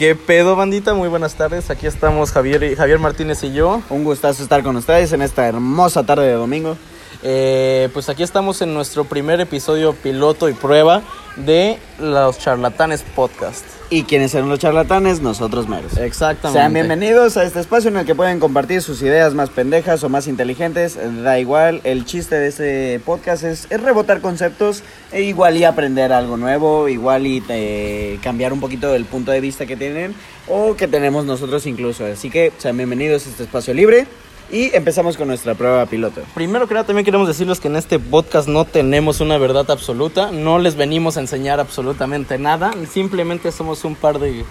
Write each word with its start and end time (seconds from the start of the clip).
¿Qué 0.00 0.14
pedo, 0.14 0.56
bandita? 0.56 0.94
Muy 0.94 1.08
buenas 1.10 1.34
tardes. 1.34 1.68
Aquí 1.68 1.86
estamos 1.86 2.32
Javier, 2.32 2.62
y- 2.62 2.74
Javier 2.74 2.98
Martínez 2.98 3.44
y 3.44 3.52
yo. 3.52 3.82
Un 3.90 4.02
gustazo 4.02 4.42
estar 4.42 4.62
con 4.62 4.74
ustedes 4.76 5.12
en 5.12 5.20
esta 5.20 5.46
hermosa 5.46 6.06
tarde 6.06 6.26
de 6.26 6.32
domingo. 6.32 6.78
Eh, 7.22 7.88
pues 7.92 8.08
aquí 8.08 8.22
estamos 8.22 8.62
en 8.62 8.72
nuestro 8.72 9.04
primer 9.04 9.40
episodio 9.40 9.92
piloto 9.92 10.48
y 10.48 10.54
prueba 10.54 11.02
de 11.36 11.78
los 11.98 12.38
Charlatanes 12.38 13.02
Podcast. 13.02 13.64
Y 13.90 14.04
quienes 14.04 14.30
serán 14.30 14.48
los 14.48 14.60
charlatanes, 14.60 15.20
nosotros 15.20 15.68
meros. 15.68 15.96
Exactamente. 15.96 16.60
Sean 16.60 16.72
bienvenidos 16.72 17.36
a 17.36 17.44
este 17.44 17.58
espacio 17.60 17.90
en 17.90 17.96
el 17.96 18.06
que 18.06 18.14
pueden 18.14 18.38
compartir 18.38 18.82
sus 18.82 19.02
ideas 19.02 19.34
más 19.34 19.50
pendejas 19.50 20.02
o 20.04 20.08
más 20.08 20.28
inteligentes. 20.28 20.96
Da 21.22 21.38
igual, 21.40 21.80
el 21.82 22.04
chiste 22.04 22.36
de 22.36 22.48
este 22.48 23.00
podcast 23.00 23.42
es, 23.42 23.66
es 23.68 23.82
rebotar 23.82 24.20
conceptos 24.20 24.82
e 25.10 25.22
igual 25.22 25.56
y 25.56 25.64
aprender 25.64 26.12
algo 26.12 26.36
nuevo, 26.36 26.88
igual 26.88 27.26
y 27.26 27.42
eh, 27.48 28.18
cambiar 28.22 28.52
un 28.52 28.60
poquito 28.60 28.94
el 28.94 29.04
punto 29.04 29.32
de 29.32 29.40
vista 29.40 29.66
que 29.66 29.76
tienen 29.76 30.14
o 30.48 30.76
que 30.76 30.86
tenemos 30.86 31.24
nosotros 31.24 31.66
incluso. 31.66 32.04
Así 32.04 32.30
que 32.30 32.52
sean 32.58 32.76
bienvenidos 32.76 33.26
a 33.26 33.30
este 33.30 33.42
espacio 33.42 33.74
libre 33.74 34.06
y 34.52 34.74
empezamos 34.74 35.16
con 35.16 35.28
nuestra 35.28 35.54
prueba 35.54 35.84
piloto. 35.86 36.22
Primero 36.34 36.66
que 36.66 36.74
nada, 36.74 36.86
también 36.86 37.04
queremos 37.04 37.28
decirles 37.28 37.60
que 37.60 37.68
en 37.68 37.76
este 37.76 37.98
podcast 37.98 38.48
no 38.48 38.64
tenemos 38.64 39.20
una 39.20 39.38
verdad 39.38 39.70
absoluta. 39.70 40.30
No 40.32 40.58
les 40.58 40.76
venimos 40.76 41.16
a 41.16 41.20
enseñar 41.20 41.60
absolutamente 41.60 42.38
nada. 42.38 42.72
Simplemente 42.90 43.52
somos 43.52 43.84
un 43.84 43.94
par 43.94 44.18
de. 44.18 44.44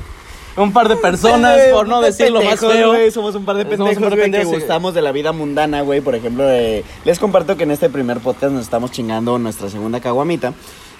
Un 0.57 0.73
par 0.73 0.89
de 0.89 0.97
personas, 0.97 1.55
Güey, 1.55 1.71
por 1.71 1.87
no 1.87 2.01
de 2.01 2.07
decirlo 2.07 2.41
más 2.41 2.59
feo. 2.59 2.89
güey, 2.89 3.11
somos 3.11 3.35
un 3.35 3.45
par 3.45 3.55
de 3.55 3.65
pendejos, 3.65 3.95
par 4.01 4.15
de 4.15 4.21
pendejos, 4.21 4.47
que 4.47 4.55
sí. 4.55 4.59
gustamos 4.61 4.93
de 4.93 5.01
la 5.01 5.11
vida 5.11 5.31
mundana, 5.31 5.81
güey. 5.81 6.01
Por 6.01 6.15
ejemplo, 6.15 6.43
eh, 6.49 6.83
les 7.05 7.19
comparto 7.19 7.55
que 7.55 7.63
en 7.63 7.71
este 7.71 7.89
primer 7.89 8.19
podcast 8.19 8.51
nos 8.53 8.63
estamos 8.63 8.91
chingando 8.91 9.37
nuestra 9.39 9.69
segunda 9.69 10.01
caguamita. 10.01 10.53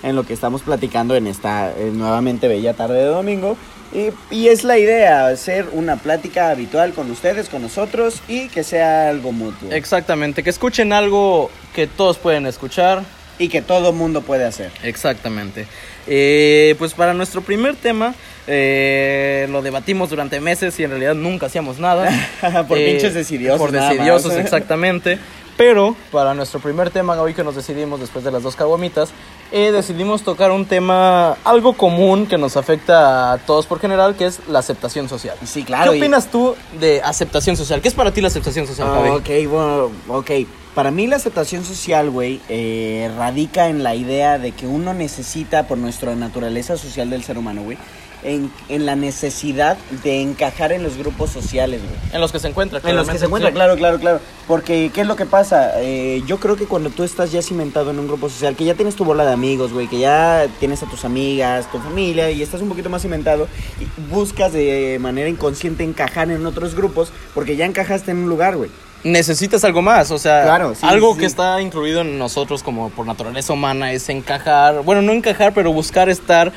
En 0.04 0.16
lo 0.16 0.24
que 0.24 0.34
estamos 0.34 0.62
platicando 0.62 1.16
en 1.16 1.28
esta 1.28 1.72
eh, 1.72 1.92
nuevamente 1.94 2.48
bella 2.48 2.74
tarde 2.74 3.00
de 3.00 3.06
domingo. 3.06 3.58
Y, 3.92 4.10
y 4.34 4.48
es 4.50 4.64
la 4.64 4.78
idea, 4.78 5.28
hacer 5.28 5.68
una 5.72 5.96
plática 5.96 6.52
habitual 6.52 6.94
con 6.94 7.10
ustedes, 7.10 7.50
con 7.50 7.62
nosotros 7.64 8.22
y 8.28 8.48
que 8.50 8.64
sea 8.64 9.10
algo 9.10 9.32
mutuo. 9.32 9.72
Exactamente, 9.72 10.44
que 10.44 10.52
escuchen 10.52 10.94
algo 10.94 11.50
que 11.74 11.88
todos 11.88 12.18
pueden 12.18 12.46
escuchar. 12.46 13.04
y 13.40 13.48
que 13.48 13.62
todo 13.62 13.94
mundo 13.94 14.22
puede 14.22 14.44
hacer. 14.44 14.70
Exactamente. 14.84 15.66
Eh, 16.08 16.76
pues 16.78 16.94
para 16.94 17.14
nuestro 17.14 17.42
primer 17.42 17.76
tema, 17.78 18.14
eh, 18.48 19.48
lo 19.50 19.62
debatimos 19.62 20.10
durante 20.10 20.42
meses 20.42 20.78
y 20.80 20.84
en 20.84 20.90
realidad 20.90 21.16
nunca 21.16 21.46
hacíamos 21.46 21.80
nada. 21.80 22.10
Por 22.68 22.78
Eh, 22.78 22.92
pinches 22.92 23.14
decidiosos. 23.14 23.60
Por 23.62 23.72
decidiosos, 23.72 24.34
exactamente. 24.44 25.20
Pero 25.60 25.94
para 26.10 26.34
nuestro 26.34 26.62
primer 26.62 26.90
tema, 26.90 27.22
hoy 27.22 27.34
que 27.34 27.44
nos 27.44 27.54
decidimos 27.54 28.00
después 28.00 28.24
de 28.24 28.32
las 28.32 28.42
dos 28.44 28.56
caguamitas, 28.56 29.10
eh, 29.52 29.74
decidimos 29.74 30.22
tocar 30.22 30.52
un 30.52 30.66
tema 30.66 31.34
algo 31.44 31.74
común 31.74 32.28
que 32.28 32.38
nos 32.38 32.56
afecta 32.56 33.34
a 33.34 33.38
todos 33.40 33.66
por 33.66 33.82
general, 33.82 34.16
que 34.16 34.26
es 34.28 34.40
la 34.48 34.60
aceptación 34.60 35.10
social. 35.10 35.36
Sí, 35.46 35.64
claro. 35.66 35.92
¿Qué 35.92 35.98
y- 35.98 36.00
opinas 36.00 36.32
tú 36.32 36.56
de 36.80 37.02
aceptación 37.02 37.58
social? 37.58 37.82
¿Qué 37.82 37.90
es 37.90 37.94
para 37.94 38.14
ti 38.14 38.22
la 38.22 38.30
aceptación 38.30 38.68
social, 38.68 38.88
Ah, 38.90 39.16
ok, 39.16 39.30
bueno, 39.50 39.92
ok. 40.08 40.32
Para 40.76 40.92
mí 40.92 41.08
la 41.08 41.18
aceptación 41.18 41.66
social, 41.66 42.10
güey, 42.10 42.40
eh, 42.48 43.12
radica 43.18 43.68
en 43.68 43.84
la 43.84 43.96
idea 43.96 44.38
de 44.40 44.54
que 44.54 44.66
uno 44.66 44.94
necesita, 44.94 45.68
por 45.68 45.78
nuestra 45.78 46.16
naturaleza 46.16 46.78
social 46.78 47.10
del 47.10 47.22
ser 47.26 47.38
humano, 47.38 47.64
güey, 47.64 47.78
en, 48.24 48.52
en 48.70 48.86
la 48.86 48.96
necesidad 48.96 49.78
de 50.04 50.22
encajar 50.22 50.72
en 50.72 50.84
los 50.84 50.98
grupos 50.98 51.30
sociales, 51.30 51.82
güey. 51.82 51.96
En 52.14 52.22
los 52.22 52.32
que 52.32 52.40
se 52.40 52.48
encuentra, 52.48 52.82
En 52.84 52.96
los 52.96 53.08
que 53.10 53.18
se 53.18 53.26
encuentra, 53.26 53.50
sí. 53.50 53.56
claro, 53.56 53.76
claro, 53.78 54.00
claro. 54.00 54.20
Porque, 54.48 54.92
¿qué 54.94 55.02
es 55.02 55.08
lo 55.08 55.16
que 55.16 55.26
pasa? 55.26 55.74
Eh, 55.82 56.22
yo 56.26 56.40
creo 56.40 56.56
que 56.56 56.66
cuando 56.66 56.90
tú 56.90 57.04
estás 57.04 57.32
ya 57.32 57.42
cimentado 57.42 57.92
en 57.92 58.00
un 58.00 58.08
grupo 58.08 58.30
social, 58.30 58.56
que 58.56 58.66
ya 58.66 58.74
tienes 58.74 58.96
tu 58.96 59.06
bola 59.06 59.26
de 59.26 59.32
amigos, 59.34 59.72
güey, 59.74 59.88
que 59.88 60.00
ya 60.00 60.48
tienes 60.60 60.82
a 60.84 60.88
tus 60.88 61.06
amigas, 61.06 61.72
tu 61.72 61.80
familia, 61.80 62.32
y 62.32 62.42
estás 62.42 62.62
un 62.62 62.70
poquito 62.70 62.90
más 62.90 63.02
cimentado, 63.02 63.48
y 63.80 63.86
buscas 64.12 64.54
de 64.54 64.98
manera 65.00 65.30
inconsciente 65.30 65.84
encajar 65.84 66.32
en 66.32 66.46
otros 66.46 66.76
grupos, 66.76 67.12
porque 67.34 67.56
ya 67.56 67.66
encajaste 67.66 68.12
en 68.12 68.18
un 68.18 68.30
lugar, 68.30 68.58
güey. 68.58 68.70
necesitas 69.04 69.64
algo 69.64 69.82
más, 69.82 70.12
o 70.12 70.18
sea, 70.18 70.44
Claro, 70.44 70.76
sí, 70.76 70.82
algo 70.86 71.14
sí. 71.14 71.20
que 71.22 71.26
está 71.26 71.62
incluido 71.62 72.02
en 72.02 72.18
nosotros 72.20 72.64
como 72.64 72.90
por 72.90 73.06
naturaleza 73.06 73.54
humana 73.54 73.94
es 73.94 74.10
encajar, 74.10 74.82
bueno, 74.84 75.02
no 75.02 75.14
encajar, 75.14 75.54
pero 75.54 75.72
buscar 75.72 76.10
estar 76.10 76.52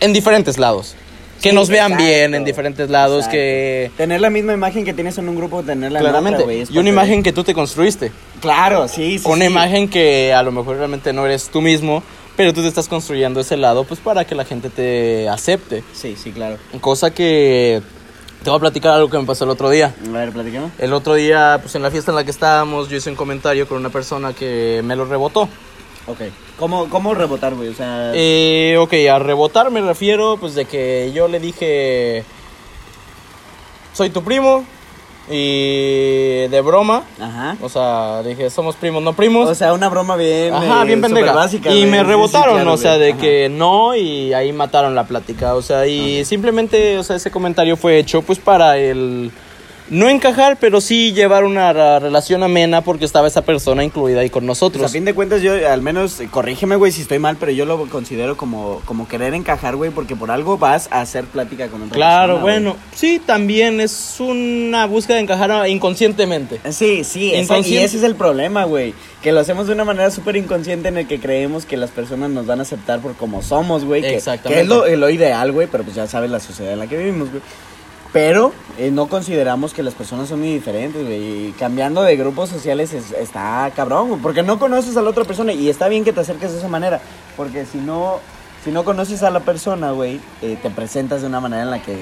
en 0.00 0.12
diferentes 0.12 0.58
lados. 0.58 0.94
Que 1.42 1.50
Sí, 1.50 1.54
nos 1.54 1.68
vean 1.68 1.92
exacto, 1.92 2.04
bien 2.06 2.34
en 2.34 2.44
diferentes 2.44 2.88
lados, 2.88 3.18
exacto. 3.18 3.32
que 3.32 3.90
Tener 3.98 4.20
la 4.20 4.30
misma 4.30 4.54
imagen 4.54 4.84
que 4.84 4.94
tienes 4.94 5.18
en 5.18 5.28
un 5.28 5.36
grupo, 5.36 5.62
tenerla 5.62 5.98
en 5.98 6.04
claramente, 6.04 6.36
otra, 6.36 6.44
güey. 6.46 6.60
es 6.62 6.70
y 6.70 6.78
una 6.78 6.88
imagen 6.88 7.22
que 7.22 7.32
tú 7.32 7.44
te 7.44 7.52
construiste, 7.52 8.12
Claro, 8.40 8.88
sí, 8.88 9.18
sí. 9.18 9.24
una 9.28 9.44
sí. 9.44 9.50
imagen 9.50 9.88
que 9.88 10.32
a 10.32 10.42
lo 10.42 10.52
mejor 10.52 10.76
realmente 10.78 11.12
no 11.12 11.26
eres 11.26 11.48
tú 11.50 11.60
mismo, 11.60 12.02
pero 12.36 12.54
tú 12.54 12.62
te 12.62 12.68
estás 12.68 12.88
construyendo 12.88 13.40
ese 13.40 13.56
lado 13.58 13.84
pues 13.84 14.00
para 14.00 14.24
que 14.24 14.34
la 14.34 14.44
gente 14.46 14.70
te 14.70 15.28
acepte. 15.28 15.84
Sí, 15.92 16.16
sí, 16.16 16.30
claro. 16.32 16.56
Cosa 16.80 17.12
que 17.12 17.82
te 18.42 18.48
voy 18.50 18.56
a 18.56 18.60
platicar 18.60 18.94
algo 18.94 19.10
que 19.10 19.18
me 19.18 19.24
pasó 19.24 19.44
el 19.44 19.50
otro 19.50 19.68
día. 19.68 19.92
A 20.08 20.12
ver, 20.12 20.30
platicamos. 20.32 20.70
El 20.78 20.92
otro 20.94 21.14
día, 21.14 21.58
pues 21.60 21.74
en 21.74 21.82
la 21.82 21.90
fiesta 21.90 22.10
en 22.10 22.16
la 22.16 22.24
que 22.24 22.30
estábamos, 22.30 22.88
yo 22.88 22.96
hice 22.96 23.10
un 23.10 23.16
comentario 23.16 23.68
con 23.68 23.78
una 23.78 23.90
persona 23.90 24.32
que 24.32 24.80
me 24.84 24.96
lo 24.96 25.04
rebotó. 25.04 25.48
Ok. 26.06 26.20
¿Cómo, 26.58 26.88
cómo 26.88 27.14
rebotar, 27.14 27.54
güey? 27.54 27.68
O 27.68 27.74
sea... 27.74 28.12
Eh, 28.14 28.76
ok, 28.78 28.92
a 29.10 29.18
rebotar 29.18 29.70
me 29.70 29.80
refiero 29.80 30.36
pues 30.38 30.54
de 30.54 30.66
que 30.66 31.12
yo 31.14 31.28
le 31.28 31.40
dije, 31.40 32.24
soy 33.92 34.10
tu 34.10 34.22
primo 34.22 34.64
y 35.30 36.46
de 36.48 36.60
broma, 36.62 37.02
Ajá. 37.18 37.56
o 37.62 37.68
sea, 37.70 38.22
dije, 38.22 38.50
somos 38.50 38.76
primos, 38.76 39.02
no 39.02 39.14
primos. 39.14 39.48
O 39.48 39.54
sea, 39.54 39.72
una 39.72 39.88
broma 39.88 40.16
bien... 40.16 40.52
Ajá, 40.52 40.82
eh, 40.82 40.86
bien 40.86 41.00
pendeja. 41.00 41.28
superbásica, 41.28 41.72
y 41.72 41.86
me 41.86 42.00
sí, 42.00 42.04
rebotaron, 42.04 42.56
claro, 42.56 42.72
o 42.74 42.76
sea, 42.76 42.98
de 42.98 43.12
Ajá. 43.12 43.20
que 43.20 43.48
no 43.48 43.94
y 43.94 44.34
ahí 44.34 44.52
mataron 44.52 44.94
la 44.94 45.04
plática, 45.04 45.54
o 45.54 45.62
sea, 45.62 45.86
y 45.86 46.26
simplemente, 46.26 46.98
o 46.98 47.02
sea, 47.02 47.16
ese 47.16 47.30
comentario 47.30 47.78
fue 47.78 47.98
hecho 47.98 48.20
pues 48.20 48.38
para 48.38 48.76
el 48.76 49.32
no 49.90 50.08
encajar, 50.08 50.56
pero 50.58 50.80
sí 50.80 51.12
llevar 51.12 51.44
una 51.44 51.72
relación 51.98 52.42
amena 52.42 52.80
porque 52.80 53.04
estaba 53.04 53.28
esa 53.28 53.42
persona 53.42 53.84
incluida 53.84 54.20
ahí 54.20 54.30
con 54.30 54.42
Pues 54.44 54.46
nosotros. 54.48 54.84
a 54.86 54.88
fin 54.88 55.04
de 55.04 55.12
cuentas, 55.12 55.42
yo 55.42 55.52
al 55.70 55.82
menos, 55.82 56.22
corrígeme, 56.30 56.76
güey, 56.76 56.90
si 56.90 57.02
estoy 57.02 57.18
mal, 57.18 57.36
pero 57.38 57.52
yo 57.52 57.66
lo 57.66 57.78
considero 57.88 58.36
como, 58.36 58.80
como 58.86 59.06
querer 59.06 59.34
encajar, 59.34 59.76
güey, 59.76 59.90
porque 59.90 60.16
por 60.16 60.30
algo 60.30 60.56
vas 60.56 60.88
a 60.90 61.02
hacer 61.02 61.24
plática 61.24 61.68
con 61.68 61.82
otra 61.82 61.94
Claro, 61.94 62.34
persona, 62.36 62.42
güey. 62.42 62.54
bueno, 62.62 62.76
sí, 62.94 63.20
también 63.24 63.78
es 63.80 64.16
una 64.20 64.86
búsqueda 64.86 65.16
de 65.16 65.22
encajar 65.24 65.50
ah, 65.52 65.68
inconscientemente. 65.68 66.60
Sí, 66.72 67.04
sí, 67.04 67.34
esa- 67.34 67.58
y 67.58 67.76
ese 67.76 67.98
es 67.98 68.02
el 68.04 68.14
problema, 68.14 68.64
güey. 68.64 68.94
Que 69.22 69.32
lo 69.32 69.40
hacemos 69.40 69.66
de 69.66 69.72
una 69.74 69.84
manera 69.84 70.10
súper 70.10 70.36
inconsciente 70.36 70.88
en 70.88 70.98
el 70.98 71.06
que 71.06 71.18
creemos 71.20 71.66
que 71.66 71.76
las 71.76 71.90
personas 71.90 72.30
nos 72.30 72.46
van 72.46 72.58
a 72.58 72.62
aceptar 72.62 73.00
por 73.00 73.14
como 73.14 73.42
somos, 73.42 73.84
güey. 73.84 74.00
Que, 74.02 74.14
Exactamente. 74.16 74.54
que 74.54 74.60
es 74.62 74.68
lo, 74.68 74.86
lo 74.96 75.10
ideal, 75.10 75.52
güey, 75.52 75.66
pero 75.70 75.84
pues 75.84 75.94
ya 75.96 76.06
sabes 76.06 76.30
la 76.30 76.40
sociedad 76.40 76.72
en 76.72 76.78
la 76.78 76.86
que 76.86 76.96
vivimos, 76.98 77.30
güey. 77.30 77.42
Pero 78.14 78.52
eh, 78.78 78.90
no 78.92 79.08
consideramos 79.08 79.74
que 79.74 79.82
las 79.82 79.92
personas 79.94 80.28
son 80.28 80.38
muy 80.38 80.52
diferentes, 80.54 81.04
güey. 81.04 81.48
Y 81.48 81.52
cambiando 81.58 82.02
de 82.02 82.16
grupos 82.16 82.48
sociales 82.48 82.92
es- 82.94 83.10
está 83.10 83.70
cabrón, 83.76 84.08
güey. 84.08 84.20
Porque 84.22 84.42
no 84.44 84.58
conoces 84.58 84.96
a 84.96 85.02
la 85.02 85.10
otra 85.10 85.24
persona 85.24 85.52
y 85.52 85.68
está 85.68 85.88
bien 85.88 86.04
que 86.04 86.12
te 86.12 86.20
acerques 86.20 86.52
de 86.52 86.58
esa 86.58 86.68
manera. 86.68 87.00
Porque 87.36 87.66
si 87.66 87.78
no, 87.78 88.20
si 88.64 88.70
no 88.70 88.84
conoces 88.84 89.22
a 89.24 89.30
la 89.30 89.40
persona, 89.40 89.90
güey, 89.90 90.20
eh, 90.42 90.56
te 90.62 90.70
presentas 90.70 91.22
de 91.22 91.26
una 91.26 91.40
manera 91.40 91.64
en 91.64 91.70
la 91.72 91.82
que 91.82 91.96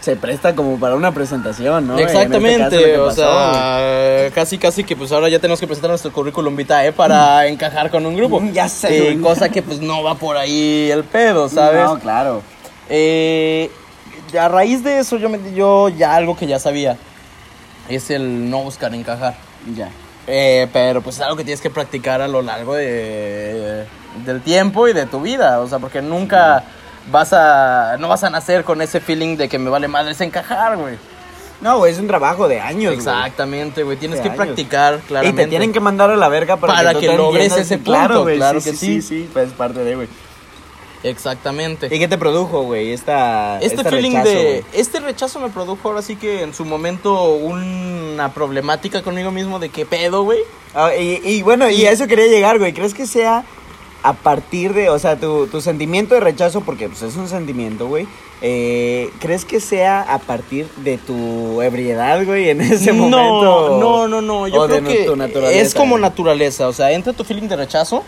se 0.00 0.16
presta 0.16 0.54
como 0.56 0.76
para 0.78 0.96
una 0.96 1.12
presentación, 1.12 1.86
¿no? 1.86 1.98
Este 1.98 2.12
Exactamente, 2.12 2.76
que 2.76 2.98
o 2.98 3.06
pasó, 3.06 3.14
sea, 3.22 4.30
casi 4.34 4.58
casi 4.58 4.84
que 4.84 4.96
pues 4.96 5.10
ahora 5.12 5.28
ya 5.30 5.38
tenemos 5.38 5.60
que 5.60 5.66
presentar 5.66 5.88
nuestro 5.88 6.12
currículum 6.12 6.54
vitae 6.56 6.92
para 6.92 7.46
encajar 7.46 7.90
con 7.92 8.04
un 8.04 8.14
grupo. 8.16 8.40
Mm, 8.40 8.52
ya 8.52 8.68
sé, 8.68 9.12
Eh, 9.12 9.20
cosa 9.20 9.48
que 9.48 9.62
pues 9.62 9.80
no 9.80 10.02
va 10.02 10.16
por 10.16 10.36
ahí 10.36 10.90
el 10.90 11.04
pedo. 11.04 11.48
¿sabes? 11.48 11.84
No, 11.86 11.98
claro. 12.00 12.42
Eh, 12.90 13.70
a 14.38 14.48
raíz 14.48 14.82
de 14.84 14.98
eso 14.98 15.16
yo, 15.16 15.28
me- 15.28 15.54
yo 15.54 15.88
ya 15.88 16.14
algo 16.14 16.36
que 16.36 16.46
ya 16.46 16.58
sabía 16.58 16.96
es 17.88 18.10
el 18.10 18.50
no 18.50 18.62
buscar 18.62 18.94
encajar. 18.94 19.34
Ya. 19.74 19.90
Eh, 20.26 20.68
pero 20.72 21.02
pues 21.02 21.16
es 21.16 21.22
algo 21.22 21.36
que 21.36 21.44
tienes 21.44 21.60
que 21.60 21.68
practicar 21.70 22.22
a 22.22 22.28
lo 22.28 22.40
largo 22.42 22.74
de, 22.74 23.84
del 24.24 24.40
tiempo 24.40 24.88
y 24.88 24.92
de 24.94 25.04
tu 25.06 25.20
vida, 25.20 25.60
o 25.60 25.68
sea, 25.68 25.78
porque 25.78 26.00
nunca 26.00 26.64
vas 27.10 27.32
a 27.34 27.96
no 27.98 28.08
vas 28.08 28.24
a 28.24 28.30
nacer 28.30 28.64
con 28.64 28.80
ese 28.80 29.00
feeling 29.00 29.36
de 29.36 29.48
que 29.50 29.58
me 29.58 29.68
vale 29.68 29.86
madres 29.88 30.20
encajar, 30.22 30.76
güey. 30.78 30.96
No, 31.60 31.78
güey, 31.78 31.92
es 31.92 31.98
un 31.98 32.06
trabajo 32.06 32.48
de 32.48 32.60
años, 32.60 32.94
güey. 32.94 32.96
Exactamente, 32.96 33.82
güey, 33.84 33.96
tienes 33.98 34.18
De 34.18 34.22
que 34.24 34.28
años. 34.30 34.44
practicar 34.44 34.94
Y 35.02 35.06
claramente. 35.06 35.42
te 35.44 35.48
tienen 35.48 35.72
que 35.72 35.80
mandar 35.80 36.10
a 36.10 36.16
la 36.16 36.28
verga 36.28 36.56
para, 36.56 36.74
Para 36.74 36.94
que 36.94 37.06
te 37.08 37.16
logres 37.16 37.56
ese 37.56 37.78
Claro, 37.80 38.08
punto, 38.08 38.22
güey, 38.22 38.36
claro 38.38 38.60
sí, 38.60 38.70
que 38.70 38.76
sí. 38.76 38.86
sí. 38.86 39.02
Sí, 39.02 39.08
sí, 39.24 39.30
pues 39.32 39.48
es 39.48 39.52
parte 39.54 39.80
de, 39.84 39.94
güey. 39.94 40.08
Exactamente. 41.04 41.94
¿Y 41.94 41.98
qué 41.98 42.08
te 42.08 42.18
produjo, 42.18 42.62
güey? 42.62 42.92
Esta, 42.92 43.60
Este 43.60 43.76
este 43.76 43.90
feeling 43.90 44.10
rechazo, 44.12 44.28
de. 44.30 44.44
güey? 44.44 44.64
Este 44.72 45.00
rechazo 45.00 45.40
me 45.40 45.50
produjo 45.50 45.88
ahora 45.88 46.02
sí 46.02 46.16
que 46.16 46.42
en 46.42 46.54
su 46.54 46.64
momento 46.64 47.34
una 47.34 48.32
problemática 48.32 49.02
conmigo 49.02 49.30
mismo 49.30 49.58
de 49.58 49.68
qué 49.68 49.84
pedo, 49.86 50.24
güey. 50.24 50.40
Ah, 50.74 50.90
y, 50.96 51.20
y 51.22 51.42
bueno, 51.42 51.68
y 51.70 51.84
a 51.84 51.92
eso 51.92 52.06
quería 52.06 52.26
llegar, 52.26 52.58
güey. 52.58 52.72
¿Crees 52.72 52.94
que 52.94 53.06
sea 53.06 53.44
a 54.02 54.12
partir 54.12 54.74
de, 54.74 54.90
o 54.90 54.98
sea, 54.98 55.16
tu, 55.16 55.46
tu 55.46 55.60
sentimiento 55.60 56.14
de 56.14 56.20
rechazo, 56.20 56.62
porque 56.62 56.88
pues 56.88 57.02
es 57.02 57.16
un 57.16 57.28
sentimiento, 57.28 57.86
güey? 57.86 58.06
Eh, 58.42 59.10
¿Crees 59.18 59.44
que 59.44 59.60
sea 59.60 60.02
a 60.02 60.18
partir 60.18 60.68
de 60.76 60.98
tu 60.98 61.62
ebriedad, 61.62 62.24
güey, 62.24 62.50
en 62.50 62.60
ese 62.60 62.92
no, 62.92 63.08
momento? 63.08 63.78
No, 63.78 64.08
no, 64.08 64.20
no. 64.20 64.48
Yo 64.48 64.62
o 64.62 64.66
creo 64.66 64.80
de 64.80 64.92
que 64.92 65.04
tu 65.04 65.16
naturaleza, 65.16 65.60
es 65.60 65.74
como 65.74 65.92
güey? 65.92 66.02
naturaleza. 66.02 66.68
O 66.68 66.72
sea, 66.72 66.92
entra 66.92 67.12
tu 67.12 67.24
feeling 67.24 67.48
de 67.48 67.56
rechazo 67.56 68.04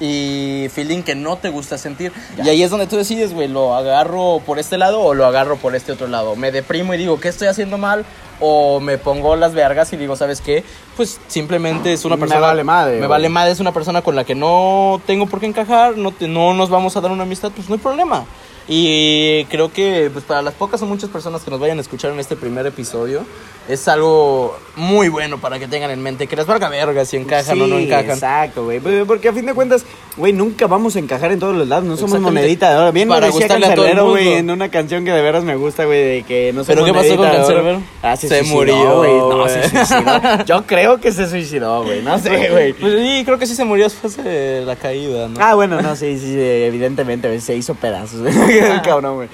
y 0.00 0.66
feeling 0.72 1.02
que 1.02 1.14
no 1.14 1.36
te 1.36 1.50
gusta 1.50 1.78
sentir. 1.78 2.12
Y 2.42 2.48
ahí 2.48 2.62
es 2.62 2.70
donde 2.70 2.86
tú 2.86 2.96
decides, 2.96 3.32
güey, 3.32 3.48
lo 3.48 3.74
agarro 3.74 4.40
por 4.44 4.58
este 4.58 4.78
lado 4.78 5.00
o 5.00 5.14
lo 5.14 5.26
agarro 5.26 5.56
por 5.56 5.74
este 5.76 5.92
otro 5.92 6.06
lado. 6.08 6.36
Me 6.36 6.50
deprimo 6.52 6.94
y 6.94 6.98
digo, 6.98 7.20
¿qué 7.20 7.28
estoy 7.28 7.48
haciendo 7.48 7.78
mal? 7.78 8.04
O 8.40 8.80
me 8.80 8.98
pongo 8.98 9.36
las 9.36 9.54
vergas 9.54 9.92
y 9.92 9.96
digo, 9.96 10.16
¿sabes 10.16 10.40
qué? 10.40 10.64
Pues 10.96 11.20
simplemente 11.28 11.92
es 11.92 12.04
una 12.04 12.16
Me 12.16 12.20
persona. 12.20 12.40
vale 12.40 12.64
madre, 12.64 13.00
Me 13.00 13.06
vale 13.06 13.28
madre, 13.28 13.52
es 13.52 13.60
una 13.60 13.72
persona 13.72 14.02
con 14.02 14.16
la 14.16 14.24
que 14.24 14.34
no 14.34 15.00
tengo 15.06 15.26
por 15.26 15.38
qué 15.40 15.46
encajar, 15.46 15.96
no, 15.96 16.10
te- 16.10 16.26
no 16.28 16.52
nos 16.54 16.68
vamos 16.68 16.96
a 16.96 17.00
dar 17.00 17.12
una 17.12 17.22
amistad, 17.22 17.52
pues 17.54 17.68
no 17.68 17.76
hay 17.76 17.80
problema. 17.80 18.24
Y 18.66 19.44
creo 19.46 19.72
que 19.72 20.10
pues 20.12 20.24
para 20.24 20.40
las 20.40 20.54
pocas 20.54 20.80
o 20.82 20.86
muchas 20.86 21.10
personas 21.10 21.42
que 21.42 21.50
nos 21.50 21.60
vayan 21.60 21.78
a 21.78 21.82
escuchar 21.82 22.12
en 22.12 22.20
este 22.20 22.34
primer 22.34 22.66
episodio, 22.66 23.24
es 23.68 23.88
algo 23.88 24.56
muy 24.76 25.08
bueno 25.08 25.38
para 25.38 25.58
que 25.58 25.68
tengan 25.68 25.90
en 25.90 26.02
mente 26.02 26.26
que 26.26 26.36
les 26.36 26.46
valga 26.46 26.68
verga 26.68 27.04
si 27.04 27.16
encajan 27.16 27.60
o 27.60 27.66
no 27.66 27.76
Sí, 27.76 27.84
encajan. 27.84 28.10
Exacto, 28.10 28.64
güey. 28.64 28.80
Pues, 28.80 29.04
Porque 29.06 29.28
a 29.28 29.32
fin 29.32 29.46
de 29.46 29.54
cuentas, 29.54 29.84
güey, 30.16 30.32
nunca 30.32 30.66
vamos 30.66 30.96
a 30.96 30.98
encajar 30.98 31.32
en 31.32 31.38
todos 31.38 31.54
los 31.56 31.68
lados. 31.68 31.84
No 31.84 31.96
somos 31.96 32.20
monedita 32.20 32.70
de 32.70 32.76
oro. 32.76 32.92
Bien 32.92 33.08
Para 33.08 33.26
decía 33.26 33.48
Cancerbero, 33.48 34.08
güey, 34.10 34.34
en 34.34 34.50
una 34.50 34.70
canción 34.70 35.04
que 35.04 35.12
de 35.12 35.22
veras 35.22 35.44
me 35.44 35.56
gusta, 35.56 35.84
güey, 35.84 36.02
de 36.02 36.22
que 36.22 36.52
no 36.52 36.64
soy 36.64 36.74
¿Pero 36.74 36.86
qué 36.86 36.94
pasó 36.94 37.16
con. 37.16 37.30
Cancerbero? 37.30 37.82
Ah, 38.02 38.16
se, 38.16 38.28
Se 38.28 38.38
suicidó, 38.38 38.56
murió, 38.56 38.96
güey. 38.98 39.12
No, 39.12 39.38
güey. 39.40 39.50
se 39.50 39.68
suicidó. 39.68 40.44
Yo 40.46 40.66
creo 40.66 41.00
que 41.00 41.12
se 41.12 41.28
suicidó, 41.28 41.84
güey. 41.84 42.02
No 42.02 42.18
sé, 42.18 42.50
güey. 42.50 42.72
Pues 42.72 42.94
sí, 42.98 43.22
creo 43.24 43.38
que 43.38 43.46
sí 43.46 43.54
se 43.54 43.64
murió 43.64 43.84
después 43.84 44.16
de 44.16 44.62
la 44.64 44.76
caída, 44.76 45.28
¿no? 45.28 45.38
Ah, 45.40 45.54
bueno, 45.54 45.80
no, 45.80 45.96
sí, 45.96 46.18
sí, 46.18 46.26
sí, 46.26 46.38
evidentemente, 46.38 47.28
güey, 47.28 47.40
se 47.40 47.54
hizo 47.56 47.74
pedazos. 47.74 48.20
El 48.26 48.53
cabrón, 48.84 49.14
güey. 49.16 49.28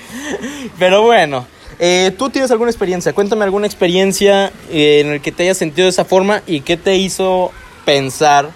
Pero 0.78 1.02
bueno, 1.02 1.46
eh, 1.78 2.12
¿tú 2.18 2.30
tienes 2.30 2.50
alguna 2.50 2.70
experiencia? 2.70 3.12
Cuéntame 3.12 3.44
alguna 3.44 3.66
experiencia 3.66 4.52
eh, 4.70 5.00
en 5.00 5.10
la 5.12 5.18
que 5.18 5.32
te 5.32 5.44
hayas 5.44 5.56
sentido 5.58 5.86
de 5.86 5.90
esa 5.90 6.04
forma 6.04 6.42
y 6.46 6.60
qué 6.60 6.76
te 6.76 6.96
hizo 6.96 7.52
pensar 7.84 8.50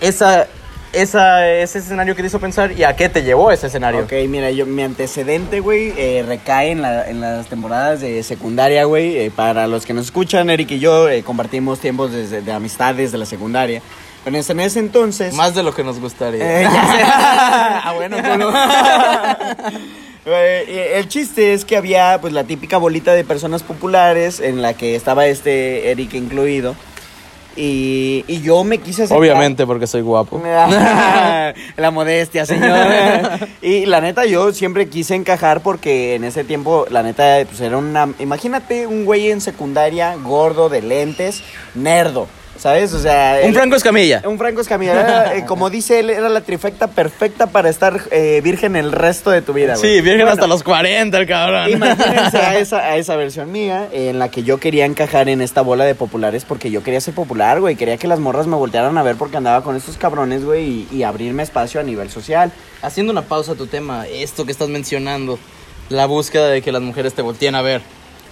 esa, 0.00 0.46
esa, 0.92 1.48
ese 1.50 1.78
escenario 1.80 2.14
que 2.16 2.22
te 2.22 2.28
hizo 2.28 2.40
pensar 2.40 2.72
y 2.72 2.84
a 2.84 2.94
qué 2.96 3.08
te 3.08 3.22
llevó 3.22 3.50
ese 3.50 3.66
escenario. 3.66 4.00
Ok, 4.04 4.12
mira, 4.28 4.50
yo, 4.50 4.64
mi 4.64 4.82
antecedente, 4.82 5.60
güey, 5.60 5.92
eh, 5.96 6.24
recae 6.26 6.70
en, 6.70 6.82
la- 6.82 7.08
en 7.10 7.20
las 7.20 7.48
temporadas 7.48 8.00
de 8.00 8.22
secundaria, 8.22 8.84
güey. 8.84 9.16
Eh, 9.18 9.30
para 9.34 9.66
los 9.66 9.84
que 9.84 9.92
nos 9.92 10.06
escuchan, 10.06 10.48
Eric 10.50 10.70
y 10.72 10.78
yo 10.78 11.08
eh, 11.08 11.22
compartimos 11.22 11.80
tiempos 11.80 12.12
desde- 12.12 12.40
de, 12.42 12.52
amistad 12.52 12.94
desde 12.94 13.18
la 13.18 13.26
secundaria. 13.26 13.82
Pero 14.24 14.36
en 14.36 14.40
ese, 14.40 14.52
en 14.52 14.60
ese 14.60 14.78
entonces... 14.80 15.34
Más 15.34 15.54
de 15.54 15.62
lo 15.62 15.74
que 15.74 15.84
nos 15.84 16.00
gustaría. 16.00 16.60
Eh, 16.60 16.62
ya 16.64 16.70
sé. 16.70 17.02
ah, 17.04 17.92
bueno, 17.96 18.16
culo. 18.22 18.52
Eh, 20.30 20.64
eh, 20.68 20.92
El 20.98 21.08
chiste 21.08 21.54
es 21.54 21.64
que 21.64 21.76
había 21.76 22.18
pues 22.20 22.34
la 22.34 22.44
típica 22.44 22.76
bolita 22.76 23.14
de 23.14 23.24
personas 23.24 23.62
populares 23.62 24.40
en 24.40 24.60
la 24.60 24.74
que 24.74 24.94
estaba 24.94 25.26
este 25.26 25.90
Eric 25.90 26.12
incluido. 26.14 26.74
Y, 27.56 28.24
y 28.28 28.40
yo 28.40 28.62
me 28.62 28.78
quise 28.78 29.04
acercar. 29.04 29.18
Obviamente 29.18 29.66
porque 29.66 29.88
soy 29.88 30.02
guapo. 30.02 30.40
la 30.44 31.90
modestia, 31.90 32.46
señor. 32.46 32.86
y 33.62 33.86
la 33.86 34.00
neta, 34.00 34.26
yo 34.26 34.52
siempre 34.52 34.88
quise 34.88 35.16
encajar 35.16 35.60
porque 35.60 36.14
en 36.14 36.22
ese 36.22 36.44
tiempo, 36.44 36.86
la 36.88 37.02
neta, 37.02 37.38
pues 37.48 37.60
era 37.60 37.76
una. 37.78 38.10
Imagínate 38.20 38.86
un 38.86 39.04
güey 39.04 39.30
en 39.30 39.40
secundaria, 39.40 40.14
gordo, 40.16 40.68
de 40.68 40.82
lentes, 40.82 41.42
nerdo. 41.74 42.28
¿Sabes? 42.58 42.92
O 42.92 42.98
sea. 42.98 43.38
Un 43.44 43.54
Franco 43.54 43.76
Escamilla. 43.76 44.22
un 44.24 44.36
Franco 44.36 44.60
Escamilla. 44.60 44.92
Era, 44.92 45.36
eh, 45.36 45.44
como 45.46 45.70
dice 45.70 46.00
él, 46.00 46.10
era 46.10 46.28
la 46.28 46.40
trifecta 46.40 46.88
perfecta 46.88 47.46
para 47.46 47.70
estar 47.70 48.00
eh, 48.10 48.40
virgen 48.42 48.74
el 48.74 48.90
resto 48.90 49.30
de 49.30 49.42
tu 49.42 49.52
vida, 49.52 49.76
güey. 49.76 49.96
Sí, 49.96 50.00
virgen 50.00 50.26
Bueno, 50.26 50.32
hasta 50.32 50.46
los 50.48 50.62
40, 50.64 51.16
el 51.18 51.26
cabrón. 51.26 51.70
Imagínense 51.70 52.38
a 52.38 52.58
esa, 52.58 52.78
a 52.78 52.96
esa 52.96 53.16
versión 53.16 53.52
mía 53.52 53.88
eh, 53.92 54.10
en 54.10 54.18
la 54.18 54.28
que 54.30 54.42
yo 54.42 54.58
quería 54.58 54.86
encajar 54.86 55.28
en 55.28 55.40
esta 55.40 55.62
bola 55.62 55.84
de 55.84 55.94
populares 55.94 56.44
porque 56.44 56.70
yo 56.70 56.82
quería 56.82 57.00
ser 57.00 57.14
popular, 57.14 57.60
güey. 57.60 57.76
Quería 57.76 57.96
que 57.96 58.08
las 58.08 58.18
morras 58.18 58.48
me 58.48 58.56
voltearan 58.56 58.98
a 58.98 59.02
ver 59.04 59.16
porque 59.16 59.36
andaba 59.36 59.62
con 59.62 59.76
estos 59.76 59.96
cabrones, 59.96 60.44
güey, 60.44 60.64
y, 60.64 60.88
y 60.90 61.02
abrirme 61.04 61.44
espacio 61.44 61.80
a 61.80 61.84
nivel 61.84 62.10
social. 62.10 62.50
Haciendo 62.82 63.12
una 63.12 63.22
pausa 63.22 63.52
a 63.52 63.54
tu 63.54 63.68
tema, 63.68 64.06
esto 64.08 64.44
que 64.44 64.52
estás 64.52 64.68
mencionando, 64.68 65.38
la 65.90 66.06
búsqueda 66.06 66.48
de 66.48 66.60
que 66.62 66.72
las 66.72 66.82
mujeres 66.82 67.14
te 67.14 67.22
volteen 67.22 67.54
a 67.54 67.62
ver. 67.62 67.82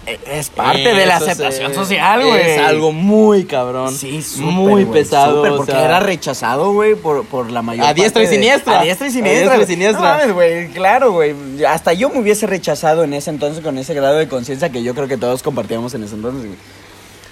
Eh, 0.07 0.21
Es 0.27 0.51
parte 0.51 0.79
de 0.95 1.05
la 1.07 1.17
Eso 1.17 1.25
es, 1.25 1.31
aceptación 1.33 1.73
eh, 1.73 1.75
social, 1.75 2.25
güey. 2.25 2.51
Es 2.53 2.59
algo 2.61 2.93
muy 2.93 3.45
cabrón. 3.45 3.93
Sí, 3.93 4.23
súper, 4.23 4.45
Muy 4.53 4.85
pesado. 4.85 5.37
súper, 5.39 5.53
o 5.53 5.57
porque 5.57 5.73
sea, 5.73 5.85
era 5.85 6.01
rechazado, 6.01 6.73
güey, 6.73 6.95
por, 6.95 7.25
por 7.27 7.51
la 7.51 7.61
mayor 7.63 7.87
A 7.87 7.93
diestra 7.95 8.23
y 8.23 8.27
de- 8.27 8.33
siniestra. 8.33 8.81
A 8.81 8.85
diestra 8.85 9.07
y 9.07 9.11
A 9.11 9.13
siniestra. 9.13 9.41
diestra 9.41 9.55
y 9.55 9.59
güey. 9.59 9.67
siniestra. 9.69 10.27
No 10.29 10.35
güey, 10.35 10.69
claro, 10.69 11.13
güey. 11.13 11.35
Hasta 11.69 11.93
yo 11.93 12.09
me 12.11 12.21
hubiese 12.21 12.47
rechazado 12.47 13.03
en 13.05 13.15
ese 13.15 13.31
entonces 13.31 13.63
con 13.65 13.77
ese 13.79 13.95
grado 13.95 14.17
de 14.17 14.29
conciencia 14.29 14.71
que 14.71 14.83
yo 14.83 14.95
creo 14.95 15.09
que 15.09 15.17
todos 15.17 15.43
compartíamos 15.43 15.93
en 15.95 16.05
ese 16.05 16.15
entonces, 16.15 16.47
güey. 16.47 16.59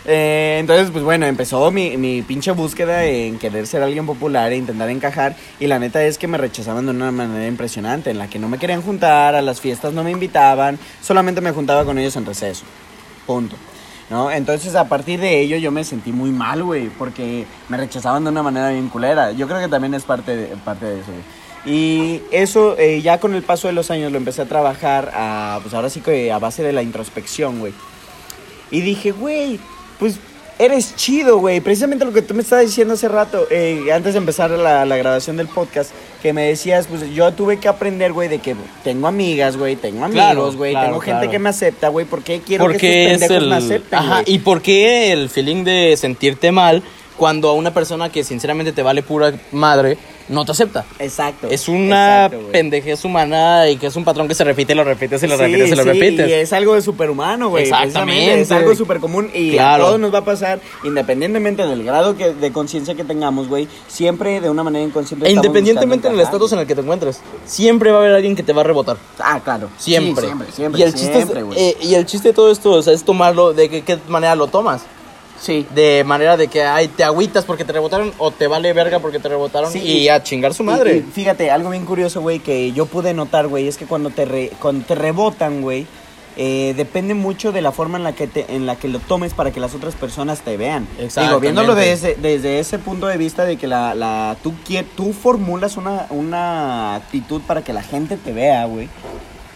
Eh, 0.06 0.58
entonces, 0.60 0.90
pues 0.90 1.02
bueno, 1.02 1.24
empezó 1.26 1.70
mi, 1.70 1.96
mi 1.96 2.20
pinche 2.22 2.50
búsqueda 2.50 3.04
en 3.04 3.38
querer 3.38 3.66
ser 3.66 3.82
alguien 3.82 4.04
popular 4.04 4.52
e 4.52 4.56
intentar 4.56 4.88
encajar. 4.90 5.36
Y 5.58 5.66
la 5.66 5.78
neta 5.78 6.04
es 6.04 6.18
que 6.18 6.26
me 6.26 6.38
rechazaban 6.38 6.84
de 6.84 6.90
una 6.90 7.10
manera 7.10 7.46
impresionante, 7.46 8.10
en 8.10 8.18
la 8.18 8.28
que 8.28 8.38
no 8.38 8.48
me 8.48 8.58
querían 8.58 8.82
juntar, 8.82 9.34
a 9.34 9.42
las 9.42 9.60
fiestas 9.60 9.92
no 9.92 10.04
me 10.04 10.10
invitaban, 10.10 10.78
solamente 11.02 11.40
me 11.40 11.52
juntaba 11.52 11.84
con 11.84 11.98
ellos 11.98 12.16
en 12.16 12.26
receso. 12.26 12.64
Punto. 13.26 13.56
¿No? 14.10 14.30
Entonces, 14.30 14.74
a 14.74 14.86
partir 14.86 15.18
de 15.18 15.40
ello, 15.40 15.56
yo 15.56 15.70
me 15.70 15.82
sentí 15.82 16.12
muy 16.12 16.30
mal, 16.30 16.62
güey, 16.62 16.90
porque 16.90 17.46
me 17.70 17.78
rechazaban 17.78 18.22
de 18.22 18.30
una 18.30 18.42
manera 18.42 18.68
bien 18.68 18.90
culera. 18.90 19.32
Yo 19.32 19.46
creo 19.48 19.60
que 19.60 19.68
también 19.68 19.94
es 19.94 20.04
parte 20.04 20.36
de, 20.36 20.46
parte 20.56 20.84
de 20.84 21.00
eso. 21.00 21.10
Y 21.64 22.20
eso, 22.30 22.76
eh, 22.78 23.00
ya 23.00 23.18
con 23.18 23.34
el 23.34 23.42
paso 23.42 23.68
de 23.68 23.72
los 23.72 23.90
años, 23.90 24.12
lo 24.12 24.18
empecé 24.18 24.42
a 24.42 24.44
trabajar, 24.44 25.10
a, 25.14 25.58
pues 25.62 25.72
ahora 25.72 25.88
sí 25.88 26.02
que 26.02 26.30
a 26.30 26.38
base 26.38 26.62
de 26.62 26.74
la 26.74 26.82
introspección, 26.82 27.60
güey. 27.60 27.72
Y 28.70 28.82
dije, 28.82 29.12
güey, 29.12 29.58
pues 30.04 30.18
eres 30.58 30.94
chido, 30.96 31.38
güey. 31.38 31.62
Precisamente 31.62 32.04
lo 32.04 32.12
que 32.12 32.20
tú 32.20 32.34
me 32.34 32.42
estabas 32.42 32.66
diciendo 32.66 32.92
hace 32.92 33.08
rato, 33.08 33.46
eh, 33.50 33.86
antes 33.90 34.12
de 34.12 34.18
empezar 34.18 34.50
la, 34.50 34.84
la 34.84 34.96
grabación 34.98 35.38
del 35.38 35.48
podcast, 35.48 35.92
que 36.20 36.34
me 36.34 36.42
decías, 36.42 36.88
pues 36.88 37.10
yo 37.14 37.32
tuve 37.32 37.58
que 37.58 37.68
aprender, 37.68 38.12
güey, 38.12 38.28
de 38.28 38.38
que 38.40 38.54
tengo 38.82 39.08
amigas, 39.08 39.56
güey, 39.56 39.76
tengo 39.76 40.04
amigos, 40.04 40.56
güey, 40.56 40.72
claro, 40.72 40.88
tengo 40.88 41.00
gente 41.00 41.20
claro. 41.20 41.30
que 41.30 41.38
me 41.38 41.48
acepta, 41.48 41.88
güey, 41.88 42.04
¿por 42.04 42.22
qué 42.22 42.42
quiero 42.44 42.64
porque 42.64 42.78
que 42.78 43.12
estos 43.12 43.22
es 43.22 43.28
pendejos 43.28 43.44
el. 43.44 43.48
me 43.48 43.56
acepten, 43.56 43.98
Ajá, 43.98 44.22
y 44.26 44.38
por 44.40 44.60
qué 44.60 45.10
el 45.12 45.30
feeling 45.30 45.64
de 45.64 45.96
sentirte 45.96 46.52
mal 46.52 46.82
cuando 47.16 47.48
a 47.48 47.54
una 47.54 47.72
persona 47.72 48.10
que 48.10 48.24
sinceramente 48.24 48.72
te 48.72 48.82
vale 48.82 49.02
pura 49.02 49.32
madre 49.52 49.96
no 50.28 50.44
te 50.44 50.52
acepta. 50.52 50.84
Exacto. 50.98 51.48
Es 51.50 51.68
una 51.68 52.26
exacto, 52.26 52.48
pendejez 52.52 53.04
humana 53.04 53.68
y 53.68 53.76
que 53.76 53.86
es 53.88 53.96
un 53.96 54.04
patrón 54.04 54.26
que 54.28 54.34
se 54.34 54.44
repite 54.44 54.72
y 54.72 54.76
lo 54.76 54.84
repites 54.84 55.22
y 55.22 55.26
lo 55.26 55.36
Sí, 55.36 55.42
repites 55.42 55.68
y 55.68 55.74
lo 55.74 55.82
sí, 55.82 55.88
repites. 55.88 56.28
Y 56.28 56.32
es 56.32 56.52
algo 56.52 56.74
de 56.74 56.82
superhumano, 56.82 57.48
güey. 57.50 57.64
Exactamente. 57.64 58.40
Es 58.40 58.50
algo 58.52 58.74
súper 58.74 59.00
común 59.00 59.30
y 59.34 59.52
Claro. 59.52 59.84
a 59.84 59.86
todos 59.88 60.00
nos 60.00 60.12
va 60.14 60.18
a 60.18 60.24
pasar, 60.24 60.60
independientemente 60.84 61.66
del 61.66 61.82
grado 61.84 62.16
que, 62.16 62.32
de 62.32 62.52
conciencia 62.52 62.94
que 62.94 63.04
tengamos, 63.04 63.48
güey. 63.48 63.68
Siempre 63.88 64.40
de 64.40 64.48
una 64.50 64.62
manera 64.62 64.84
inconsciente. 64.84 65.26
E 65.28 65.32
independientemente 65.32 66.08
del 66.08 66.20
estatus 66.20 66.52
en 66.52 66.60
el 66.60 66.66
que 66.66 66.74
te 66.74 66.80
encuentres, 66.80 67.20
siempre 67.46 67.90
va 67.90 67.98
a 67.98 68.00
haber 68.00 68.14
alguien 68.14 68.36
que 68.36 68.42
te 68.42 68.52
va 68.52 68.62
a 68.62 68.64
rebotar. 68.64 68.96
Ah, 69.18 69.40
claro. 69.42 69.68
Siempre. 69.78 70.22
Sí, 70.22 70.26
siempre, 70.28 70.52
siempre. 70.52 70.80
y 70.80 70.84
el 70.84 70.94
chiste 70.94 71.18
es- 71.18 71.28
eh, 71.56 71.76
y 71.82 71.94
el 71.94 72.06
chiste 72.06 72.28
de 72.28 72.34
todo 72.34 72.50
esto, 72.50 72.70
o 72.72 72.82
sea, 72.82 72.92
es 72.92 73.04
tomarlo 73.04 73.52
de 73.52 73.68
que- 73.68 73.82
qué 73.82 73.98
manera 74.08 74.34
lo 74.34 74.46
tomas. 74.46 74.82
Sí. 75.44 75.66
De 75.74 76.02
manera 76.04 76.36
de 76.36 76.48
que 76.48 76.62
ay, 76.62 76.88
te 76.88 77.04
agüitas 77.04 77.44
porque 77.44 77.64
te 77.64 77.72
rebotaron 77.72 78.12
o 78.18 78.30
te 78.30 78.46
vale 78.46 78.72
verga 78.72 78.98
porque 79.00 79.18
te 79.18 79.28
rebotaron 79.28 79.70
Sí, 79.72 79.80
y 79.80 79.92
y- 79.98 80.08
a 80.08 80.22
chingar 80.22 80.54
su 80.54 80.64
madre. 80.64 80.96
y 80.96 81.00
fíjate, 81.02 81.50
algo 81.50 81.70
bien 81.70 81.84
curioso, 81.84 82.20
güey, 82.20 82.38
que 82.40 82.72
yo 82.72 82.86
pude 82.86 83.12
notar, 83.14 83.46
güey, 83.48 83.68
es 83.68 83.76
que 83.76 83.84
cuando 83.86 84.10
te, 84.10 84.24
re- 84.24 84.50
cuando 84.60 84.84
te 84.86 84.94
rebotan, 84.94 85.60
güey, 85.62 85.86
eh, 86.36 86.74
depende 86.76 87.14
mucho 87.14 87.52
de 87.52 87.60
la 87.62 87.70
forma 87.70 87.96
en 87.96 88.02
la 88.02 88.12
que 88.12 88.26
te, 88.26 88.46
en 88.56 88.66
la 88.66 88.74
que 88.74 88.88
lo 88.88 88.98
tomes 88.98 89.34
para 89.34 89.52
que 89.52 89.60
las 89.60 89.72
otras 89.74 89.94
personas 89.94 90.40
te 90.40 90.56
vean. 90.56 90.88
Digo, 90.98 91.38
viéndolo 91.38 91.76
desde, 91.76 92.16
desde 92.16 92.58
ese 92.58 92.80
punto 92.80 93.06
de 93.06 93.16
vista 93.18 93.44
de 93.44 93.56
que 93.56 93.68
la, 93.68 93.94
la 93.94 94.36
tú, 94.42 94.52
tú 94.96 95.12
formulas 95.12 95.76
una, 95.76 96.06
una 96.10 96.96
actitud 96.96 97.40
para 97.42 97.62
que 97.62 97.72
la 97.72 97.82
gente 97.84 98.16
te 98.16 98.32
vea, 98.32 98.64
güey. 98.64 98.88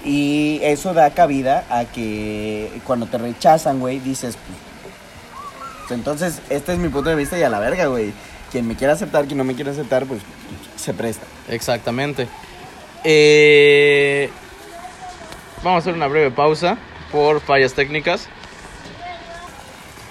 Y 0.05 0.61
eso 0.63 0.95
da 0.95 1.11
cabida 1.11 1.65
a 1.69 1.85
que 1.85 2.71
cuando 2.87 3.07
te 3.07 3.19
rechazan, 3.19 3.81
güey, 3.81 3.99
dices, 3.99 4.37
pues, 4.37 4.59
entonces 5.91 6.41
este 6.51 6.73
es 6.73 6.79
mi 6.79 6.89
punto 6.89 7.11
de 7.11 7.17
vista 7.17 7.39
y 7.39 7.43
a 7.43 7.49
la 7.49 7.59
verga, 7.59 7.87
güey. 7.87 8.13
Quien 8.51 8.67
me 8.67 8.77
quiera 8.77 8.95
aceptar, 8.95 9.27
quien 9.27 9.39
no 9.39 9.45
me 9.45 9.55
quiera 9.55 9.73
aceptar, 9.73 10.07
pues 10.07 10.21
se 10.77 10.95
presta. 10.95 11.27
Exactamente. 11.49 12.29
Eh, 13.05 14.31
vamos 15.63 15.77
a 15.77 15.79
hacer 15.79 15.95
una 15.95 16.07
breve 16.07 16.31
pausa 16.31 16.79
por 17.13 17.41
fallas 17.41 17.75
técnicas. 17.75 18.29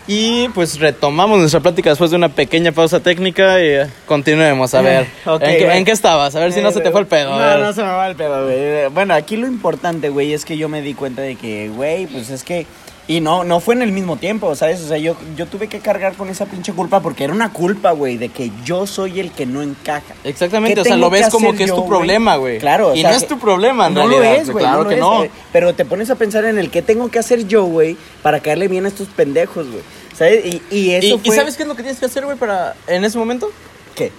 Y 0.09 0.47
pues 0.49 0.79
retomamos 0.79 1.37
nuestra 1.37 1.59
plática 1.59 1.89
después 1.89 2.11
de 2.11 2.15
una 2.15 2.29
pequeña 2.29 2.71
pausa 2.71 3.01
técnica 3.01 3.59
y 3.59 3.65
eh, 3.65 3.87
continuemos. 4.05 4.73
A 4.73 4.81
ver, 4.81 5.07
¿en, 5.25 5.39
qué, 5.39 5.65
güey. 5.65 5.77
en 5.77 5.83
qué 5.83 5.91
estabas? 5.91 6.33
A 6.35 6.39
ver 6.39 6.53
si 6.53 6.61
no 6.61 6.71
se 6.71 6.79
te 6.79 6.91
fue 6.91 7.01
el 7.01 7.07
pedo. 7.07 7.37
No, 7.37 7.57
no 7.57 7.73
se 7.73 7.81
me 7.83 7.89
va 7.89 8.07
el 8.07 8.15
pedo, 8.15 8.45
güey. 8.45 8.87
Bueno, 8.93 9.13
aquí 9.13 9.35
lo 9.35 9.47
importante, 9.47 10.07
güey, 10.07 10.31
es 10.31 10.45
que 10.45 10.55
yo 10.57 10.69
me 10.69 10.81
di 10.81 10.93
cuenta 10.93 11.23
de 11.23 11.35
que, 11.35 11.69
güey, 11.69 12.07
pues 12.07 12.29
es 12.29 12.43
que... 12.43 12.65
Y 13.09 13.21
no, 13.21 13.45
no 13.45 13.61
fue 13.61 13.73
en 13.75 13.81
el 13.83 13.93
mismo 13.93 14.17
tiempo, 14.17 14.53
¿sabes? 14.55 14.81
O 14.81 14.87
sea, 14.89 14.97
yo, 14.97 15.15
yo 15.37 15.45
tuve 15.45 15.69
que 15.69 15.79
cargar 15.79 16.15
con 16.15 16.27
esa 16.29 16.45
pinche 16.45 16.73
culpa 16.73 16.99
porque 16.99 17.23
era 17.23 17.31
una 17.31 17.53
culpa, 17.53 17.91
güey, 17.91 18.17
de 18.17 18.27
que 18.27 18.51
yo 18.65 18.85
soy 18.85 19.21
el 19.21 19.31
que 19.31 19.45
no 19.45 19.61
encaja. 19.61 20.13
Exactamente, 20.25 20.75
¿Qué 20.75 20.81
o 20.81 20.83
sea, 20.83 20.97
lo 20.97 21.09
ves 21.09 21.25
que 21.27 21.31
como 21.31 21.53
que 21.55 21.63
es 21.63 21.73
tu 21.73 21.87
problema, 21.87 22.35
güey. 22.35 22.59
Claro, 22.59 22.89
o 22.89 22.95
Y 22.95 23.01
sea, 23.01 23.11
no 23.11 23.15
es 23.15 23.25
tu 23.25 23.39
problema, 23.39 23.87
en 23.87 23.93
no 23.93 24.07
realidad. 24.09 24.33
lo 24.35 24.41
es, 24.41 24.49
güey. 24.49 24.63
Claro 24.65 24.83
no 24.83 24.89
que 24.89 24.97
no. 24.97 25.25
Pero 25.53 25.73
te 25.73 25.85
pones 25.85 26.09
a 26.09 26.15
pensar 26.15 26.43
en 26.43 26.57
el 26.59 26.69
qué 26.69 26.81
tengo 26.81 27.09
que 27.09 27.19
hacer 27.19 27.47
yo, 27.47 27.63
güey, 27.63 27.95
para 28.21 28.41
caerle 28.41 28.67
bien 28.67 28.83
a 28.83 28.89
estos 28.89 29.07
pendejos, 29.07 29.67
güey. 29.69 29.83
¿Sabes? 30.17 30.45
Y, 30.45 30.61
y 30.69 30.91
eso 30.95 31.07
¿Y, 31.07 31.13
y 31.13 31.27
fue... 31.27 31.35
sabes 31.37 31.55
qué 31.55 31.63
es 31.63 31.69
lo 31.69 31.75
que 31.75 31.83
tienes 31.83 31.99
que 32.01 32.07
hacer, 32.07 32.25
güey, 32.25 32.37
para 32.37 32.75
en 32.87 33.05
ese 33.05 33.17
momento? 33.17 33.49
¿Qué? 33.95 34.11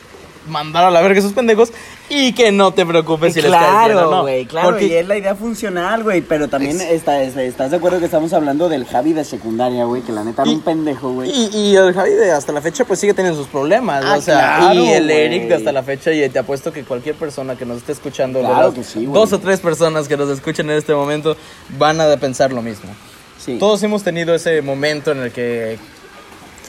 Mandar 0.48 0.84
a 0.84 0.90
la 0.90 1.00
verga 1.00 1.18
esos 1.18 1.32
pendejos 1.32 1.72
y 2.08 2.32
que 2.32 2.50
no 2.52 2.72
te 2.72 2.84
preocupes 2.86 3.34
si 3.34 3.42
les 3.42 3.50
caes 3.50 3.62
bien 3.86 3.96
o 3.98 4.00
claro, 4.00 4.10
no. 4.10 4.22
güey, 4.22 4.46
claro, 4.46 4.70
Porque- 4.70 4.86
y 4.86 4.92
es 4.94 5.06
la 5.06 5.16
idea 5.16 5.34
funcional, 5.34 6.02
güey, 6.02 6.20
pero 6.22 6.48
también 6.48 6.80
está, 6.80 7.22
está- 7.22 7.42
estás 7.42 7.70
de 7.70 7.76
acuerdo 7.76 7.98
que 7.98 8.06
estamos 8.06 8.32
hablando 8.32 8.68
del 8.68 8.86
Javi 8.86 9.12
de 9.12 9.24
secundaria, 9.24 9.84
güey, 9.84 10.02
que 10.02 10.12
la 10.12 10.24
neta 10.24 10.42
era 10.42 10.50
Y- 10.50 10.54
un 10.54 10.60
pendejo, 10.62 11.12
güey. 11.12 11.30
Y, 11.30 11.50
y 11.56 11.76
el 11.76 11.92
Javi 11.92 12.10
de 12.12 12.30
hasta 12.32 12.52
la 12.52 12.60
fecha 12.60 12.84
pues 12.84 12.98
sigue 13.00 13.14
teniendo 13.14 13.38
sus 13.38 13.48
problemas, 13.48 14.04
Ah, 14.04 14.16
o 14.16 14.20
sea, 14.20 14.56
claro, 14.58 14.74
y 14.80 14.88
el 14.88 15.04
güey. 15.04 15.16
Eric 15.18 15.48
de 15.48 15.54
hasta 15.56 15.72
la 15.72 15.82
fecha 15.82 16.12
y 16.12 16.28
te 16.28 16.38
apuesto 16.38 16.72
que 16.72 16.84
cualquier 16.84 17.14
persona 17.14 17.56
que 17.56 17.64
nos 17.66 17.78
esté 17.78 17.92
escuchando, 17.92 18.40
Claro 18.40 18.72
dos 19.12 19.32
o 19.32 19.38
tres 19.38 19.60
personas 19.60 20.08
que 20.08 20.16
nos 20.16 20.28
escuchen 20.30 20.70
en 20.70 20.76
este 20.78 20.94
momento 20.94 21.36
van 21.78 22.00
a 22.00 22.16
pensar 22.16 22.52
lo 22.52 22.62
mismo. 22.62 22.90
Sí. 23.38 23.56
Todos 23.58 23.82
hemos 23.82 24.02
tenido 24.02 24.34
ese 24.34 24.62
momento 24.62 25.12
en 25.12 25.18
el 25.22 25.30
que 25.32 25.78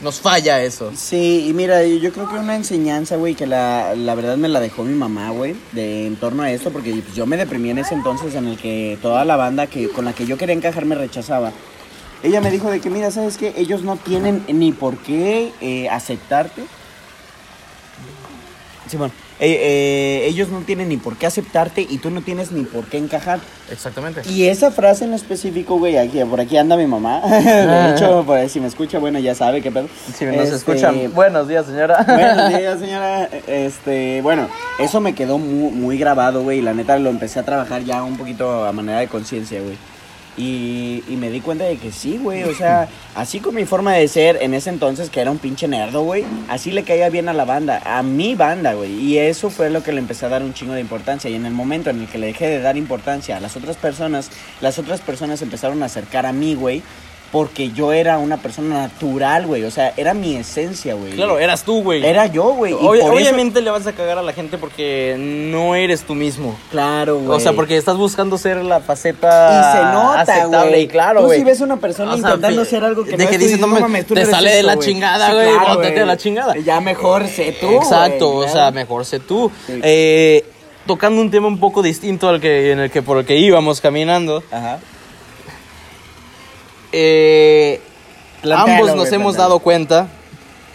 nos 0.02 0.20
falla 0.20 0.62
eso. 0.62 0.92
Sí, 0.94 1.46
y 1.48 1.52
mira, 1.52 1.84
yo 1.84 2.12
creo 2.12 2.28
que 2.28 2.36
una 2.36 2.56
enseñanza, 2.56 3.16
güey, 3.16 3.34
que 3.34 3.46
la, 3.46 3.94
la 3.94 4.14
verdad 4.14 4.36
me 4.36 4.48
la 4.48 4.60
dejó 4.60 4.82
mi 4.82 4.94
mamá, 4.94 5.30
güey, 5.30 5.54
de 5.72 6.06
en 6.06 6.16
torno 6.16 6.42
a 6.42 6.50
esto, 6.50 6.70
porque 6.70 6.92
pues, 6.92 7.14
yo 7.14 7.26
me 7.26 7.36
deprimí 7.36 7.70
en 7.70 7.78
ese 7.78 7.94
entonces 7.94 8.34
en 8.34 8.46
el 8.48 8.56
que 8.56 8.98
toda 9.02 9.24
la 9.24 9.36
banda 9.36 9.66
que 9.66 9.88
con 9.88 10.04
la 10.04 10.12
que 10.12 10.26
yo 10.26 10.36
quería 10.36 10.54
encajar 10.54 10.84
me 10.84 10.94
rechazaba. 10.94 11.52
Ella 12.22 12.40
me 12.40 12.50
dijo 12.50 12.70
de 12.70 12.80
que, 12.80 12.90
mira, 12.90 13.10
¿sabes 13.10 13.38
qué? 13.38 13.54
Ellos 13.56 13.82
no 13.82 13.96
tienen 13.96 14.44
ni 14.48 14.72
por 14.72 14.98
qué 14.98 15.52
eh, 15.60 15.88
aceptarte. 15.88 16.64
Simón, 18.88 19.10
eh, 19.10 19.29
eh, 19.42 20.26
ellos 20.26 20.48
no 20.50 20.60
tienen 20.60 20.88
ni 20.90 20.96
por 20.96 21.16
qué 21.16 21.26
aceptarte 21.26 21.80
y 21.88 21.98
tú 21.98 22.10
no 22.10 22.20
tienes 22.22 22.52
ni 22.52 22.64
por 22.64 22.84
qué 22.84 22.98
encajar. 22.98 23.40
Exactamente. 23.70 24.22
Y 24.28 24.46
esa 24.46 24.70
frase 24.70 25.04
en 25.04 25.14
específico, 25.14 25.78
güey, 25.78 25.96
aquí, 25.96 26.22
por 26.24 26.40
aquí 26.40 26.56
anda 26.56 26.76
mi 26.76 26.86
mamá. 26.86 27.20
De 27.26 27.90
hecho, 27.94 28.24
por 28.26 28.36
ahí, 28.36 28.48
si 28.48 28.60
me 28.60 28.66
escucha, 28.66 28.98
bueno, 28.98 29.18
ya 29.18 29.34
sabe 29.34 29.62
qué 29.62 29.70
pedo. 29.70 29.88
Si 30.14 30.24
nos 30.26 30.36
Este, 30.36 30.56
escuchan, 30.56 31.12
buenos 31.14 31.48
días, 31.48 31.66
señora. 31.66 32.04
Buenos 32.06 32.48
días, 32.58 32.78
señora. 32.80 33.28
Este, 33.46 34.20
bueno, 34.22 34.48
eso 34.78 35.00
me 35.00 35.14
quedó 35.14 35.38
muy, 35.38 35.70
muy 35.72 35.98
grabado, 35.98 36.42
güey. 36.42 36.58
y 36.58 36.62
La 36.62 36.74
neta 36.74 36.98
lo 36.98 37.10
empecé 37.10 37.38
a 37.40 37.44
trabajar 37.44 37.82
ya 37.84 38.02
un 38.02 38.16
poquito 38.16 38.64
a 38.64 38.72
manera 38.72 38.98
de 39.00 39.08
conciencia, 39.08 39.60
güey. 39.60 39.76
Y, 40.36 41.02
y 41.08 41.16
me 41.16 41.30
di 41.30 41.40
cuenta 41.40 41.64
de 41.64 41.76
que 41.76 41.92
sí, 41.92 42.18
güey. 42.18 42.44
O 42.44 42.54
sea, 42.54 42.88
así 43.14 43.40
con 43.40 43.54
mi 43.54 43.64
forma 43.64 43.94
de 43.94 44.08
ser 44.08 44.38
en 44.40 44.54
ese 44.54 44.70
entonces, 44.70 45.10
que 45.10 45.20
era 45.20 45.30
un 45.30 45.38
pinche 45.38 45.68
nerdo, 45.68 46.02
güey. 46.02 46.24
Así 46.48 46.70
le 46.70 46.84
caía 46.84 47.10
bien 47.10 47.28
a 47.28 47.32
la 47.32 47.44
banda, 47.44 47.82
a 47.84 48.02
mi 48.02 48.34
banda, 48.34 48.74
güey. 48.74 48.92
Y 48.92 49.18
eso 49.18 49.50
fue 49.50 49.70
lo 49.70 49.82
que 49.82 49.92
le 49.92 49.98
empecé 49.98 50.26
a 50.26 50.28
dar 50.30 50.42
un 50.42 50.54
chingo 50.54 50.72
de 50.72 50.80
importancia. 50.80 51.28
Y 51.30 51.34
en 51.34 51.46
el 51.46 51.52
momento 51.52 51.90
en 51.90 52.00
el 52.00 52.08
que 52.08 52.18
le 52.18 52.28
dejé 52.28 52.48
de 52.48 52.60
dar 52.60 52.76
importancia 52.76 53.36
a 53.36 53.40
las 53.40 53.56
otras 53.56 53.76
personas, 53.76 54.30
las 54.60 54.78
otras 54.78 55.00
personas 55.00 55.42
empezaron 55.42 55.82
a 55.82 55.86
acercar 55.86 56.26
a 56.26 56.32
mí, 56.32 56.54
güey. 56.54 56.82
Porque 57.32 57.70
yo 57.70 57.92
era 57.92 58.18
una 58.18 58.38
persona 58.38 58.88
natural, 58.88 59.46
güey. 59.46 59.62
O 59.62 59.70
sea, 59.70 59.92
era 59.96 60.14
mi 60.14 60.34
esencia, 60.34 60.94
güey. 60.94 61.12
Claro, 61.12 61.38
eras 61.38 61.62
tú, 61.62 61.80
güey. 61.82 62.04
Era 62.04 62.26
yo, 62.26 62.54
güey. 62.54 62.72
Ob- 62.72 62.96
eso- 62.96 63.06
obviamente 63.12 63.60
le 63.60 63.70
vas 63.70 63.86
a 63.86 63.92
cagar 63.92 64.18
a 64.18 64.22
la 64.22 64.32
gente 64.32 64.58
porque 64.58 65.14
no 65.16 65.76
eres 65.76 66.02
tú 66.02 66.16
mismo. 66.16 66.56
Claro, 66.72 67.18
güey. 67.20 67.36
O 67.36 67.38
sea, 67.38 67.52
porque 67.52 67.76
estás 67.76 67.96
buscando 67.96 68.36
ser 68.36 68.56
la 68.64 68.80
faceta 68.80 69.28
Y 69.28 69.76
se 69.78 69.84
nota, 69.84 70.20
aceptable. 70.22 70.68
güey. 70.70 70.82
Y 70.82 70.88
claro, 70.88 71.20
Tú 71.20 71.26
güey. 71.26 71.38
si 71.38 71.44
ves 71.44 71.60
a 71.60 71.64
una 71.64 71.76
persona 71.76 72.14
O 72.14 72.16
sea, 72.18 72.26
intentando 72.30 72.62
hacer 72.62 72.82
algo 72.82 73.04
que 73.04 73.12
de 73.16 73.24
no 73.24 73.30
que 73.30 73.36
es, 73.36 73.40
tú 73.40 73.44
dices, 73.46 73.60
no 73.60 73.66
"No 73.68 73.74
me- 73.74 73.80
mames, 73.80 74.06
tú 74.06 74.14
te 74.14 74.24
no 74.24 74.30
sale 74.30 74.50
de 74.50 74.62
la 74.64 74.74
güey". 74.74 74.88
chingada, 74.88 75.26
Sí, 75.28 75.32
güey, 75.34 75.46
claro, 75.50 75.66
bótate 75.68 75.90
güey. 75.90 76.02
a 76.02 76.06
la 76.06 76.16
chingada. 76.16 76.56
Ya 76.56 76.80
mejor 76.80 77.28
sé 77.28 77.56
tú, 77.60 77.76
Exacto, 77.76 78.28
o 78.30 78.36
claro. 78.38 78.52
sea, 78.52 78.70
mejor 78.72 79.04
sé 79.04 79.20
tú. 79.20 79.52
Sí. 79.68 79.78
Eh, 79.84 80.44
tocando 80.84 81.20
un 81.20 81.30
tema 81.30 81.46
un 81.46 81.60
poco 81.60 81.80
distinto 81.80 82.28
al 82.28 82.40
que 82.40 82.72
en 82.72 82.80
el 82.80 82.90
que 82.90 83.02
por 83.02 83.18
el 83.18 83.24
que 83.24 83.36
íbamos 83.36 83.80
caminando, 83.80 84.42
Ajá. 84.50 84.80
Eh, 86.92 87.80
Plantéalo, 88.42 88.72
ambos 88.72 88.86
nos 88.96 88.96
güey, 89.08 89.14
hemos 89.14 89.32
plantéalo. 89.34 89.48
dado 89.48 89.58
cuenta, 89.60 90.08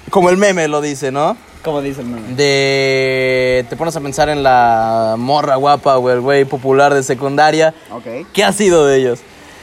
como 0.09 0.29
el 0.29 0.37
meme 0.37 0.67
lo 0.67 0.81
dice, 0.81 1.11
¿no? 1.11 1.35
Como 1.63 1.81
dice 1.81 2.01
el 2.01 2.07
meme. 2.07 2.35
De 2.35 3.65
te 3.69 3.75
pones 3.75 3.95
a 3.95 4.01
pensar 4.01 4.29
en 4.29 4.43
la 4.43 5.15
morra 5.17 5.55
guapa 5.55 5.97
o 5.97 6.09
el 6.11 6.21
güey 6.21 6.45
popular 6.45 6.93
de 6.93 7.01
secundaria, 7.03 7.73
Ok. 7.91 8.27
¿qué 8.33 8.43
ha 8.43 8.51
sido 8.51 8.85
de 8.85 8.97
ellos? 8.97 9.19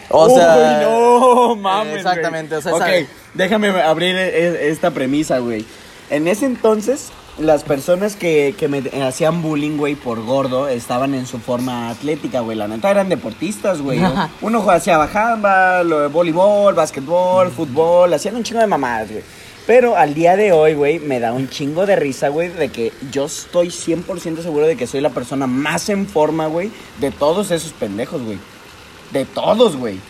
O 0.09 0.26
Uy, 0.26 0.35
sea, 0.35 0.80
no, 0.82 1.56
mames. 1.56 1.99
exactamente, 1.99 2.56
güey. 2.56 2.75
o 2.75 2.76
sea, 2.78 2.88
esa- 2.99 3.02
Ok, 3.04 3.09
déjame 3.35 3.68
abrir 3.82 4.16
e- 4.16 4.68
esta 4.68 4.90
premisa, 4.90 5.38
güey. 5.38 5.64
En 6.11 6.26
ese 6.28 6.44
entonces, 6.44 7.11
las 7.39 7.65
personas 7.65 8.17
que, 8.17 8.55
que 8.59 8.69
me 8.69 8.83
hacían 9.03 9.43
bullying, 9.43 9.77
güey, 9.77 9.95
por 9.95 10.23
gordo, 10.23 10.69
estaban 10.69 11.15
en 11.15 11.27
su 11.27 11.39
forma 11.39 11.91
atlética, 11.91 12.41
güey. 12.41 12.57
La 12.57 12.69
neta 12.69 12.91
eran 12.91 13.09
deportistas, 13.09 13.81
güey. 13.81 14.01
Uno 14.41 14.71
hacía 14.71 14.99
de 14.99 16.09
voleibol, 16.09 16.75
básquetbol, 16.75 17.51
fútbol, 17.51 18.12
hacían 18.12 18.37
un 18.37 18.43
chingo 18.43 18.61
de 18.61 18.67
mamadas, 18.67 19.11
güey. 19.11 19.23
Pero 19.67 19.97
al 19.97 20.12
día 20.12 20.37
de 20.37 20.53
hoy, 20.53 20.75
güey, 20.75 20.99
me 20.99 21.21
da 21.21 21.33
un 21.33 21.49
chingo 21.49 21.87
de 21.87 21.95
risa, 21.95 22.29
güey, 22.29 22.49
de 22.49 22.69
que 22.69 22.93
yo 23.12 23.27
estoy 23.27 23.69
100% 23.69 24.43
seguro 24.43 24.67
de 24.67 24.77
que 24.77 24.89
soy 24.89 25.01
la 25.01 25.11
persona 25.11 25.47
más 25.47 25.89
en 25.89 26.07
forma, 26.07 26.49
güey, 26.49 26.73
de 27.01 27.12
todos 27.12 27.51
esos 27.53 27.73
pendejos, 27.73 28.23
güey. 28.23 28.39
De 29.12 29.25
todos, 29.25 29.77
güey. 29.77 30.01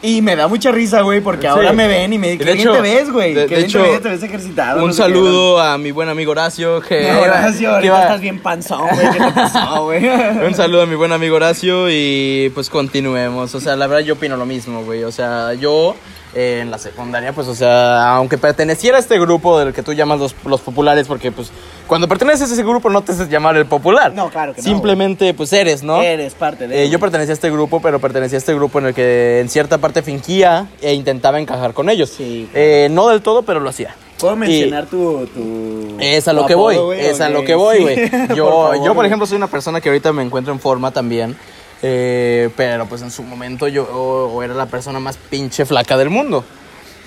Y 0.00 0.22
me 0.22 0.36
da 0.36 0.46
mucha 0.46 0.70
risa, 0.70 1.00
güey, 1.02 1.20
porque 1.20 1.42
Sí. 1.42 1.46
ahora 1.48 1.72
me 1.72 1.88
ven 1.88 2.12
y 2.12 2.18
me 2.18 2.30
dicen, 2.30 2.46
¿qué 2.46 2.54
bien 2.54 2.72
te 2.72 2.80
ves, 2.80 3.10
güey? 3.10 3.34
¿Qué 3.34 3.40
de 3.40 3.46
bien 3.48 3.64
hecho, 3.64 3.82
te 3.82 3.90
ves? 3.90 4.02
Te 4.02 4.08
ves 4.10 4.22
ejercitado. 4.22 4.80
un 4.80 4.86
no 4.88 4.92
sé 4.92 5.02
qué, 5.02 5.08
saludo 5.08 5.60
a 5.60 5.76
mi 5.76 5.90
buen 5.90 6.08
amigo 6.08 6.30
Horacio 6.30 6.80
que 6.80 7.10
Horacio, 7.20 7.74
ahorita 7.74 8.02
estás 8.02 8.20
bien 8.20 8.38
panzón, 8.38 8.88
güey. 8.94 9.10
¿Qué 9.10 9.18
te 9.18 9.30
pasó, 9.32 9.84
güey? 9.86 10.08
Un 10.08 10.54
saludo 10.54 10.82
a 10.82 10.86
mi 10.86 10.94
buen 10.94 11.10
amigo 11.12 11.36
Horacio 11.36 11.90
y 11.90 12.50
pues 12.54 12.70
continuemos. 12.70 13.54
O 13.56 13.60
sea, 13.60 13.74
la 13.76 13.86
verdad 13.88 14.04
yo 14.04 14.14
opino 14.14 14.36
lo 14.36 14.46
mismo, 14.46 14.84
güey. 14.84 15.02
O 15.04 15.10
sea, 15.12 15.52
yo 15.54 15.96
eh, 16.34 16.60
en 16.62 16.70
la 16.70 16.78
secundaria, 16.78 17.32
pues, 17.32 17.48
o 17.48 17.54
sea, 17.54 18.14
aunque 18.16 18.38
perteneciera 18.38 18.96
a 18.96 19.00
este 19.00 19.18
grupo 19.18 19.58
del 19.58 19.72
que 19.72 19.82
tú 19.82 19.92
llamas 19.92 20.18
los, 20.18 20.34
los 20.44 20.60
populares, 20.60 21.06
porque 21.06 21.32
pues 21.32 21.50
cuando 21.86 22.06
perteneces 22.06 22.50
a 22.50 22.52
ese 22.52 22.62
grupo 22.62 22.90
no 22.90 23.00
te 23.02 23.12
haces 23.12 23.28
llamar 23.30 23.56
el 23.56 23.66
popular. 23.66 24.12
No, 24.14 24.28
claro 24.30 24.54
que 24.54 24.60
no, 24.60 24.68
Simplemente 24.68 25.32
pues 25.34 25.52
eres, 25.52 25.82
¿no? 25.82 26.02
Eres 26.02 26.34
parte 26.34 26.68
de 26.68 26.84
Eh, 26.84 26.90
yo 26.90 26.98
pertenecía 27.00 27.32
a 27.32 27.34
este 27.34 27.50
grupo, 27.50 27.80
pero 27.80 27.98
pertenecía 27.98 28.36
a 28.36 28.40
este 28.40 28.54
grupo 28.54 28.78
en 28.78 28.86
el 28.86 28.94
que 28.94 29.40
en 29.40 29.48
cierta 29.48 29.78
parte 29.78 30.02
fingía 30.02 30.66
e 30.82 30.92
intentaba 30.92 31.40
encajar 31.40 31.72
con 31.72 31.88
ellos. 31.88 32.10
Sí. 32.16 32.48
Eh, 32.54 32.88
no 32.90 33.08
del 33.08 33.22
todo, 33.22 33.42
pero 33.42 33.60
lo 33.60 33.70
hacía. 33.70 33.94
¿Puedo 34.20 34.34
Y- 34.34 34.38
mencionar 34.38 34.86
tu, 34.86 35.26
tu... 35.28 35.96
es 36.00 36.26
a 36.26 36.32
lo 36.32 36.44
que 36.44 36.56
voy, 36.56 36.76
es 36.98 37.20
a 37.20 37.28
lo 37.28 37.44
que 37.44 37.54
voy, 37.54 37.82
güey. 37.82 38.10
Yo, 38.34 38.92
por 38.94 39.06
ejemplo, 39.06 39.26
soy 39.26 39.36
una 39.36 39.46
persona 39.46 39.80
que 39.80 39.88
ahorita 39.88 40.12
me 40.12 40.22
encuentro 40.24 40.52
en 40.52 40.58
forma 40.60 40.90
también. 40.90 41.36
Eh, 41.82 42.50
pero 42.56 42.86
pues 42.86 43.02
en 43.02 43.10
su 43.10 43.22
momento 43.22 43.68
yo 43.68 44.42
era 44.42 44.54
la 44.54 44.66
persona 44.66 45.00
más 45.00 45.16
pinche 45.16 45.64
flaca 45.64 45.96
del 45.96 46.10
mundo. 46.10 46.44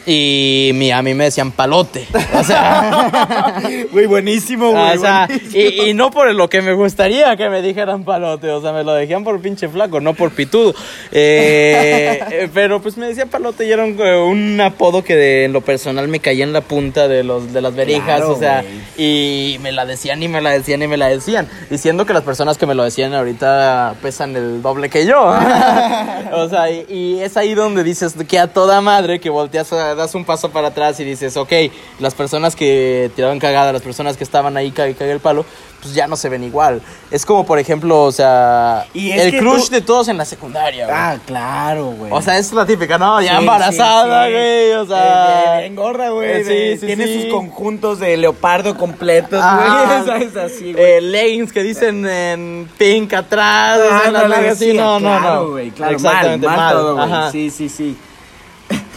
Y 0.05 0.71
mi, 0.73 0.91
a 0.91 1.01
mí 1.01 1.13
me 1.13 1.25
decían 1.25 1.51
palote. 1.51 2.07
O 2.33 2.43
sea, 2.43 3.61
Güey, 3.91 4.07
buenísimo, 4.07 4.71
güey. 4.71 4.97
o 4.97 4.99
sea, 5.01 5.27
y, 5.53 5.89
y 5.89 5.93
no 5.93 6.09
por 6.09 6.33
lo 6.33 6.49
que 6.49 6.61
me 6.61 6.73
gustaría 6.73 7.35
que 7.37 7.49
me 7.49 7.61
dijeran 7.61 8.03
palote. 8.03 8.49
O 8.49 8.61
sea, 8.61 8.71
me 8.73 8.83
lo 8.83 8.93
decían 8.93 9.23
por 9.23 9.39
pinche 9.41 9.69
flaco, 9.69 9.99
no 10.01 10.13
por 10.13 10.31
pitudo. 10.31 10.73
Eh, 11.11 12.19
eh, 12.31 12.49
pero 12.53 12.81
pues 12.81 12.97
me 12.97 13.07
decían 13.07 13.29
palote 13.29 13.65
y 13.65 13.71
era 13.71 13.83
un, 13.83 13.99
un 14.01 14.59
apodo 14.61 15.03
que 15.03 15.15
de, 15.15 15.45
en 15.45 15.53
lo 15.53 15.61
personal 15.61 16.07
me 16.07 16.19
caía 16.19 16.43
en 16.43 16.53
la 16.53 16.61
punta 16.61 17.07
de, 17.07 17.23
los, 17.23 17.53
de 17.53 17.61
las 17.61 17.75
verijas. 17.75 18.03
Claro, 18.05 18.31
o 18.31 18.39
sea, 18.39 18.63
y 18.97 19.57
me 19.61 19.71
la 19.71 19.85
decían 19.85 20.21
y 20.23 20.27
me 20.27 20.41
la 20.41 20.49
decían 20.51 20.81
y 20.81 20.87
me 20.87 20.97
la 20.97 21.09
decían. 21.09 21.47
Diciendo 21.69 22.05
que 22.05 22.13
las 22.13 22.23
personas 22.23 22.57
que 22.57 22.65
me 22.65 22.73
lo 22.75 22.83
decían 22.83 23.13
ahorita 23.13 23.95
pesan 24.01 24.35
el 24.35 24.61
doble 24.61 24.89
que 24.89 25.05
yo. 25.05 25.21
o 26.33 26.49
sea, 26.49 26.71
y, 26.71 26.85
y 26.89 27.19
es 27.21 27.37
ahí 27.37 27.53
donde 27.53 27.83
dices 27.83 28.15
que 28.27 28.39
a 28.39 28.47
toda 28.47 28.81
madre 28.81 29.19
que 29.19 29.29
volteas, 29.29 29.71
a- 29.73 29.90
das 29.95 30.15
un 30.15 30.25
paso 30.25 30.49
para 30.49 30.69
atrás 30.69 30.99
y 30.99 31.03
dices, 31.03 31.37
ok, 31.37 31.51
las 31.99 32.13
personas 32.15 32.55
que 32.55 33.11
tiraron 33.15 33.39
cagada, 33.39 33.71
las 33.73 33.81
personas 33.81 34.17
que 34.17 34.23
estaban 34.23 34.57
ahí 34.57 34.71
cague, 34.71 34.95
cague 34.95 35.11
el 35.11 35.19
palo, 35.19 35.45
pues 35.81 35.93
ya 35.95 36.07
no 36.07 36.15
se 36.15 36.29
ven 36.29 36.43
igual. 36.43 36.81
Es 37.09 37.25
como, 37.25 37.45
por 37.45 37.57
ejemplo, 37.57 38.03
o 38.03 38.11
sea, 38.11 38.85
Y 38.93 39.11
es 39.11 39.21
el 39.33 39.39
crush 39.39 39.65
tú- 39.67 39.71
de 39.73 39.81
todos 39.81 40.07
en 40.09 40.17
la 40.17 40.25
secundaria. 40.25 40.85
güey. 40.85 40.97
Ah, 40.97 41.17
claro, 41.25 41.85
güey. 41.97 42.11
O 42.11 42.21
sea, 42.21 42.37
es 42.37 42.53
la 42.53 42.65
típica, 42.65 42.97
¿no? 42.99 43.19
Ya 43.21 43.31
Sí, 43.31 43.37
embarazada, 43.39 44.25
sí, 44.25 44.31
sí. 44.31 44.33
güey. 44.37 44.71
O 44.73 44.83
Eh, 44.83 44.87
sea. 44.87 45.57
bien 45.61 45.75
gorda, 45.75 46.09
güey. 46.09 46.29
Eh, 46.29 46.43
sí, 46.75 46.79
sí, 46.79 46.85
Tiene 46.85 47.07
sus 47.23 47.31
conjuntos 47.31 47.99
de 47.99 48.15
leopardo 48.17 48.77
completos, 48.77 49.39
Ah, 49.43 50.03
güey. 50.05 50.05
¿Sabes? 50.05 50.35
Así, 50.53 50.73
güey. 50.73 50.83
eh, 50.85 51.01
leggings 51.01 51.51
que 51.51 51.63
dicen 51.63 52.07
en 52.07 52.69
pink 52.77 53.13
atrás, 53.13 53.79
o 53.79 53.81
sea, 53.87 53.91
las 53.97 54.07
Ándale, 54.07 54.29
nalgas 54.35 54.53
así, 54.53 54.71
sí, 54.71 54.77
no, 54.77 54.99
no, 54.99 55.07
claro, 55.17 55.35
no. 55.43 55.49
güey, 55.49 55.71
claro, 55.71 55.93
Exactamente, 55.95 56.45
mal, 56.47 56.57
mal 56.57 56.73
todo, 56.73 56.95
güey. 56.95 57.31
Sí, 57.31 57.49
sí, 57.49 57.69
sí. 57.69 57.97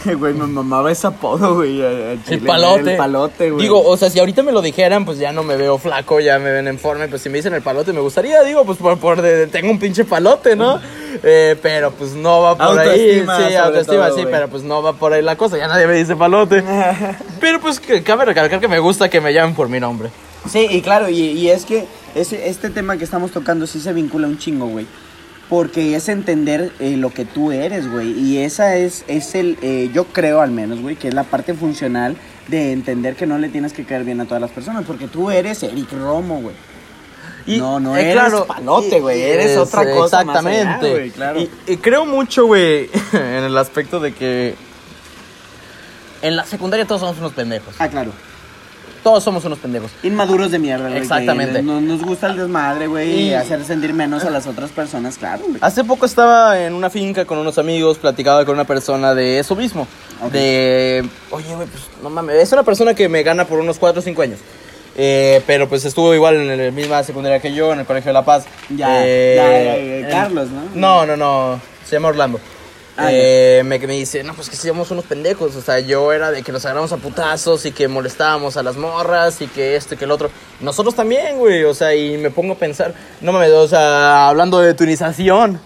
Güey, 0.17 0.33
me 0.33 0.45
mamaba 0.45 0.91
ese 0.91 1.07
apodo, 1.07 1.55
güey. 1.55 1.81
El 1.81 2.23
Chile, 2.23 2.41
palote. 2.45 2.91
El 2.91 2.97
palote, 2.97 3.51
güey. 3.51 3.61
Digo, 3.63 3.81
o 3.83 3.97
sea, 3.97 4.09
si 4.09 4.19
ahorita 4.19 4.43
me 4.43 4.51
lo 4.51 4.61
dijeran, 4.61 5.05
pues 5.05 5.17
ya 5.17 5.31
no 5.31 5.43
me 5.43 5.57
veo 5.57 5.77
flaco, 5.77 6.19
ya 6.19 6.37
me 6.39 6.51
ven 6.51 6.67
en 6.67 6.77
forma. 6.79 7.07
Pues 7.07 7.21
si 7.21 7.29
me 7.29 7.37
dicen 7.37 7.53
el 7.53 7.61
palote, 7.61 7.91
me 7.93 7.99
gustaría, 8.01 8.43
digo, 8.43 8.65
pues 8.65 8.77
por, 8.77 8.97
por 8.99 9.21
de- 9.21 9.47
tengo 9.47 9.71
un 9.71 9.79
pinche 9.79 10.05
palote, 10.05 10.55
¿no? 10.55 10.79
Eh, 11.23 11.55
pero 11.61 11.91
pues 11.91 12.11
no 12.13 12.41
va 12.41 12.57
por 12.57 12.79
ahí. 12.79 13.23
Sí, 13.49 13.55
autoestima, 13.55 14.07
todo, 14.07 14.17
sí, 14.17 14.25
pero 14.29 14.47
pues 14.49 14.63
no 14.63 14.81
va 14.83 14.93
por 14.93 15.13
ahí 15.13 15.21
la 15.21 15.35
cosa. 15.35 15.57
Ya 15.57 15.67
nadie 15.67 15.87
me 15.87 15.93
dice 15.95 16.15
palote. 16.15 16.63
pero 17.39 17.59
pues 17.59 17.79
que 17.79 18.03
cabe 18.03 18.25
recalcar 18.25 18.59
que 18.59 18.67
me 18.67 18.79
gusta 18.79 19.09
que 19.09 19.21
me 19.21 19.33
llamen 19.33 19.55
por 19.55 19.69
mi 19.69 19.79
nombre. 19.79 20.09
Sí, 20.49 20.67
y 20.69 20.81
claro, 20.81 21.09
y, 21.09 21.19
y 21.19 21.49
es 21.49 21.65
que 21.65 21.85
ese, 22.13 22.47
este 22.49 22.69
tema 22.69 22.97
que 22.97 23.03
estamos 23.03 23.31
tocando 23.31 23.65
sí 23.65 23.79
se 23.79 23.91
vincula 23.93 24.27
un 24.27 24.37
chingo, 24.37 24.67
güey. 24.67 24.85
Porque 25.49 25.95
es 25.95 26.09
entender 26.09 26.71
eh, 26.79 26.97
lo 26.97 27.11
que 27.11 27.23
tú 27.23 27.51
eres, 27.51 27.89
güey. 27.91 28.11
Y 28.19 28.39
esa 28.39 28.77
es, 28.77 29.05
es 29.07 29.35
el, 29.35 29.57
eh, 29.61 29.91
yo 29.93 30.05
creo 30.05 30.41
al 30.41 30.49
menos, 30.51 30.81
güey, 30.81 30.95
que 30.95 31.07
es 31.09 31.13
la 31.13 31.23
parte 31.23 31.53
funcional 31.53 32.15
de 32.47 32.71
entender 32.71 33.15
que 33.15 33.27
no 33.27 33.37
le 33.37 33.49
tienes 33.49 33.71
que 33.73 33.85
caer 33.85 34.03
bien 34.03 34.19
a 34.21 34.25
todas 34.25 34.41
las 34.41 34.49
personas, 34.51 34.85
porque 34.85 35.07
tú 35.07 35.29
eres 35.29 35.61
Eric 35.61 35.91
Romo, 35.91 36.41
güey. 36.41 36.55
Y, 37.47 37.57
no, 37.59 37.79
no 37.79 37.95
eh, 37.95 38.01
eres 38.01 38.13
claro, 38.13 38.45
palote, 38.47 38.99
güey, 38.99 39.21
eres 39.21 39.51
es- 39.51 39.57
otra 39.59 39.83
cosa 39.93 40.23
más 40.23 40.43
allá, 40.43 40.61
Exactamente. 40.61 41.11
claro. 41.11 41.39
y, 41.41 41.49
y 41.67 41.77
creo 41.77 42.05
mucho, 42.07 42.47
güey, 42.47 42.89
en 43.13 43.43
el 43.43 43.55
aspecto 43.57 43.99
de 43.99 44.13
que 44.15 44.55
en 46.23 46.35
la 46.35 46.43
secundaria 46.45 46.87
todos 46.87 47.01
somos 47.01 47.19
unos 47.19 47.33
pendejos. 47.33 47.75
Ah, 47.77 47.87
claro. 47.87 48.11
Todos 49.05 49.23
somos 49.23 49.45
unos 49.45 49.59
pendejos. 49.59 49.91
Inmaduros 50.01 50.49
de 50.49 50.57
mierda, 50.57 50.89
güey. 50.89 50.99
Exactamente. 50.99 51.61
No 51.61 51.79
nos 51.79 52.01
gusta 52.01 52.25
el 52.25 52.37
desmadre, 52.37 52.87
güey, 52.87 53.27
y 53.27 53.33
hacer 53.35 53.63
sentir 53.63 53.93
menos 53.93 54.23
a 54.25 54.31
las 54.31 54.47
otras 54.47 54.71
personas, 54.71 55.19
claro, 55.19 55.43
güey. 55.47 55.59
Hace 55.61 55.83
poco 55.83 56.07
estaba 56.07 56.59
en 56.59 56.73
una 56.73 56.89
finca 56.89 57.23
con 57.23 57.37
unos 57.37 57.59
amigos, 57.59 57.99
platicaba 57.99 58.43
con 58.45 58.55
una 58.55 58.63
persona 58.63 59.13
de 59.13 59.37
eso 59.37 59.55
mismo. 59.55 59.87
De, 60.31 61.07
oye, 61.29 61.53
güey, 61.53 61.67
pues 61.67 61.83
no 62.01 62.09
mames, 62.09 62.37
es 62.37 62.51
una 62.51 62.63
persona 62.63 62.95
que 62.95 63.07
me 63.07 63.21
gana 63.21 63.45
por 63.45 63.59
unos 63.59 63.77
4 63.77 63.99
o 63.99 64.01
5 64.01 64.21
años. 64.23 64.39
Eh, 64.97 65.43
pero 65.45 65.69
pues 65.69 65.85
estuvo 65.85 66.11
igual 66.15 66.37
en 66.37 66.65
la 66.65 66.71
misma 66.71 67.03
secundaria 67.03 67.39
que 67.39 67.53
yo, 67.53 67.73
en 67.73 67.81
el 67.81 67.85
Colegio 67.85 68.09
de 68.09 68.13
La 68.13 68.25
Paz. 68.25 68.45
Ya, 68.75 69.05
Eh, 69.05 69.35
ya, 69.35 70.01
ya, 70.01 70.09
ya, 70.09 70.09
Carlos, 70.09 70.47
¿no? 70.49 70.61
No, 70.73 71.05
no, 71.05 71.15
no, 71.15 71.61
se 71.85 71.97
llama 71.97 72.07
Orlando. 72.07 72.39
Ah, 72.97 73.09
Eh, 73.11 73.61
me, 73.65 73.77
dice, 73.77 74.23
no, 74.23 74.33
pues 74.33 74.49
que 74.49 74.55
somos 74.55 74.89
unos 74.91 75.05
pendejos. 75.05 75.55
O 75.55 75.61
sea, 75.61 75.79
yo 75.79 76.13
era 76.13 76.31
de 76.31 76.43
que 76.43 76.51
nos 76.51 76.63
agarramos 76.65 76.91
a 76.93 76.97
putazos 76.97 77.65
y 77.65 77.71
que 77.71 77.87
molestábamos 77.87 78.55
a 78.55 78.63
las 78.63 78.77
morras 78.77 79.41
y 79.41 79.47
que 79.47 79.75
esto 79.75 79.95
y 79.95 79.97
que 79.97 80.05
el 80.05 80.11
otro. 80.11 80.29
Nosotros 80.61 80.95
también, 80.95 81.37
güey. 81.37 81.63
O 81.65 81.73
sea, 81.73 81.93
y 81.93 82.17
me 82.17 82.31
pongo 82.31 82.53
a 82.53 82.57
pensar, 82.57 82.93
no 83.19 83.33
mames, 83.33 83.51
o 83.51 83.67
sea, 83.67 84.29
hablando 84.29 84.59
de 84.59 84.73
tunización, 84.73 85.59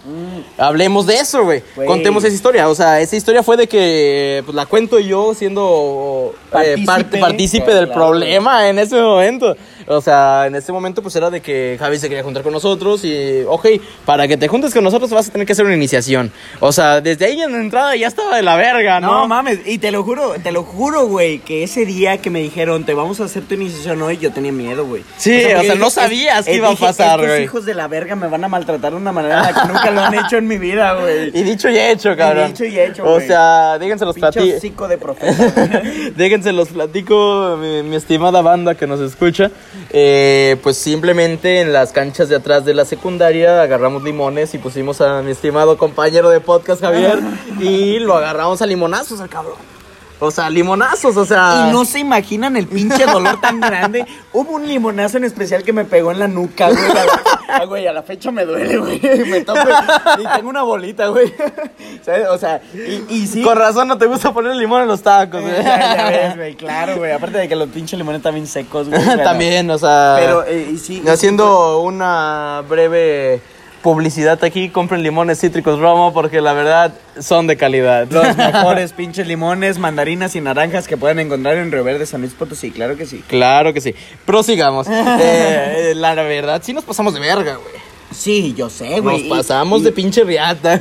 hablemos 0.58 1.06
de 1.06 1.14
eso, 1.16 1.44
güey. 1.44 1.62
Contemos 1.86 2.24
esa 2.24 2.34
historia. 2.34 2.68
O 2.68 2.74
sea, 2.74 3.00
esa 3.00 3.16
historia 3.16 3.42
fue 3.42 3.56
de 3.56 3.68
que 3.68 4.42
pues, 4.44 4.54
la 4.54 4.66
cuento 4.66 4.98
yo 4.98 5.34
siendo 5.34 6.34
eh, 6.64 6.84
Partícipe. 6.84 7.64
Claro, 7.64 7.80
del 7.80 7.86
claro. 7.86 8.00
problema 8.00 8.68
en 8.68 8.78
ese 8.78 9.00
momento. 9.00 9.56
O 9.86 10.00
sea, 10.00 10.46
en 10.46 10.54
ese 10.54 10.72
momento 10.72 11.02
pues 11.02 11.16
era 11.16 11.30
de 11.30 11.40
que 11.40 11.76
Javi 11.78 11.98
se 11.98 12.08
quería 12.08 12.22
juntar 12.24 12.42
con 12.42 12.52
nosotros 12.52 13.04
y, 13.04 13.42
ok, 13.46 13.66
para 14.04 14.26
que 14.28 14.36
te 14.36 14.48
juntes 14.48 14.72
con 14.74 14.84
nosotros 14.84 15.10
vas 15.10 15.28
a 15.28 15.32
tener 15.32 15.46
que 15.46 15.52
hacer 15.52 15.64
una 15.64 15.74
iniciación. 15.74 16.32
O 16.60 16.72
sea, 16.72 17.00
desde 17.00 17.24
ahí 17.26 17.40
en 17.40 17.52
la 17.52 17.58
entrada 17.58 17.96
ya 17.96 18.06
estaba 18.08 18.36
de 18.36 18.42
la 18.42 18.56
verga, 18.56 19.00
¿no? 19.00 19.12
No 19.12 19.28
mames, 19.28 19.60
y 19.66 19.78
te 19.78 19.90
lo 19.90 20.02
juro, 20.02 20.34
te 20.42 20.52
lo 20.52 20.62
juro, 20.62 21.06
güey, 21.06 21.38
que 21.38 21.62
ese 21.62 21.86
día 21.86 22.18
que 22.18 22.30
me 22.30 22.40
dijeron, 22.40 22.84
te 22.84 22.94
vamos 22.94 23.20
a 23.20 23.24
hacer 23.24 23.42
tu 23.44 23.54
iniciación 23.54 24.00
hoy, 24.02 24.18
yo 24.18 24.32
tenía 24.32 24.52
miedo, 24.52 24.86
güey. 24.86 25.02
Sí, 25.16 25.44
o 25.56 25.62
sea, 25.62 25.74
no 25.74 25.90
sabías 25.90 26.44
que 26.46 26.54
iba 26.56 26.70
a 26.70 26.74
pasar, 26.76 27.20
güey. 27.20 27.42
hijos 27.44 27.64
de 27.64 27.74
la 27.74 27.88
verga 27.88 28.14
me 28.16 28.28
van 28.28 28.44
a 28.44 28.48
maltratar 28.48 28.92
de 28.92 28.96
una 28.98 29.12
manera 29.12 29.38
en 29.48 29.54
la 29.54 29.62
que 29.62 29.68
nunca 29.68 29.90
lo 29.90 30.00
han 30.02 30.14
hecho 30.14 30.36
en 30.36 30.46
mi 30.46 30.58
vida, 30.58 30.94
güey. 30.94 31.30
Y 31.40 31.42
dicho 31.42 31.68
y 31.70 31.78
hecho, 31.78 32.16
cabrón. 32.16 32.48
dicho 32.52 32.64
y 32.64 32.78
hecho, 32.78 33.04
O 33.04 33.14
güey. 33.14 33.26
sea, 33.26 33.78
déjense 33.78 34.04
los 34.04 34.14
Pinche 34.14 34.32
platico. 34.32 34.56
hocico 34.56 34.88
de 34.88 34.98
profeta. 34.98 35.82
Déjense 36.16 36.52
los 36.52 36.68
platico, 36.68 37.56
mi, 37.60 37.82
mi 37.82 37.96
estimada 37.96 38.42
banda 38.42 38.74
que 38.74 38.86
nos 38.86 39.00
escucha. 39.00 39.50
Eh, 39.90 40.56
pues 40.62 40.76
simplemente 40.76 41.60
en 41.60 41.72
las 41.72 41.92
canchas 41.92 42.28
de 42.28 42.36
atrás 42.36 42.64
de 42.64 42.74
la 42.74 42.84
secundaria 42.84 43.62
agarramos 43.62 44.02
limones 44.02 44.54
y 44.54 44.58
pusimos 44.58 45.00
a 45.00 45.22
mi 45.22 45.32
estimado 45.32 45.78
compañero 45.78 46.30
de 46.30 46.40
podcast 46.40 46.80
Javier 46.80 47.18
y 47.60 47.98
lo 47.98 48.16
agarramos 48.16 48.60
a 48.62 48.66
limonazos 48.66 49.20
al 49.20 49.28
cabrón. 49.28 49.69
O 50.22 50.30
sea, 50.30 50.50
limonazos, 50.50 51.16
o 51.16 51.24
sea. 51.24 51.66
Y 51.68 51.72
no 51.72 51.84
se 51.84 51.98
imaginan 51.98 52.56
el 52.56 52.66
pinche 52.66 53.06
dolor 53.06 53.40
tan 53.40 53.58
grande. 53.60 54.04
Hubo 54.32 54.52
un 54.52 54.68
limonazo 54.68 55.16
en 55.16 55.24
especial 55.24 55.62
que 55.62 55.72
me 55.72 55.84
pegó 55.84 56.12
en 56.12 56.18
la 56.18 56.28
nuca, 56.28 56.68
güey. 56.68 56.90
A 56.90 57.04
la, 57.06 57.22
ah, 57.48 57.64
güey, 57.64 57.86
a 57.86 57.92
la 57.92 58.02
fecha 58.02 58.30
me 58.30 58.44
duele, 58.44 58.76
güey. 58.78 59.00
Me 59.00 59.40
toco 59.40 59.58
y 60.18 60.26
tengo 60.36 60.50
una 60.50 60.62
bolita, 60.62 61.08
güey. 61.08 61.32
¿Sabes? 62.04 62.28
O 62.28 62.36
sea, 62.38 62.60
y, 62.74 63.04
y 63.08 63.26
sí. 63.26 63.42
Con 63.42 63.56
razón 63.56 63.88
no 63.88 63.96
te 63.98 64.06
gusta 64.06 64.32
poner 64.32 64.54
limón 64.56 64.82
en 64.82 64.88
los 64.88 65.02
tacos, 65.02 65.40
Eh, 65.40 65.44
güey. 65.44 65.62
ya, 65.64 65.96
ya 65.96 66.08
ves, 66.10 66.36
güey, 66.36 66.54
claro, 66.54 66.96
güey. 66.98 67.12
Aparte 67.12 67.38
de 67.38 67.48
que 67.48 67.56
los 67.56 67.68
pinches 67.70 67.98
limones 67.98 68.22
bien 68.22 68.46
secos, 68.46 68.88
güey. 68.88 69.00
pero- 69.06 69.22
También, 69.24 69.70
o 69.70 69.78
sea. 69.78 70.16
Pero, 70.18 70.44
eh, 70.46 70.68
y 70.72 70.76
sí. 70.78 71.02
Haciendo 71.08 71.80
una 71.80 72.62
breve 72.68 73.40
publicidad 73.82 74.42
aquí, 74.44 74.68
compren 74.68 75.02
limones 75.02 75.40
cítricos 75.40 75.78
Romo 75.78 76.12
porque 76.12 76.40
la 76.40 76.52
verdad 76.52 76.92
son 77.18 77.46
de 77.46 77.56
calidad. 77.56 78.06
Los 78.10 78.36
mejores 78.36 78.92
pinches 78.92 79.26
limones, 79.26 79.78
mandarinas 79.78 80.36
y 80.36 80.40
naranjas 80.40 80.86
que 80.86 80.96
pueden 80.96 81.18
encontrar 81.18 81.56
en 81.56 81.72
Río 81.72 81.84
Verde, 81.84 82.06
San 82.06 82.20
Luis 82.20 82.34
Potosí, 82.34 82.70
claro 82.70 82.96
que 82.96 83.06
sí. 83.06 83.24
Claro 83.26 83.72
que 83.72 83.80
sí. 83.80 83.94
Prosigamos. 84.24 84.86
Eh, 85.22 85.92
la 85.96 86.14
verdad, 86.14 86.62
sí 86.64 86.72
nos 86.72 86.84
pasamos 86.84 87.12
de 87.12 87.20
verga, 87.20 87.56
güey. 87.56 87.89
Sí, 88.12 88.54
yo 88.56 88.68
sé, 88.70 88.90
Nos 88.96 89.02
güey. 89.02 89.26
y- 89.26 89.30
pasamos 89.30 89.80
y- 89.80 89.84
de 89.84 89.92
pinche 89.92 90.24
riata. 90.24 90.78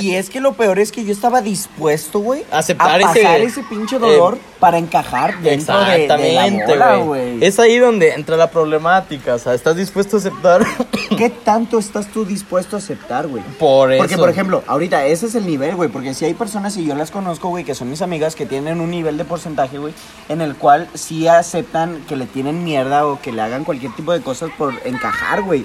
Y, 0.00 0.06
y 0.10 0.14
es 0.14 0.30
que 0.30 0.40
lo 0.40 0.52
peor 0.54 0.78
es 0.78 0.92
que 0.92 1.04
yo 1.04 1.12
estaba 1.12 1.40
dispuesto, 1.42 2.20
güey, 2.20 2.44
Aceptar 2.52 2.90
a 3.02 3.10
ese- 3.12 3.22
pasar 3.22 3.40
ese, 3.40 3.62
pinche 3.64 3.98
dolor 3.98 4.36
eh, 4.36 4.40
para 4.60 4.78
encajar 4.78 5.38
dentro 5.40 5.76
de, 5.84 5.84
de 6.02 6.06
la 6.08 6.46
Exactamente, 6.46 6.76
güey. 6.76 7.02
güey. 7.04 7.44
Es 7.44 7.58
ahí 7.58 7.78
donde 7.78 8.12
entra 8.14 8.36
la 8.36 8.50
problemática. 8.50 9.34
O 9.34 9.38
sea, 9.38 9.54
¿estás 9.54 9.76
dispuesto 9.76 10.16
a 10.16 10.20
aceptar? 10.20 10.64
¿Qué 11.18 11.30
tanto 11.30 11.78
estás 11.78 12.06
tú 12.12 12.24
dispuesto 12.24 12.76
a 12.76 12.78
aceptar, 12.78 13.26
güey? 13.26 13.42
Por 13.58 13.92
eso. 13.92 14.02
Porque, 14.02 14.16
por 14.16 14.30
ejemplo, 14.30 14.62
ahorita 14.66 15.04
ese 15.06 15.26
es 15.26 15.34
el 15.34 15.46
nivel, 15.46 15.74
güey. 15.74 15.88
Porque 15.88 16.14
si 16.14 16.24
hay 16.26 16.34
personas, 16.34 16.76
y 16.76 16.84
yo 16.86 16.94
las 16.94 17.10
conozco, 17.10 17.48
güey, 17.48 17.64
que 17.64 17.74
son 17.74 17.90
mis 17.90 18.02
amigas, 18.02 18.34
que 18.36 18.46
tienen 18.46 18.80
un 18.80 18.90
nivel 18.90 19.18
de 19.18 19.24
porcentaje, 19.24 19.78
güey, 19.78 19.94
en 20.28 20.40
el 20.40 20.54
cual 20.54 20.88
sí 20.94 21.26
aceptan 21.28 22.04
que 22.08 22.16
le 22.16 22.26
tienen 22.26 22.62
mierda 22.64 23.06
o 23.06 23.20
que 23.20 23.32
le 23.32 23.42
hagan 23.42 23.64
cualquier 23.64 23.92
tipo 23.94 24.12
de 24.12 24.20
cosas 24.20 24.50
por 24.56 24.74
encajar, 24.84 25.42
güey. 25.42 25.64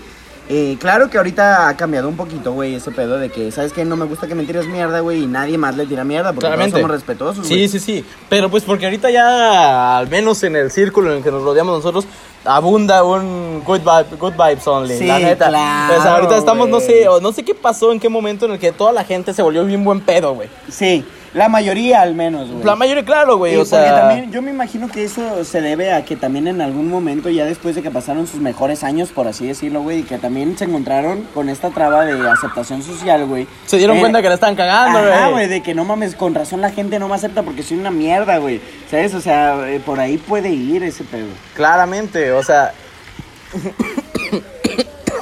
Eh, 0.49 0.75
claro 0.79 1.09
que 1.09 1.17
ahorita 1.17 1.69
ha 1.69 1.77
cambiado 1.77 2.09
un 2.09 2.17
poquito, 2.17 2.51
güey, 2.51 2.75
ese 2.75 2.91
pedo 2.91 3.17
de 3.17 3.29
que, 3.29 3.49
¿sabes 3.51 3.71
qué? 3.71 3.85
No 3.85 3.95
me 3.95 4.05
gusta 4.05 4.27
que 4.27 4.35
me 4.35 4.43
tires 4.43 4.67
mierda, 4.67 4.99
güey, 4.99 5.23
y 5.23 5.27
nadie 5.27 5.57
más 5.57 5.77
le 5.77 5.85
tira 5.85 6.03
mierda, 6.03 6.33
porque 6.33 6.41
todos 6.41 6.51
Claramente. 6.55 6.79
somos 6.81 6.91
respetuosos, 6.91 7.47
Sí, 7.47 7.55
güey. 7.55 7.67
sí, 7.69 7.79
sí. 7.79 8.05
Pero 8.27 8.49
pues 8.49 8.63
porque 8.63 8.85
ahorita 8.85 9.09
ya, 9.09 9.97
al 9.97 10.09
menos 10.09 10.43
en 10.43 10.57
el 10.57 10.69
círculo 10.69 11.11
en 11.11 11.17
el 11.19 11.23
que 11.23 11.31
nos 11.31 11.43
rodeamos 11.43 11.77
nosotros, 11.77 12.05
abunda 12.43 13.05
un 13.05 13.63
good, 13.65 13.79
vibe, 13.79 14.17
good 14.19 14.33
vibes 14.33 14.67
only. 14.67 14.97
Sí, 14.97 15.05
la 15.07 15.19
neta. 15.19 15.47
claro, 15.47 15.97
O 15.97 16.01
sea, 16.01 16.15
ahorita 16.15 16.37
estamos, 16.37 16.67
no 16.67 16.81
sé, 16.81 17.05
no 17.21 17.31
sé 17.31 17.43
qué 17.43 17.55
pasó, 17.55 17.93
en 17.93 17.99
qué 18.01 18.09
momento 18.09 18.45
en 18.45 18.51
el 18.51 18.59
que 18.59 18.73
toda 18.73 18.91
la 18.91 19.05
gente 19.05 19.33
se 19.33 19.41
volvió 19.41 19.63
bien 19.63 19.85
buen 19.85 20.01
pedo, 20.01 20.33
güey. 20.33 20.49
Sí, 20.69 21.05
la 21.33 21.49
mayoría 21.49 22.01
al 22.01 22.13
menos, 22.15 22.49
güey. 22.51 22.63
La 22.63 22.75
mayoría, 22.75 23.03
claro, 23.03 23.37
güey. 23.37 23.55
O 23.57 23.65
sea, 23.65 24.01
también 24.01 24.31
yo 24.31 24.41
me 24.41 24.51
imagino 24.51 24.87
que 24.87 25.03
eso 25.03 25.43
se 25.43 25.61
debe 25.61 25.91
a 25.93 26.05
que 26.05 26.15
también 26.15 26.47
en 26.47 26.61
algún 26.61 26.89
momento, 26.89 27.29
ya 27.29 27.45
después 27.45 27.75
de 27.75 27.81
que 27.81 27.89
pasaron 27.91 28.27
sus 28.27 28.39
mejores 28.39 28.83
años, 28.83 29.09
por 29.09 29.27
así 29.27 29.47
decirlo, 29.47 29.81
güey, 29.81 29.99
y 29.99 30.03
que 30.03 30.17
también 30.17 30.57
se 30.57 30.65
encontraron 30.65 31.23
con 31.33 31.49
esta 31.49 31.69
traba 31.71 32.05
de 32.05 32.29
aceptación 32.29 32.83
social, 32.83 33.25
güey. 33.25 33.47
se 33.65 33.77
dieron 33.77 33.97
Eh, 33.97 33.99
cuenta 33.99 34.21
que 34.21 34.27
la 34.29 34.35
están 34.35 34.55
cagando, 34.55 34.99
güey. 34.99 35.31
güey, 35.31 35.47
de 35.47 35.61
que 35.63 35.73
no 35.73 35.85
mames, 35.85 36.15
con 36.15 36.35
razón 36.35 36.61
la 36.61 36.69
gente 36.71 36.99
no 36.99 37.07
me 37.07 37.15
acepta 37.15 37.41
porque 37.43 37.63
soy 37.63 37.77
una 37.77 37.91
mierda, 37.91 38.37
güey. 38.37 38.61
¿Sabes? 38.91 39.13
O 39.15 39.21
sea, 39.21 39.69
eh, 39.69 39.79
por 39.83 39.99
ahí 39.99 40.17
puede 40.17 40.49
ir 40.49 40.83
ese 40.83 41.03
pedo. 41.03 41.27
Claramente, 41.55 42.31
o 42.31 42.43
sea. 42.43 42.73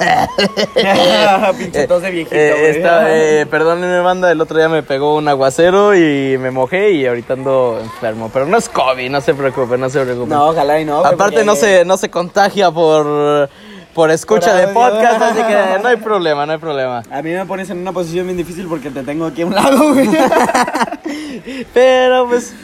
Pinche 1.58 1.86
tos 1.86 2.02
de 2.02 2.10
viejito, 2.10 2.34
eh, 2.36 2.54
güey. 2.58 2.70
esta- 2.76 3.16
eh, 3.16 3.46
perdónenme, 3.46 4.00
banda, 4.00 4.30
el 4.32 4.40
otro 4.40 4.56
día 4.58 4.68
me 4.68 4.82
pegó 4.82 5.16
un 5.16 5.28
aguacero 5.28 5.94
y 5.94 6.36
me 6.38 6.50
mojé 6.50 6.90
y 6.92 7.06
ahorita 7.06 7.34
ando 7.34 7.78
enfermo. 7.82 8.30
Pero 8.32 8.46
no 8.46 8.56
es 8.58 8.68
COVID, 8.68 9.10
no 9.10 9.20
se 9.20 9.34
preocupen, 9.34 9.80
no 9.80 9.88
se 9.90 10.00
preocupen. 10.00 10.28
No, 10.30 10.48
ojalá 10.48 10.80
y 10.80 10.84
no. 10.84 10.98
Aparte 11.00 11.16
porque- 11.36 11.44
no 11.44 11.54
se, 11.56 11.84
no 11.84 11.96
se 11.96 12.10
contagia 12.10 12.70
por, 12.70 13.48
por 13.94 14.10
escucha 14.10 14.52
Por 14.52 14.60
de 14.60 14.68
podcast, 14.68 15.22
así 15.22 15.42
que 15.42 15.78
no 15.82 15.88
hay 15.88 15.96
problema, 15.96 16.46
no 16.46 16.52
hay 16.52 16.58
problema. 16.58 17.02
A 17.10 17.22
mí 17.22 17.30
me 17.30 17.44
pones 17.46 17.68
en 17.70 17.78
una 17.78 17.92
posición 17.92 18.26
bien 18.26 18.36
difícil 18.36 18.66
porque 18.66 18.90
te 18.90 19.02
tengo 19.02 19.26
aquí 19.26 19.42
a 19.42 19.46
un 19.46 19.54
lado, 19.54 19.92
güey. 19.94 20.08
Pero 21.74 22.26
pues, 22.28 22.54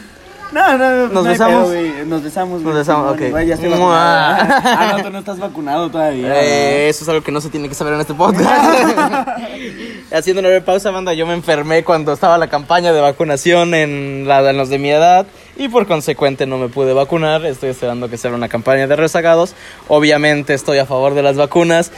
No, 0.53 0.79
no, 0.79 0.79
no. 0.79 0.97
¿Nos 1.09 1.13
no 1.13 1.23
besamos? 1.25 1.55
pedo, 1.55 1.67
güey. 1.67 2.07
Nos 2.07 2.23
besamos, 2.23 2.63
güey. 2.63 2.65
Nos 2.65 2.75
besamos, 2.75 3.13
ok. 3.13 3.31
güey, 3.31 3.47
ya 3.47 3.55
estoy 3.55 3.71
ah, 3.75 4.95
no, 4.97 5.03
tú 5.05 5.11
no 5.11 5.19
estás 5.19 5.39
vacunado 5.39 5.91
todavía. 5.91 6.43
eh, 6.43 6.89
eso 6.89 7.05
es 7.05 7.09
algo 7.09 7.23
que 7.23 7.33
no 7.33 7.41
se 7.41 7.51
tiene 7.51 7.69
que 7.69 7.75
saber 7.75 7.95
en 7.95 8.01
este 8.01 8.15
podcast. 8.15 8.49
Haciendo 10.13 10.41
una 10.41 10.49
breve 10.49 10.65
pausa, 10.65 10.91
banda, 10.91 11.13
yo 11.13 11.27
me 11.27 11.35
enfermé 11.35 11.85
cuando 11.85 12.13
estaba 12.13 12.39
la 12.39 12.49
campaña 12.49 12.93
de 12.93 13.01
vacunación 13.01 13.75
en, 13.75 14.27
la, 14.27 14.49
en 14.49 14.57
los 14.57 14.71
de 14.71 14.79
mi 14.79 14.91
edad 14.91 15.27
y 15.57 15.69
por 15.69 15.87
consecuente 15.87 16.47
no 16.47 16.57
me 16.57 16.69
pude 16.69 16.95
vacunar. 16.95 17.45
Estoy 17.45 17.71
esperando 17.71 18.09
que 18.09 18.17
sea 18.17 18.33
una 18.33 18.49
campaña 18.49 18.87
de 18.87 18.97
rezagados. 18.97 19.55
Obviamente 19.89 20.55
estoy 20.55 20.79
a 20.79 20.87
favor 20.87 21.15
de 21.15 21.23
las 21.23 21.37
vacunas. 21.37 21.93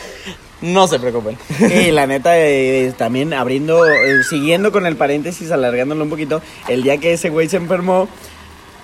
No 0.61 0.89
se 0.89 0.99
preocupen. 0.99 1.39
Y 1.61 1.91
la 1.93 2.07
neta, 2.07 2.39
eh, 2.39 2.93
también 2.97 3.33
abriendo, 3.33 3.87
eh, 3.87 4.23
siguiendo 4.29 4.73
con 4.73 4.87
el 4.87 4.97
paréntesis, 4.97 5.51
alargándolo 5.53 6.05
un 6.05 6.11
poquito, 6.11 6.43
el 6.69 6.83
día 6.83 6.99
que 6.99 7.15
ese 7.15 7.31
güey 7.31 7.49
se 7.49 7.57
enfermó, 7.57 8.09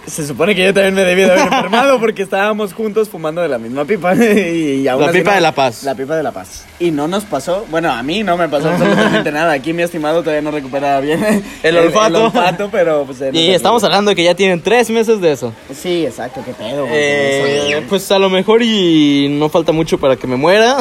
se 0.07 0.27
supone 0.27 0.55
que 0.55 0.65
yo 0.65 0.73
también 0.75 0.95
me 0.95 1.03
debí 1.05 1.23
de 1.23 1.33
haber 1.33 1.45
enfermado 1.53 1.99
porque 1.99 2.23
estábamos 2.23 2.73
juntos 2.73 3.09
fumando 3.09 3.41
de 3.43 3.49
la 3.49 3.59
misma 3.59 3.85
pipa. 3.85 4.15
y, 4.17 4.83
y 4.83 4.89
aún 4.89 5.03
La 5.03 5.09
así 5.09 5.19
pipa 5.19 5.31
no- 5.31 5.35
de 5.37 5.41
la 5.43 5.53
paz. 5.53 5.83
La 5.85 5.95
pipa 5.95 6.17
de 6.17 6.23
la 6.23 6.33
paz. 6.33 6.65
Y 6.79 6.91
no 6.91 7.09
nos 7.09 7.25
pasó, 7.25 7.65
bueno, 7.71 7.91
a 7.91 8.03
mí 8.03 8.23
no 8.23 8.37
me 8.37 8.49
pasó 8.49 8.69
absolutamente 8.71 9.33
nada. 9.33 9.53
Aquí 9.53 9.73
mi 9.73 9.83
estimado 9.83 10.21
todavía 10.23 10.43
no 10.43 10.51
recupera 10.51 11.01
bien 11.01 11.43
El 11.63 11.77
olfato. 11.79 12.07
El, 12.19 12.23
olfato, 12.25 12.69
pero 12.71 13.05
pues... 13.05 13.21
no 13.21 13.31
Y 13.33 13.51
estamos 13.51 13.83
güey. 13.83 13.91
hablando 13.93 14.11
de 14.11 14.15
que 14.17 14.25
ya 14.25 14.35
tienen 14.35 14.61
tres 14.63 14.91
meses 14.91 15.21
de 15.21 15.33
eso. 15.33 15.53
Sí, 15.75 16.05
exacto, 16.07 16.43
qué 16.45 16.53
pedo, 16.53 16.83
güey. 16.87 16.93
Eh, 16.95 17.71
Eso, 17.79 17.83
pues 17.89 18.11
a 18.13 18.19
lo 18.19 18.29
mejor 18.31 18.63
y 18.63 19.29
no 19.31 19.49
falta 19.49 19.73
mucho 19.73 19.99
para 19.99 20.17
que 20.17 20.27
me 20.27 20.37
muera. 20.37 20.77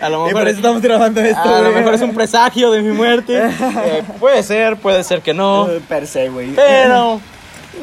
a 0.00 0.08
lo 0.08 0.20
güey. 0.20 0.30
Y 0.30 0.34
mejor 0.34 0.40
por 0.42 0.48
eso 0.48 0.56
estamos 0.58 0.82
grabando 0.82 1.20
esto, 1.20 1.40
a 1.42 1.58
lo 1.60 1.70
güey. 1.70 1.74
mejor 1.76 1.94
es 1.94 2.02
un 2.02 2.14
presagio 2.14 2.70
de 2.70 2.82
mi 2.82 2.92
muerte. 2.92 3.36
Eh, 3.46 4.02
puede 4.20 4.42
ser, 4.42 4.76
puede 4.76 5.02
ser 5.04 5.20
que 5.22 5.34
no. 5.34 5.68
Per 5.88 6.06
se, 6.06 6.28
güey. 6.28 6.50
Pero 6.54 7.20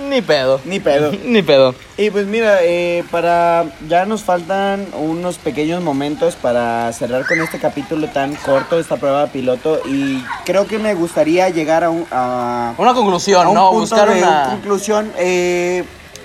Ni 0.10 0.22
pedo. 0.22 0.60
Ni 0.66 0.80
pedo. 0.80 1.12
Ni 1.26 1.42
pedo. 1.42 1.76
Y 1.98 2.10
pues 2.10 2.26
mira, 2.28 2.60
eh, 2.64 3.04
para 3.12 3.66
ya 3.88 4.06
nos 4.06 4.24
faltan 4.24 4.88
unos 4.94 5.38
pequeños 5.38 5.82
momentos 5.84 6.36
para 6.36 6.92
cerrar 6.94 7.26
con 7.26 7.40
este 7.40 7.60
capítulo 7.60 8.08
tan 8.08 8.36
corto, 8.36 8.80
esta 8.80 8.98
prueba 8.98 9.28
piloto. 9.28 9.80
Y 9.86 10.24
creo 10.46 10.68
que 10.68 10.80
me 10.80 10.94
gustaría 10.94 11.50
llegar 11.50 11.84
a 11.84 11.90
un, 11.90 12.06
a, 12.12 12.74
Una 12.78 12.94
conclusión, 12.94 13.46
a 13.46 13.50
un 13.50 13.56
¿no? 13.56 13.70
punto 13.72 13.96
Buscar 13.96 14.10
de 14.14 14.20
una... 14.20 14.46
conclusión 14.50 15.12
eh, 15.18 15.84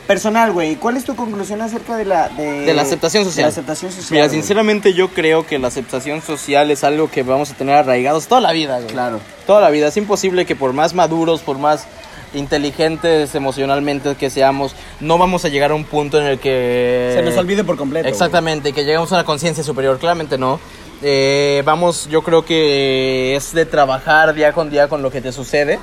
personal, 0.08 0.50
güey. 0.52 0.74
¿Cuál 0.74 0.96
es 0.96 1.04
tu 1.04 1.14
conclusión 1.14 1.60
acerca 1.62 1.96
de 1.96 2.04
la 2.04 2.28
de, 2.30 2.62
De 2.62 2.74
la 2.74 2.82
aceptación 2.82 3.22
de 3.22 3.30
social. 3.30 3.44
la 3.44 3.48
aceptación 3.50 3.92
social. 3.92 4.10
Mira, 4.10 4.26
güey? 4.26 4.36
sinceramente 4.40 4.94
yo 4.94 5.08
creo 5.10 5.46
que 5.46 5.58
la 5.60 5.68
aceptación 5.68 6.20
social 6.22 6.70
es 6.72 6.82
algo 6.82 7.08
que 7.08 7.22
vamos 7.22 7.52
a 7.52 7.54
tener 7.54 7.76
arraigados 7.76 8.26
toda 8.26 8.40
la 8.40 8.50
vida, 8.52 8.76
güey. 8.80 8.88
Claro. 8.88 9.20
Toda 9.46 9.60
la 9.60 9.70
vida. 9.70 9.86
Es 9.86 9.96
imposible 9.96 10.46
que 10.46 10.56
por 10.56 10.72
más 10.72 10.94
maduros, 10.94 11.42
por 11.42 11.58
más 11.58 11.86
inteligentes 12.34 13.34
emocionalmente 13.34 14.14
que 14.16 14.30
seamos, 14.30 14.74
no 15.00 15.18
vamos 15.18 15.44
a 15.44 15.48
llegar 15.48 15.70
a 15.70 15.74
un 15.74 15.84
punto 15.84 16.20
en 16.20 16.26
el 16.26 16.38
que... 16.38 17.12
Se 17.14 17.22
nos 17.22 17.36
olvide 17.36 17.62
por 17.64 17.76
completo. 17.76 18.04
güey. 18.04 18.12
Exactamente, 18.12 18.72
que 18.72 18.84
lleguemos 18.84 19.12
a 19.12 19.16
una 19.16 19.24
conciencia 19.24 19.62
superior, 19.62 19.98
claramente 19.98 20.38
no. 20.38 20.58
Eh, 21.02 21.62
vamos, 21.64 22.08
yo 22.10 22.22
creo 22.22 22.44
que 22.44 23.36
es 23.36 23.52
de 23.52 23.66
trabajar 23.66 24.34
día 24.34 24.52
con 24.52 24.68
día 24.68 24.88
con 24.88 25.00
lo 25.02 25.10
que 25.10 25.20
te 25.20 25.32
sucede. 25.32 25.78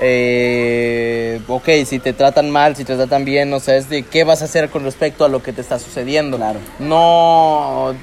Eh, 0.00 1.40
ok, 1.48 1.68
si 1.84 1.98
te 1.98 2.12
tratan 2.12 2.50
mal, 2.50 2.76
si 2.76 2.84
te 2.84 2.94
tratan 2.94 3.24
bien, 3.24 3.52
o 3.52 3.60
sea, 3.60 3.76
es 3.76 3.88
de 3.88 4.04
qué 4.04 4.24
vas 4.24 4.42
a 4.42 4.46
hacer 4.46 4.70
con 4.70 4.84
respecto 4.84 5.24
a 5.24 5.28
lo 5.28 5.42
que 5.42 5.52
te 5.52 5.60
está 5.60 5.78
sucediendo. 5.78 6.36
Claro. 6.36 6.60
No 6.78 7.94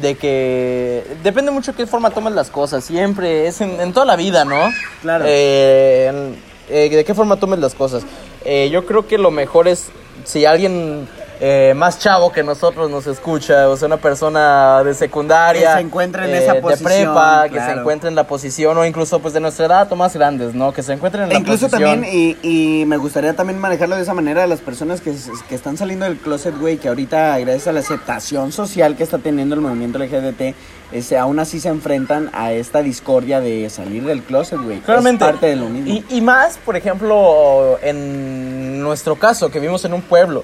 de 0.00 0.16
que... 0.16 1.04
Depende 1.22 1.50
mucho 1.50 1.72
de 1.72 1.76
qué 1.76 1.86
forma 1.86 2.10
tomes 2.10 2.34
las 2.34 2.50
cosas, 2.50 2.84
siempre, 2.84 3.46
es 3.46 3.60
en, 3.60 3.80
en 3.80 3.92
toda 3.92 4.06
la 4.06 4.16
vida, 4.16 4.44
¿no? 4.44 4.70
Claro. 5.00 5.24
Eh, 5.26 6.34
eh, 6.68 6.88
de 6.90 7.04
qué 7.04 7.14
forma 7.14 7.36
tomes 7.36 7.58
las 7.58 7.74
cosas. 7.74 8.02
Eh, 8.44 8.68
yo 8.70 8.86
creo 8.86 9.06
que 9.06 9.18
lo 9.18 9.30
mejor 9.30 9.68
es 9.68 9.86
si 10.24 10.44
alguien 10.44 11.08
eh, 11.40 11.72
más 11.76 12.00
chavo 12.00 12.32
que 12.32 12.42
nosotros 12.42 12.90
nos 12.90 13.06
escucha, 13.06 13.68
o 13.68 13.76
sea, 13.76 13.86
una 13.86 13.98
persona 13.98 14.82
de 14.82 14.92
secundaria, 14.94 15.74
Que 15.74 15.74
se 15.74 15.86
encuentre 15.86 16.28
en 16.28 16.42
esa 16.42 16.54
de 16.54 16.60
posición, 16.60 16.84
prepa, 16.84 17.48
que 17.48 17.60
se 17.60 17.70
encuentre 17.70 18.08
en 18.08 18.16
la 18.16 18.26
posición, 18.26 18.76
o 18.76 18.84
incluso 18.84 19.20
pues 19.20 19.34
de 19.34 19.40
nuestra 19.40 19.66
edad 19.66 19.92
o 19.92 19.96
más 19.96 20.14
grandes, 20.14 20.54
¿no? 20.54 20.72
Que 20.72 20.82
se 20.82 20.94
encuentren 20.94 21.24
en 21.24 21.30
E 21.30 21.34
la 21.34 21.40
incluso 21.40 21.68
posición. 21.68 22.00
también, 22.00 22.12
y, 22.12 22.36
y 22.42 22.86
me 22.86 22.96
gustaría 22.96 23.34
también 23.34 23.60
manejarlo 23.60 23.94
de 23.94 24.02
esa 24.02 24.14
manera, 24.14 24.46
las 24.48 24.60
personas 24.60 25.00
que, 25.00 25.14
están 25.50 25.76
saliendo 25.76 26.06
del 26.06 26.16
closet, 26.16 26.58
güey, 26.58 26.78
que 26.78 26.88
ahorita, 26.88 27.38
gracias 27.38 27.68
a 27.68 27.72
la 27.72 27.80
aceptación 27.80 28.50
social 28.50 28.96
que 28.96 29.04
está 29.04 29.18
teniendo 29.18 29.54
el 29.54 29.60
movimiento 29.60 29.98
LGBT, 29.98 30.56
este, 30.90 31.18
aún 31.18 31.38
así 31.38 31.60
se 31.60 31.68
enfrentan 31.68 32.30
a 32.32 32.52
esta 32.52 32.82
discordia 32.82 33.40
de 33.40 33.68
salir 33.70 34.04
del 34.04 34.22
closet, 34.22 34.60
güey. 34.60 34.80
Claramente. 34.80 35.24
Es 35.24 35.30
parte 35.30 35.46
de 35.46 35.56
lo 35.56 35.68
mismo. 35.68 35.88
Y, 35.88 36.04
y 36.16 36.20
más, 36.20 36.58
por 36.58 36.76
ejemplo, 36.76 37.78
en 37.82 38.82
nuestro 38.82 39.16
caso, 39.16 39.50
que 39.50 39.60
vivimos 39.60 39.84
en 39.84 39.92
un 39.92 40.02
pueblo. 40.02 40.42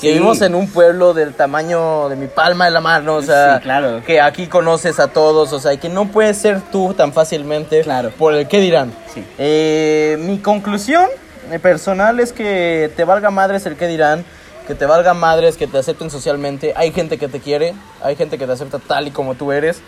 Sí. 0.00 0.08
vivimos 0.08 0.42
en 0.42 0.54
un 0.54 0.68
pueblo 0.70 1.14
del 1.14 1.32
tamaño 1.34 2.08
de 2.10 2.16
mi 2.16 2.26
palma 2.26 2.66
de 2.66 2.70
la 2.70 2.80
mano, 2.80 3.14
o 3.14 3.22
sea, 3.22 3.56
Sí, 3.56 3.62
claro. 3.62 4.02
que 4.04 4.20
aquí 4.20 4.46
conoces 4.46 5.00
a 5.00 5.08
todos, 5.08 5.52
o 5.54 5.58
sea, 5.58 5.72
y 5.72 5.78
que 5.78 5.88
no 5.88 6.06
puedes 6.08 6.36
ser 6.36 6.60
tú 6.70 6.92
tan 6.94 7.12
fácilmente 7.14 7.80
Claro. 7.80 8.10
por 8.10 8.34
el 8.34 8.46
que 8.46 8.60
dirán. 8.60 8.92
Sí. 9.12 9.24
Eh, 9.38 10.16
mi 10.20 10.38
conclusión 10.38 11.06
eh, 11.50 11.58
personal 11.58 12.20
es 12.20 12.32
que 12.32 12.90
te 12.96 13.04
valga 13.04 13.30
madres 13.30 13.64
el 13.66 13.76
que 13.76 13.86
dirán, 13.86 14.24
que 14.66 14.74
te 14.74 14.84
valga 14.84 15.14
madres 15.14 15.56
que 15.56 15.66
te 15.68 15.78
acepten 15.78 16.10
socialmente. 16.10 16.74
Hay 16.76 16.90
gente 16.92 17.16
que 17.18 17.28
te 17.28 17.38
quiere, 17.40 17.72
hay 18.02 18.16
gente 18.16 18.36
que 18.36 18.46
te 18.46 18.52
acepta 18.52 18.78
tal 18.80 19.06
y 19.06 19.12
como 19.12 19.34
tú 19.36 19.52
eres. 19.52 19.80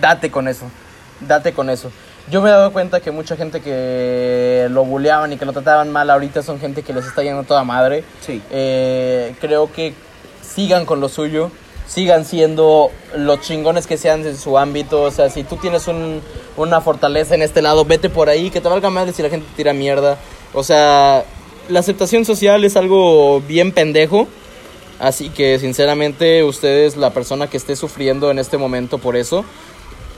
Date 0.00 0.30
con 0.30 0.46
eso, 0.48 0.66
date 1.20 1.52
con 1.52 1.68
eso. 1.68 1.90
Yo 2.30 2.42
me 2.42 2.48
he 2.48 2.52
dado 2.52 2.72
cuenta 2.72 3.00
que 3.00 3.10
mucha 3.10 3.36
gente 3.36 3.60
que 3.60 4.68
lo 4.70 4.84
bulleaban 4.84 5.32
y 5.32 5.36
que 5.36 5.44
lo 5.44 5.52
trataban 5.52 5.90
mal 5.90 6.10
ahorita 6.10 6.42
son 6.42 6.60
gente 6.60 6.82
que 6.82 6.92
les 6.92 7.06
está 7.06 7.22
yendo 7.22 7.42
toda 7.42 7.64
madre. 7.64 8.04
Sí. 8.24 8.40
Eh, 8.50 9.34
creo 9.40 9.72
que 9.72 9.94
sigan 10.42 10.86
con 10.86 11.00
lo 11.00 11.08
suyo, 11.08 11.50
sigan 11.88 12.24
siendo 12.24 12.90
los 13.16 13.40
chingones 13.40 13.86
que 13.88 13.96
sean 13.96 14.24
en 14.24 14.36
su 14.36 14.58
ámbito. 14.58 15.02
O 15.02 15.10
sea, 15.10 15.28
si 15.28 15.42
tú 15.42 15.56
tienes 15.56 15.88
un- 15.88 16.20
una 16.56 16.80
fortaleza 16.80 17.34
en 17.34 17.42
este 17.42 17.62
lado, 17.62 17.84
vete 17.84 18.08
por 18.10 18.28
ahí, 18.28 18.50
que 18.50 18.60
te 18.60 18.68
valga 18.68 18.90
madre 18.90 19.12
si 19.12 19.22
la 19.22 19.30
gente 19.30 19.46
te 19.50 19.56
tira 19.56 19.72
mierda. 19.72 20.16
O 20.54 20.62
sea, 20.62 21.24
la 21.68 21.80
aceptación 21.80 22.24
social 22.24 22.64
es 22.64 22.76
algo 22.76 23.40
bien 23.40 23.72
pendejo. 23.72 24.28
Así 25.00 25.30
que 25.30 25.58
sinceramente 25.58 26.44
ustedes, 26.44 26.96
la 26.96 27.10
persona 27.10 27.48
que 27.48 27.56
esté 27.56 27.74
sufriendo 27.74 28.30
en 28.30 28.38
este 28.38 28.58
momento 28.58 28.98
por 28.98 29.16
eso, 29.16 29.44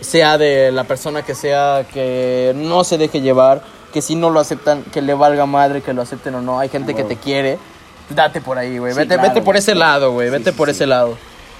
sea 0.02 0.38
de 0.38 0.70
la 0.72 0.84
persona 0.84 1.22
que 1.22 1.34
sea, 1.34 1.84
que 1.92 2.52
no 2.56 2.84
se 2.84 2.98
deje 2.98 3.20
llevar, 3.20 3.62
que 3.92 4.02
si 4.02 4.14
no 4.14 4.30
lo 4.30 4.40
aceptan, 4.40 4.82
que 4.84 5.02
le 5.02 5.14
valga 5.14 5.46
madre, 5.46 5.80
que 5.82 5.92
lo 5.92 6.02
acepten 6.02 6.34
o 6.34 6.42
no. 6.42 6.58
Hay 6.58 6.68
gente 6.68 6.94
que 6.94 7.04
te 7.04 7.16
quiere. 7.16 7.58
Date 8.10 8.40
por 8.40 8.58
ahí, 8.58 8.78
güey. 8.78 8.92
Sí, 8.92 8.98
vete, 8.98 9.14
claro, 9.14 9.28
vete 9.28 9.42
por 9.42 9.56
ese 9.56 9.74
lado, 9.74 10.12
güey. 10.12 10.28
Sí, 10.28 10.32
vete 10.32 10.50
sí, 10.50 10.56
por 10.56 10.68
sí. 10.68 10.72
ese 10.72 10.86
lado. 10.86 11.16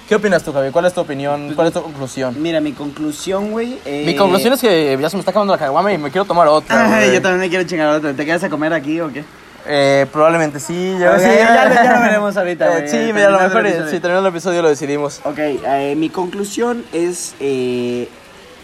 ¿Qué 0.07 0.15
opinas 0.15 0.43
tú, 0.43 0.51
Javi? 0.51 0.69
¿Cuál 0.71 0.85
es 0.85 0.93
tu 0.93 0.99
opinión? 1.01 1.53
¿Cuál 1.55 1.67
es 1.67 1.73
tu 1.73 1.81
conclusión? 1.81 2.35
Mira, 2.41 2.59
mi 2.59 2.73
conclusión, 2.73 3.51
güey. 3.51 3.79
eh, 3.85 4.03
Mi 4.05 4.15
conclusión 4.15 4.53
es 4.53 4.59
que 4.59 4.97
ya 5.01 5.09
se 5.09 5.15
me 5.15 5.21
está 5.21 5.31
acabando 5.31 5.53
la 5.53 5.57
caguama 5.59 5.93
y 5.93 5.97
me 5.97 6.11
quiero 6.11 6.25
tomar 6.25 6.47
otra. 6.49 6.97
Ay, 6.97 7.13
yo 7.13 7.21
también 7.21 7.39
me 7.39 7.49
quiero 7.49 7.63
chingar 7.63 7.87
otra. 7.95 8.13
¿Te 8.13 8.25
quedas 8.25 8.43
a 8.43 8.49
comer 8.49 8.73
aquí 8.73 8.99
o 8.99 9.11
qué? 9.11 9.23
Eh, 9.65 10.05
probablemente 10.11 10.59
sí. 10.59 10.97
Ya, 10.99 11.17
sí, 11.17 11.25
ya 11.25 11.65
lo- 11.69 11.73
ya 11.75 11.93
lo 11.95 12.01
veremos 12.05 12.35
ahorita, 12.35 12.65
Eh, 12.65 12.69
güey, 12.71 12.87
sí, 12.89 12.91
terminando 12.97 13.13
mira, 13.13 13.27
a 13.27 13.31
lo 13.31 13.47
mejor 13.47 13.65
eh, 13.65 13.89
si 13.89 13.99
terminando 14.01 14.27
el 14.27 14.33
episodio 14.35 14.61
lo 14.61 14.67
decidimos. 14.69 15.21
Ok, 15.23 15.37
eh, 15.39 15.95
mi 15.97 16.09
conclusión 16.09 16.83
es 16.91 17.33
eh, 17.39 18.09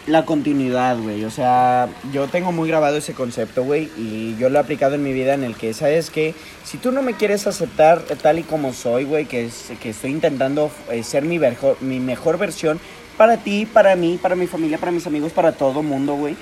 la 0.06 0.24
continuidad, 0.24 0.98
güey. 0.98 1.24
O 1.24 1.30
sea, 1.30 1.88
yo 2.12 2.26
tengo 2.28 2.52
muy 2.52 2.68
grabado 2.68 2.96
ese 2.96 3.14
concepto, 3.14 3.62
güey, 3.64 3.90
y 3.96 4.36
yo 4.38 4.48
lo 4.48 4.56
he 4.58 4.60
aplicado 4.60 4.94
en 4.94 5.02
mi 5.02 5.12
vida 5.12 5.34
en 5.34 5.44
el 5.44 5.54
que, 5.54 5.72
¿sabes 5.74 6.10
qué? 6.10 6.34
Si 6.64 6.78
tú 6.78 6.90
no 6.92 7.02
me 7.02 7.14
quieres 7.14 7.46
aceptar 7.46 8.00
tal 8.22 8.38
y 8.38 8.42
como 8.42 8.72
soy, 8.72 9.04
güey, 9.04 9.26
que, 9.26 9.44
es- 9.46 9.72
que 9.80 9.90
estoy 9.90 10.10
intentando 10.10 10.70
eh, 10.90 11.02
ser 11.02 11.24
mi, 11.24 11.38
verjo- 11.38 11.76
mi 11.80 12.00
mejor 12.00 12.38
versión 12.38 12.80
para 13.16 13.36
ti, 13.36 13.66
para 13.66 13.94
mí, 13.96 14.18
para 14.20 14.34
mi 14.34 14.46
familia, 14.46 14.78
para 14.78 14.92
mis 14.92 15.06
amigos, 15.06 15.32
para 15.32 15.52
todo 15.52 15.82
mundo, 15.82 16.14
güey. 16.14 16.36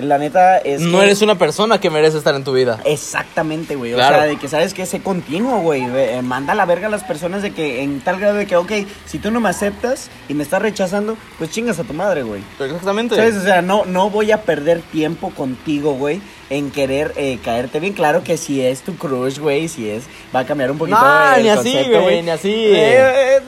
La 0.00 0.18
neta 0.18 0.58
es 0.58 0.80
No 0.80 0.98
que- 0.98 1.04
eres 1.06 1.22
una 1.22 1.36
persona 1.36 1.80
que 1.80 1.90
merece 1.90 2.18
estar 2.18 2.34
en 2.34 2.44
tu 2.44 2.52
vida. 2.52 2.78
Exactamente, 2.84 3.74
güey. 3.74 3.92
Claro. 3.94 4.16
O 4.16 4.18
sea, 4.20 4.26
de 4.28 4.36
que 4.36 4.48
sabes 4.48 4.74
que 4.74 4.82
ese 4.82 5.00
continuo, 5.00 5.60
güey. 5.60 5.82
eh, 5.84 6.20
manda 6.22 6.52
a 6.52 6.56
la 6.56 6.64
verga 6.66 6.86
a 6.86 6.90
las 6.90 7.04
personas 7.04 7.42
de 7.42 7.52
que 7.52 7.82
en 7.82 8.00
tal 8.00 8.18
grado 8.20 8.36
de 8.36 8.46
que, 8.46 8.56
ok, 8.56 8.72
si 9.06 9.18
tú 9.18 9.30
no 9.30 9.40
me 9.40 9.48
aceptas 9.48 10.10
y 10.28 10.34
me 10.34 10.42
estás 10.42 10.62
rechazando, 10.62 11.16
pues 11.38 11.50
chingas 11.50 11.78
a 11.78 11.84
tu 11.84 11.94
madre, 11.94 12.22
güey. 12.22 12.42
Exactamente. 12.60 13.16
¿Sabes? 13.16 13.36
O 13.36 13.42
sea, 13.42 13.60
no, 13.62 13.84
no 13.86 14.10
voy 14.10 14.30
a 14.32 14.42
perder 14.42 14.82
tiempo 14.82 15.30
contigo, 15.30 15.94
güey, 15.94 16.20
en 16.50 16.70
querer 16.70 17.12
eh, 17.16 17.38
caerte 17.44 17.80
bien. 17.80 17.92
Claro 17.94 18.22
que 18.22 18.36
si 18.36 18.60
es 18.62 18.82
tu 18.82 18.96
crush, 18.96 19.38
güey, 19.38 19.68
si 19.68 19.88
es, 19.90 20.04
va 20.34 20.40
a 20.40 20.46
cambiar 20.46 20.70
un 20.70 20.78
poquito 20.78 20.98
No, 21.00 21.34
el 21.34 21.42
ni 21.42 21.48
así, 21.48 21.72
concepto, 21.72 22.02
güey, 22.02 22.22
ni 22.22 22.30
así. 22.30 22.48
Eh, 22.54 23.36
eh, 23.36 23.40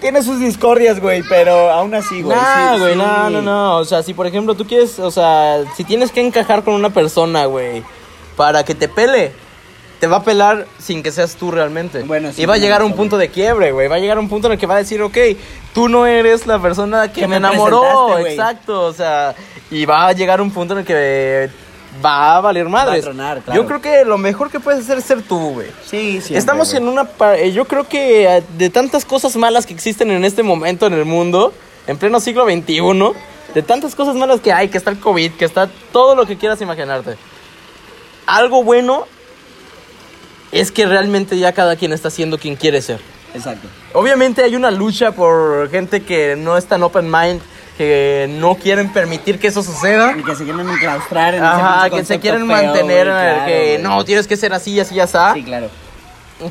tiene 0.00 0.22
sus 0.22 0.40
discordias, 0.40 1.00
güey, 1.00 1.22
pero 1.28 1.70
aún 1.70 1.94
así, 1.94 2.22
güey. 2.22 2.36
Sí, 2.36 2.78
güey, 2.78 2.92
sí. 2.92 2.98
no, 2.98 3.30
no, 3.30 3.42
no. 3.42 3.76
O 3.78 3.84
sea, 3.84 4.02
si 4.02 4.14
por 4.14 4.26
ejemplo 4.26 4.54
tú 4.54 4.66
quieres, 4.66 4.98
o 4.98 5.10
sea, 5.10 5.62
si 5.76 5.84
tienes 5.84 6.10
que 6.10 6.20
encajar 6.20 6.64
con 6.64 6.74
una 6.74 6.90
persona, 6.90 7.44
güey, 7.46 7.82
para 8.36 8.64
que 8.64 8.74
te 8.74 8.88
pele, 8.88 9.32
te 10.00 10.06
va 10.06 10.18
a 10.18 10.24
pelar 10.24 10.66
sin 10.78 11.02
que 11.02 11.12
seas 11.12 11.36
tú 11.36 11.50
realmente. 11.50 12.02
Bueno, 12.02 12.32
sí, 12.32 12.42
y 12.42 12.46
va 12.46 12.54
a 12.54 12.58
llegar 12.58 12.80
a 12.80 12.84
un 12.84 12.94
punto 12.94 13.18
de 13.18 13.28
quiebre, 13.28 13.72
güey. 13.72 13.86
Va 13.88 13.96
a 13.96 13.98
llegar 13.98 14.16
a 14.16 14.20
un 14.20 14.28
punto 14.28 14.48
en 14.48 14.54
el 14.54 14.58
que 14.58 14.66
va 14.66 14.74
a 14.74 14.78
decir, 14.78 15.02
ok, 15.02 15.16
tú 15.74 15.88
no 15.88 16.06
eres 16.06 16.46
la 16.46 16.58
persona 16.58 17.12
que, 17.12 17.20
Que 17.20 17.28
me 17.28 17.38
me 17.38 17.48
enamoró. 17.48 18.18
Exacto, 18.18 18.82
o 18.82 18.92
sea, 18.92 19.34
y 19.70 19.84
va 19.84 20.08
a 20.08 20.12
llegar 20.12 20.40
un 20.40 20.50
punto 20.50 20.72
en 20.72 20.80
el 20.80 20.86
que 20.86 21.50
va 22.04 22.36
a 22.36 22.40
valer 22.40 22.68
madres. 22.68 23.02
tronar, 23.04 23.40
claro. 23.42 23.60
Yo 23.60 23.66
creo 23.66 23.80
que 23.80 24.04
lo 24.04 24.18
mejor 24.18 24.50
que 24.50 24.60
puedes 24.60 24.80
hacer 24.82 24.98
es 24.98 25.04
ser 25.04 25.22
tú, 25.22 25.54
güey. 25.54 25.68
Sí, 25.84 26.20
sí. 26.20 26.34
Estamos 26.36 26.72
en 26.74 26.86
una... 26.88 27.08
eh, 27.36 27.52
Yo 27.52 27.64
creo 27.66 27.88
que 27.88 28.26
eh, 28.26 28.42
de 28.56 28.70
tantas 28.70 29.04
cosas 29.04 29.36
malas 29.36 29.66
que 29.66 29.74
existen 29.74 30.10
en 30.10 30.24
este 30.24 30.42
momento 30.42 30.86
en 30.86 30.94
el 30.94 31.04
mundo, 31.04 31.52
en 31.86 31.96
pleno 31.98 32.20
siglo 32.20 32.44
XXI, 32.44 32.80
de 33.54 33.62
tantas 33.62 33.94
cosas 33.94 34.14
malas 34.14 34.40
que 34.40 34.52
hay, 34.52 34.68
que 34.68 34.78
está 34.78 34.90
el 34.90 35.00
COVID, 35.00 35.32
que 35.32 35.44
está 35.44 35.68
todo 35.92 36.14
lo 36.14 36.26
que 36.26 36.36
quieras 36.36 36.60
imaginarte. 36.60 37.16
Algo 38.26 38.62
bueno 38.62 39.06
es 40.52 40.70
que 40.72 40.86
realmente 40.86 41.38
ya 41.38 41.52
cada 41.52 41.76
quien 41.76 41.92
está 41.92 42.10
siendo 42.10 42.38
quien 42.38 42.56
quiere 42.56 42.82
ser. 42.82 43.00
Exacto. 43.34 43.68
Obviamente 43.92 44.42
hay 44.42 44.56
una 44.56 44.70
lucha 44.70 45.12
por 45.12 45.68
gente 45.70 46.02
que 46.02 46.36
no 46.36 46.56
es 46.56 46.66
tan 46.66 46.82
open 46.82 47.10
mind, 47.10 47.40
que 47.80 48.26
no 48.28 48.56
quieren 48.56 48.92
permitir 48.92 49.38
que 49.38 49.46
eso 49.46 49.62
suceda. 49.62 50.14
Y 50.14 50.22
que 50.22 50.36
se 50.36 50.44
quieren 50.44 50.68
enclaustrar 50.68 51.32
en 51.32 51.42
ese 51.42 51.50
Ajá, 51.50 51.84
pinche 51.84 51.96
que 51.96 52.04
se 52.04 52.20
quieren 52.20 52.46
feo, 52.46 52.48
mantener 52.48 53.06
el 53.06 53.12
claro, 53.14 53.46
que 53.46 53.78
güey. 53.78 53.82
no, 53.82 54.04
tienes 54.04 54.26
que 54.26 54.36
ser 54.36 54.52
así, 54.52 54.78
así, 54.78 55.00
así. 55.00 55.16
Sí, 55.32 55.42
claro. 55.44 55.70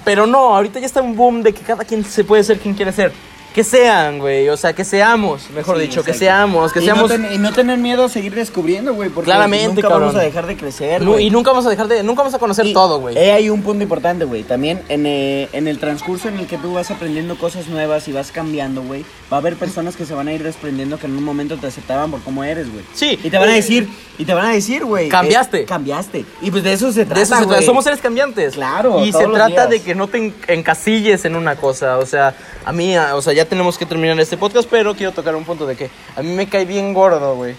Pero 0.03 0.25
no, 0.25 0.55
ahorita 0.55 0.79
ya 0.79 0.87
está 0.87 1.03
un 1.03 1.15
boom 1.15 1.43
de 1.43 1.53
que 1.53 1.61
cada 1.61 1.83
quien 1.83 2.03
se 2.03 2.23
puede 2.23 2.43
ser 2.43 2.57
quien 2.57 2.73
quiere 2.73 2.91
ser. 2.91 3.11
Que 3.59 3.63
sean, 3.65 4.19
güey. 4.19 4.47
O 4.47 4.55
sea, 4.55 4.71
que 4.71 4.85
seamos, 4.85 5.49
mejor 5.49 5.75
Sí, 5.75 5.81
dicho, 5.81 6.01
que 6.01 6.13
seamos, 6.13 6.71
que 6.71 6.79
y 6.79 6.85
seamos. 6.85 7.09
No 7.09 7.09
ten- 7.09 7.33
y 7.33 7.37
no 7.39 7.51
tener 7.51 7.77
miedo 7.77 8.05
a 8.05 8.09
seguir 8.09 8.33
descubriendo, 8.33 8.93
güey, 8.93 9.09
porque 9.09 9.25
Claramente, 9.25 9.67
nunca 9.67 9.81
cabrón. 9.81 10.01
vamos 10.07 10.15
a 10.15 10.23
dejar 10.23 10.47
de 10.47 10.55
crecer, 10.55 11.03
güey. 11.03 11.25
y 11.27 11.29
nunca 11.29 11.51
vamos 11.51 11.65
a 11.65 11.69
dejar 11.69 11.89
de. 11.89 12.01
Nunca 12.01 12.21
vamos 12.21 12.33
a 12.33 12.39
conocer 12.39 12.65
Y 12.65 12.71
todo, 12.73 13.01
güey. 13.01 13.17
eh, 13.17 13.33
hay 13.33 13.49
un 13.49 13.61
punto 13.61 13.83
importante, 13.83 14.23
güey. 14.23 14.43
También 14.43 14.81
en, 14.87 15.05
eh, 15.05 15.49
en 15.51 15.67
el 15.67 15.77
transcurso 15.77 16.29
en 16.29 16.39
el 16.39 16.47
que 16.47 16.57
tú 16.57 16.71
vas 16.75 16.89
aprendiendo 16.89 17.37
cosas 17.37 17.67
nuevas 17.67 18.07
y 18.07 18.13
vas 18.13 18.31
cambiando, 18.31 18.81
güey, 18.81 19.03
va 19.29 19.35
a 19.35 19.39
haber 19.41 19.57
personas 19.57 19.97
que 19.97 20.05
se 20.05 20.13
van 20.13 20.29
a 20.29 20.31
ir 20.33 20.41
desprendiendo 20.41 20.97
que 20.97 21.07
en 21.07 21.17
un 21.17 21.23
momento 21.25 21.57
te 21.57 21.67
aceptaban 21.67 22.11
por 22.11 22.21
cómo 22.21 22.45
eres, 22.45 22.71
güey. 22.71 22.85
Sí. 22.93 23.19
Y 23.21 23.29
te 23.29 23.37
van 23.37 23.49
a 23.49 23.53
decir, 23.55 23.89
y 24.17 24.23
te 24.23 24.33
van 24.33 24.45
a 24.45 24.53
decir, 24.53 24.85
güey. 24.85 25.09
Cambiaste. 25.09 25.63
eh, 25.63 25.65
cambiaste. 25.65 26.23
Y 26.41 26.49
pues 26.49 26.63
de 26.63 26.71
eso 26.71 26.93
se 26.93 27.03
trata, 27.03 27.15
De 27.15 27.23
eso 27.23 27.33
se 27.35 27.41
trata. 27.41 27.55
güey. 27.55 27.65
Somos 27.65 27.83
seres 27.83 27.99
cambiantes. 27.99 28.53
Claro, 28.53 29.03
Y 29.03 29.11
todos 29.11 29.23
se 29.23 29.27
los 29.27 29.35
trata 29.37 29.49
días. 29.67 29.69
de 29.69 29.81
que 29.81 29.95
no 29.95 30.07
te 30.07 30.17
en- 30.19 30.33
encasilles 30.47 31.25
en 31.25 31.35
una 31.35 31.57
cosa. 31.57 31.97
O 31.97 32.05
sea, 32.05 32.33
a 32.63 32.71
mí, 32.71 32.95
a- 32.95 33.15
o 33.15 33.21
sea, 33.21 33.33
ya 33.33 33.45
tenemos 33.49 33.77
que 33.77 33.85
terminar 33.85 34.19
este 34.19 34.37
podcast, 34.37 34.69
pero 34.69 34.95
quiero 34.95 35.11
tocar 35.11 35.35
un 35.35 35.43
punto 35.43 35.65
de 35.65 35.75
que 35.75 35.89
a 36.15 36.21
mí 36.21 36.29
me 36.31 36.47
cae 36.47 36.65
bien 36.65 36.93
gordo, 36.93 37.35
güey. 37.35 37.55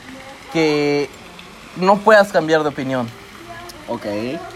Que 0.53 1.09
no 1.77 1.99
puedas 1.99 2.33
cambiar 2.33 2.63
de 2.63 2.69
opinión. 2.71 3.09
Ok. 3.89 4.03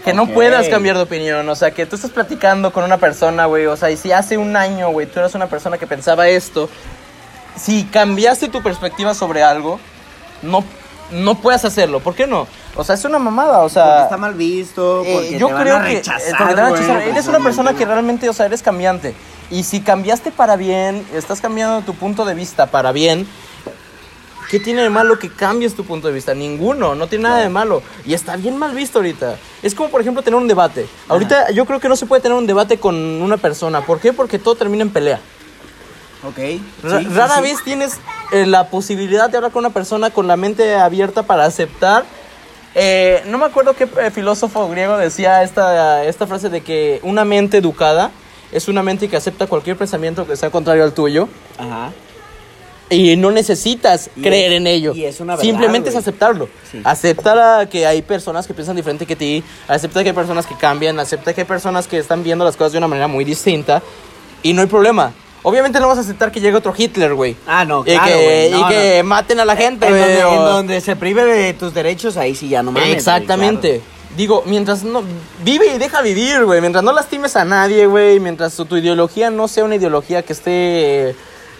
Que 0.03 0.13
no 0.13 0.23
ok. 0.23 0.29
puedas 0.33 0.67
cambiar 0.69 0.95
de 0.95 1.03
opinión. 1.03 1.47
O 1.49 1.55
sea, 1.55 1.71
que 1.71 1.85
tú 1.85 1.95
estás 1.97 2.11
platicando 2.11 2.71
con 2.71 2.83
una 2.83 2.97
persona, 2.97 3.45
güey. 3.45 3.65
O 3.65 3.75
sea, 3.75 3.91
y 3.91 3.97
si 3.97 4.11
hace 4.11 4.37
un 4.37 4.55
año, 4.55 4.89
güey, 4.89 5.07
tú 5.07 5.19
eras 5.19 5.35
una 5.35 5.47
persona 5.47 5.77
que 5.77 5.85
pensaba 5.87 6.27
esto. 6.27 6.69
Si 7.57 7.83
cambiaste 7.85 8.49
tu 8.49 8.61
perspectiva 8.63 9.13
sobre 9.13 9.43
algo, 9.43 9.79
no, 10.41 10.63
no 11.11 11.35
puedes 11.35 11.63
hacerlo. 11.65 11.99
¿Por 11.99 12.15
qué 12.15 12.27
no? 12.27 12.47
O 12.75 12.83
sea, 12.83 12.95
es 12.95 13.03
una 13.05 13.19
mamada. 13.19 13.59
O 13.61 13.69
sea. 13.69 13.83
Porque 13.85 14.03
está 14.03 14.17
mal 14.17 14.33
visto, 14.35 15.03
Eh, 15.05 15.13
porque 15.13 15.39
yo 15.39 15.47
te 15.47 15.53
van 15.53 15.63
creo 15.63 15.77
a 15.77 15.83
que 15.83 15.93
rechazar, 15.95 16.37
porque 16.37 16.53
te 16.55 16.61
van 16.61 16.73
a 16.73 16.75
rechazar. 16.75 17.01
eres 17.03 17.27
una 17.27 17.39
persona 17.39 17.73
que 17.73 17.85
realmente, 17.85 18.29
o 18.29 18.33
sea, 18.33 18.45
eres 18.45 18.61
cambiante. 18.61 19.13
Y 19.51 19.63
si 19.63 19.81
cambiaste 19.81 20.31
para 20.31 20.55
bien, 20.55 21.05
estás 21.13 21.41
cambiando 21.41 21.81
tu 21.81 21.93
punto 21.93 22.25
de 22.25 22.33
vista 22.33 22.65
para 22.67 22.91
bien, 22.91 23.27
¿qué 24.49 24.59
tiene 24.59 24.81
de 24.81 24.89
malo 24.89 25.19
que 25.19 25.29
cambies 25.29 25.75
tu 25.75 25.85
punto 25.85 26.07
de 26.07 26.13
vista? 26.13 26.33
Ninguno, 26.33 26.95
no 26.95 27.07
tiene 27.07 27.25
nada 27.25 27.39
de 27.39 27.49
malo. 27.49 27.83
Y 28.05 28.13
está 28.13 28.35
bien 28.37 28.57
mal 28.57 28.73
visto 28.73 28.99
ahorita. 28.99 29.37
Es 29.61 29.75
como, 29.75 29.89
por 29.89 30.01
ejemplo, 30.01 30.23
tener 30.23 30.39
un 30.39 30.47
debate. 30.47 30.87
Ahorita 31.07 31.51
yo 31.51 31.65
creo 31.65 31.79
que 31.79 31.89
no 31.89 31.95
se 31.95 32.05
puede 32.05 32.21
tener 32.21 32.37
un 32.37 32.47
debate 32.47 32.77
con 32.77 32.95
una 32.95 33.37
persona. 33.37 33.81
¿Por 33.81 33.99
qué? 33.99 34.13
Porque 34.13 34.39
todo 34.39 34.55
termina 34.55 34.83
en 34.83 34.89
pelea. 34.89 35.19
Ok. 36.27 36.37
Sí, 36.37 37.07
rara 37.13 37.35
sí. 37.35 37.41
vez 37.41 37.63
tienes 37.63 37.99
eh, 38.31 38.47
la 38.47 38.69
posibilidad 38.69 39.29
de 39.29 39.37
hablar 39.37 39.51
con 39.51 39.63
una 39.63 39.73
persona 39.73 40.09
con 40.09 40.27
la 40.27 40.37
mente 40.37 40.75
abierta 40.75 41.23
para 41.23 41.45
aceptar. 41.45 42.03
Eh, 42.73 43.23
no 43.27 43.37
me 43.37 43.45
acuerdo 43.45 43.73
qué 43.73 43.87
eh, 44.01 44.11
filósofo 44.11 44.67
griego 44.67 44.97
decía 44.97 45.43
esta, 45.43 46.03
esta 46.03 46.27
frase 46.27 46.49
de 46.49 46.61
que 46.61 46.99
una 47.03 47.23
mente 47.23 47.57
educada 47.57 48.11
es 48.55 48.67
una 48.67 48.81
mente 48.83 49.07
que 49.07 49.17
acepta 49.17 49.47
cualquier 49.47 49.75
pensamiento 49.77 50.25
que 50.25 50.35
sea 50.35 50.49
contrario 50.49 50.83
al 50.83 50.93
tuyo 50.93 51.27
Ajá. 51.57 51.91
y 52.89 53.15
no 53.15 53.31
necesitas 53.31 54.09
Y 54.15 54.21
creer 54.21 54.51
es- 54.53 54.57
en 54.57 54.67
ello. 54.67 54.93
y 54.93 55.05
es 55.05 55.19
una 55.19 55.33
verdad, 55.33 55.43
Simplemente 55.43 55.89
es 55.89 55.95
aceptarlo. 55.95 56.47
Sí. 56.71 56.81
Aceptar 56.83 57.37
a 57.39 57.65
que 57.69 57.85
hay 57.85 58.01
personas 58.01 58.45
que 58.47 58.53
piensan 58.53 58.75
diferente 58.75 59.05
que 59.05 59.15
ti, 59.15 59.43
acepta 59.67 60.03
que 60.03 60.09
hay 60.09 60.15
personas 60.15 60.45
que 60.45 60.55
cambian, 60.55 60.99
acepta 60.99 61.33
que 61.33 61.41
hay 61.41 61.47
personas 61.47 61.87
que 61.87 61.97
están 61.97 62.23
viendo 62.23 62.45
las 62.45 62.55
cosas 62.55 62.71
de 62.73 62.77
una 62.77 62.87
manera 62.87 63.07
muy 63.07 63.25
distinta 63.25 63.81
y 64.43 64.53
no 64.53 64.61
hay 64.61 64.67
problema. 64.67 65.13
Obviamente 65.47 65.79
no 65.79 65.87
vas 65.87 65.99
a 65.99 66.01
aceptar 66.01 66.31
que 66.31 66.39
llegue 66.41 66.55
otro 66.57 66.73
Hitler, 66.75 67.13
güey. 67.13 67.35
Ah, 67.45 67.65
no, 67.65 67.81
Y 67.81 67.91
claro, 67.91 68.05
que, 68.07 68.23
güey, 68.23 68.51
no, 68.51 68.59
y 68.61 68.73
que 68.73 68.97
no. 69.03 69.09
maten 69.09 69.39
a 69.39 69.45
la 69.45 69.55
gente, 69.55 69.85
En 69.87 69.91
güey. 69.95 70.21
o- 70.23 70.29
en 70.33 70.39
donde 70.45 70.81
se 70.81 70.95
prive 70.95 71.23
de 71.23 71.53
tus 71.53 71.71
derechos, 71.73 72.17
ahí 72.17 72.33
sí 72.33 72.49
ya 72.49 72.63
no 72.63 72.71
mames. 72.71 72.89
Exactamente. 72.95 73.81
Digo, 74.17 74.43
mientras 74.45 74.83
no. 74.83 75.03
Vive 75.43 75.75
y 75.75 75.77
deja 75.77 76.01
vivir, 76.01 76.45
güey. 76.45 76.61
Mientras 76.61 76.83
no 76.83 76.93
lastimes 76.93 77.35
a 77.35 77.43
nadie, 77.45 77.85
güey. 77.87 78.19
Mientras 78.19 78.55
tu, 78.55 78.65
tu 78.65 78.77
ideología 78.77 79.29
no 79.29 79.47
sea 79.47 79.63
una 79.65 79.75
ideología 79.75 80.21
que 80.23 80.33
esté 80.33 81.09
eh, 81.09 81.15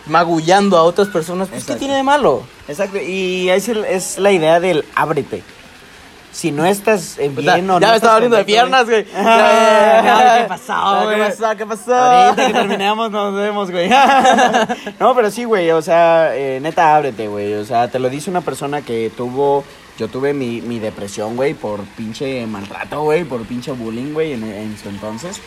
magullando 0.05 0.77
a 0.77 0.83
otras 0.83 1.07
personas, 1.09 1.49
pues 1.49 1.65
¿qué 1.65 1.75
tiene 1.75 1.95
de 1.95 2.03
malo? 2.03 2.43
Exacto, 2.67 2.97
y 2.97 3.49
es, 3.49 3.67
el- 3.69 3.83
es 3.85 4.17
la 4.19 4.31
idea 4.31 4.59
del 4.59 4.85
ábrete. 4.95 5.43
Si 6.31 6.51
no 6.51 6.65
estás 6.65 7.17
eh, 7.17 7.29
bien 7.29 7.69
o 7.69 7.73
no 7.75 7.79
ya 7.79 7.91
me 7.91 7.95
estaba 7.95 8.15
abriendo 8.15 8.35
de 8.37 8.43
piernas, 8.43 8.85
güey. 8.85 9.05
Ah, 9.15 10.39
¿Qué 10.41 10.47
pasó, 10.49 10.73
Ah, 10.73 11.01
güey? 11.05 11.15
¿Qué 11.17 11.23
pasó? 11.23 11.57
¿Qué 11.57 11.65
pasó? 11.65 11.95
Ahorita 11.95 12.47
que 12.47 12.53
terminamos 12.53 13.09
nos 13.11 13.33
vemos, 13.35 13.71
güey. 13.71 13.89
no, 14.99 15.15
pero 15.15 15.31
sí, 15.31 15.45
güey, 15.45 15.71
o 15.71 15.81
sea, 15.81 16.35
eh, 16.35 16.59
neta, 16.61 16.93
ábrete, 16.95 17.27
güey. 17.29 17.53
O 17.53 17.63
sea, 17.65 17.87
te 17.89 17.99
lo 17.99 18.09
dice 18.09 18.29
una 18.29 18.41
persona 18.41 18.81
que 18.81 19.11
tuvo... 19.15 19.63
Yo 19.97 20.07
tuve 20.09 20.33
mi, 20.33 20.61
mi 20.61 20.79
depresión, 20.79 21.35
güey, 21.35 21.53
por 21.53 21.79
pinche 21.97 22.45
maltrato, 22.47 23.01
güey, 23.03 23.23
por 23.23 23.41
pinche 23.43 23.71
bullying, 23.71 24.13
güey, 24.13 24.33
en, 24.33 24.43
en 24.43 24.77
su 24.77 24.89
entonces. 24.89 25.39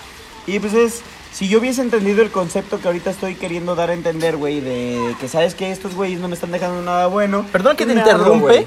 Y 0.46 0.58
pues 0.58 0.72
es... 0.74 1.02
Si 1.30 1.46
yo 1.46 1.58
hubiese 1.58 1.82
entendido 1.82 2.22
el 2.22 2.30
concepto 2.30 2.80
que 2.80 2.88
ahorita 2.88 3.10
estoy 3.10 3.34
queriendo 3.34 3.74
dar 3.74 3.90
a 3.90 3.92
entender, 3.92 4.36
güey, 4.38 4.60
de 4.60 5.14
que 5.20 5.28
sabes 5.28 5.54
que 5.54 5.70
estos 5.70 5.94
güeyes 5.94 6.20
no 6.20 6.28
me 6.28 6.34
están 6.34 6.50
dejando 6.50 6.80
nada 6.80 7.06
bueno. 7.06 7.44
Perdón 7.52 7.76
que 7.76 7.84
te 7.84 7.92
interrumpe, 7.92 8.66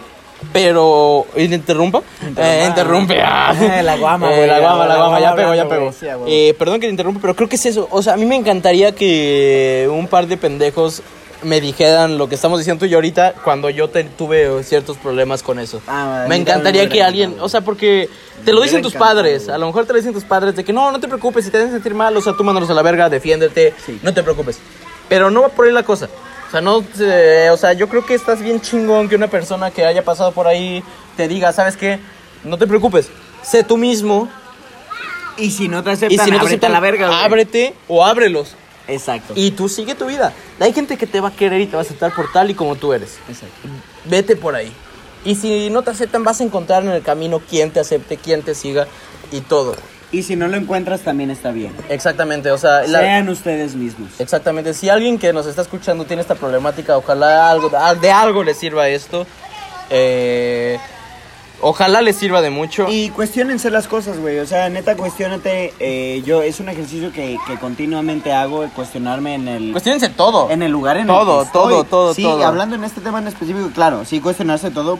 pero. 0.53 1.25
¿y 1.35 1.47
te 1.47 1.55
interrumpa? 1.55 2.03
Eh, 2.37 2.65
interrumpe. 2.67 3.19
ah. 3.23 3.55
Eh, 3.59 3.81
la 3.81 3.97
guama, 3.97 4.31
Eh, 4.31 4.45
la 4.45 4.59
guama, 4.59 4.85
la 4.85 4.97
guama, 4.97 5.19
ya 5.19 5.35
pegó, 5.35 5.55
ya. 5.55 5.67
Eh, 6.27 6.53
perdón 6.57 6.79
que 6.79 6.85
te 6.85 6.91
interrumpa, 6.91 7.19
pero 7.19 7.35
creo 7.35 7.49
que 7.49 7.55
es 7.55 7.65
eso. 7.65 7.87
O 7.89 8.03
sea, 8.03 8.13
a 8.13 8.17
mí 8.17 8.25
me 8.25 8.35
encantaría 8.35 8.93
que 8.93 9.89
un 9.91 10.07
par 10.07 10.27
de 10.27 10.37
pendejos 10.37 11.01
me 11.43 11.59
dijeran 11.59 12.17
lo 12.17 12.29
que 12.29 12.35
estamos 12.35 12.59
diciendo 12.59 12.79
tú 12.81 12.85
y 12.85 12.89
yo 12.89 12.97
ahorita 12.97 13.33
cuando 13.43 13.69
yo 13.69 13.89
te- 13.89 14.03
tuve 14.03 14.63
ciertos 14.63 14.97
problemas 14.97 15.41
con 15.43 15.59
eso. 15.59 15.81
Ah, 15.87 16.25
me 16.27 16.35
encantaría 16.35 16.87
que 16.89 17.01
alguien, 17.01 17.35
o 17.39 17.49
sea, 17.49 17.61
porque 17.61 18.09
te 18.45 18.53
lo 18.53 18.61
dicen 18.61 18.81
tus 18.81 18.93
padres, 18.93 19.49
a 19.49 19.57
lo 19.57 19.65
mejor 19.67 19.85
te 19.85 19.93
lo 19.93 19.97
dicen 19.97 20.13
tus 20.13 20.23
padres 20.23 20.55
de 20.55 20.63
que 20.63 20.71
no, 20.73 20.91
no 20.91 20.99
te 20.99 21.07
preocupes, 21.07 21.45
si 21.45 21.51
te 21.51 21.57
hacen 21.57 21.71
sentir 21.71 21.93
mal, 21.95 22.15
o 22.15 22.21
sea, 22.21 22.33
tú 22.33 22.43
mándalos 22.43 22.69
a 22.69 22.73
la 22.73 22.81
verga, 22.83 23.09
defiéndete, 23.09 23.73
Sí. 23.85 23.99
no 24.03 24.13
te 24.13 24.21
preocupes. 24.23 24.59
Pero 25.09 25.29
no 25.31 25.41
va 25.41 25.49
por 25.49 25.65
ahí 25.65 25.71
la 25.71 25.83
cosa. 25.83 26.09
O 26.47 26.51
sea, 26.51 26.61
no, 26.61 26.83
eh, 26.99 27.49
o 27.51 27.57
sea, 27.57 27.73
yo 27.73 27.87
creo 27.89 28.05
que 28.05 28.13
estás 28.13 28.41
bien 28.41 28.61
chingón 28.61 29.09
que 29.09 29.15
una 29.15 29.27
persona 29.27 29.71
que 29.71 29.85
haya 29.85 30.03
pasado 30.03 30.31
por 30.33 30.47
ahí 30.47 30.83
te 31.17 31.27
diga, 31.27 31.51
¿sabes 31.53 31.75
qué? 31.77 31.99
No 32.43 32.57
te 32.57 32.67
preocupes, 32.67 33.09
sé 33.41 33.63
tú 33.63 33.77
mismo 33.77 34.29
Y 35.37 35.51
si 35.51 35.67
no 35.69 35.81
te 35.83 35.89
y 35.91 35.93
aceptan, 35.93 36.25
si 36.25 36.31
no 36.31 36.39
te 36.39 36.45
aceptan, 36.47 36.71
la 36.73 36.79
verga, 36.81 37.07
güey. 37.07 37.19
ábrete 37.23 37.73
o 37.87 38.05
ábrelos. 38.05 38.55
Exacto. 38.87 39.33
Y 39.35 39.51
tú 39.51 39.69
sigue 39.69 39.95
tu 39.95 40.05
vida. 40.05 40.33
Hay 40.59 40.73
gente 40.73 40.97
que 40.97 41.07
te 41.07 41.21
va 41.21 41.29
a 41.29 41.31
querer 41.35 41.61
y 41.61 41.65
te 41.67 41.73
va 41.73 41.79
a 41.79 41.85
aceptar 41.85 42.13
por 42.13 42.31
tal 42.31 42.49
y 42.49 42.53
como 42.55 42.75
tú 42.75 42.93
eres. 42.93 43.17
Exacto. 43.29 43.55
Vete 44.05 44.35
por 44.35 44.55
ahí. 44.55 44.71
Y 45.23 45.35
si 45.35 45.69
no 45.69 45.81
te 45.83 45.91
aceptan, 45.91 46.23
vas 46.23 46.41
a 46.41 46.43
encontrar 46.43 46.83
en 46.83 46.89
el 46.89 47.01
camino 47.03 47.41
quién 47.49 47.71
te 47.71 47.79
acepte, 47.79 48.17
quién 48.17 48.41
te 48.41 48.55
siga 48.55 48.87
y 49.31 49.41
todo. 49.41 49.75
Y 50.11 50.23
si 50.23 50.35
no 50.35 50.47
lo 50.49 50.57
encuentras, 50.57 51.01
también 51.01 51.31
está 51.31 51.51
bien. 51.51 51.71
Exactamente, 51.87 52.51
o 52.51 52.57
sea, 52.57 52.81
la- 52.87 52.99
Sean 52.99 53.29
ustedes 53.29 53.75
mismos. 53.75 54.09
exactamente. 54.19 54.73
Si 54.73 54.89
alguien 54.89 55.17
que 55.17 55.31
nos 55.31 55.45
está 55.45 55.61
escuchando 55.61 56.03
tiene 56.05 56.21
esta 56.21 56.35
problemática, 56.35 56.97
ojalá 56.97 57.49
algo 57.49 57.69
de 58.01 58.11
algo 58.11 58.43
le 58.43 58.53
sirva 58.53 58.89
esto. 58.89 59.25
Eh, 59.89 60.77
ojalá 61.61 62.01
le 62.01 62.13
sirva 62.13 62.41
de 62.41 62.49
mucho. 62.49 62.87
Y 62.89 63.09
cuestionense 63.09 63.69
las 63.69 63.87
cosas, 63.87 64.19
güey. 64.19 64.39
O 64.39 64.45
sea, 64.45 64.69
neta, 64.69 64.95
cuestionate. 64.95 65.73
eh, 65.79 66.21
yo, 66.25 66.41
es 66.41 66.59
un 66.59 66.69
ejercicio 66.69 67.11
que, 67.11 67.37
que 67.47 67.57
continuamente 67.57 68.33
hago, 68.33 68.67
cuestionarme 68.75 69.35
en 69.35 69.47
el... 69.47 69.71
Cuestionense 69.71 70.09
todo. 70.09 70.49
En 70.49 70.61
el 70.63 70.71
lugar 70.71 70.97
en 70.97 71.07
Todo, 71.07 71.39
el 71.41 71.41
que 71.41 71.45
estoy. 71.47 71.71
todo, 71.73 71.83
todo, 71.85 72.13
sí, 72.13 72.23
todo. 72.23 72.45
hablando 72.45 72.75
en 72.75 72.83
este 72.83 73.01
tema 73.01 73.19
en 73.19 73.27
específico, 73.27 73.69
claro, 73.73 74.05
sí 74.05 74.19
cuestionarse 74.19 74.71
todo, 74.71 74.99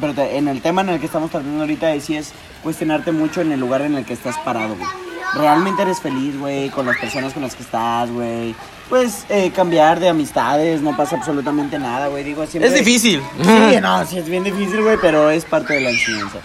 pero 0.00 0.14
te- 0.14 0.36
en 0.36 0.48
el 0.48 0.60
tema 0.62 0.82
en 0.82 0.90
el 0.90 1.00
que 1.00 1.06
estamos 1.06 1.30
tratando 1.30 1.60
ahorita 1.60 1.98
sí 2.00 2.16
es 2.16 2.32
cuestionarte 2.62 3.12
mucho 3.12 3.40
en 3.40 3.52
el 3.52 3.60
lugar 3.60 3.82
en 3.82 3.94
el 3.96 4.04
que 4.04 4.12
estás 4.12 4.36
parado, 4.38 4.76
güey. 4.76 4.88
¿Realmente 5.34 5.82
eres 5.82 6.00
feliz, 6.00 6.38
güey, 6.38 6.70
con 6.70 6.86
las 6.86 6.96
personas 6.98 7.32
con 7.32 7.42
las 7.42 7.54
que 7.54 7.62
estás, 7.62 8.10
güey? 8.10 8.54
Pues 8.88 9.24
eh, 9.28 9.52
cambiar 9.54 10.00
de 10.00 10.08
amistades, 10.08 10.80
no 10.82 10.96
pasa 10.96 11.16
absolutamente 11.16 11.78
nada, 11.78 12.08
güey. 12.08 12.24
Digo, 12.24 12.46
siempre... 12.46 12.68
Es 12.68 12.74
difícil. 12.74 13.22
Sí, 13.42 13.80
no, 13.80 14.04
sí 14.06 14.18
es 14.18 14.28
bien 14.28 14.42
difícil, 14.42 14.82
güey, 14.82 14.96
pero 15.00 15.30
es 15.30 15.44
parte 15.44 15.74
de 15.74 15.80
la 15.82 15.90
enseñanza. 15.90 16.38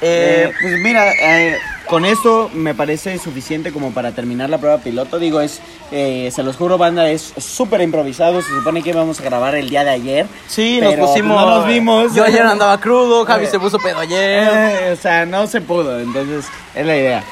Eh, 0.00 0.50
Eh, 0.50 0.52
pues 0.60 0.78
mira, 0.80 1.12
eh, 1.12 1.58
con 1.86 2.04
esto 2.04 2.50
me 2.52 2.74
parece 2.74 3.18
suficiente 3.18 3.72
como 3.72 3.92
para 3.92 4.12
terminar 4.12 4.50
la 4.50 4.58
prueba 4.58 4.78
piloto. 4.78 5.18
Digo, 5.18 5.40
es, 5.40 5.60
eh, 5.90 6.30
se 6.34 6.42
los 6.42 6.56
juro, 6.56 6.78
banda, 6.78 7.08
es 7.10 7.32
súper 7.38 7.80
improvisado. 7.80 8.40
Se 8.42 8.48
supone 8.48 8.82
que 8.82 8.90
íbamos 8.90 9.20
a 9.20 9.24
grabar 9.24 9.54
el 9.54 9.68
día 9.68 9.84
de 9.84 9.90
ayer. 9.90 10.26
sí, 10.46 10.80
nos 10.80 10.94
pues, 10.94 11.08
pusimos. 11.08 11.40
No 11.40 11.58
nos 11.58 11.66
vimos. 11.66 12.14
Yo 12.14 12.24
ayer 12.24 12.42
andaba 12.42 12.78
crudo, 12.80 13.24
Javi 13.24 13.46
se 13.50 13.58
puso 13.58 13.78
pedo 13.78 13.98
ayer. 13.98 14.48
Eh, 14.52 14.90
o 14.92 14.96
sea, 15.00 15.26
no 15.26 15.46
se 15.46 15.60
pudo, 15.60 15.98
entonces 16.00 16.46
es 16.74 16.86
la 16.86 16.96
idea. 16.96 17.24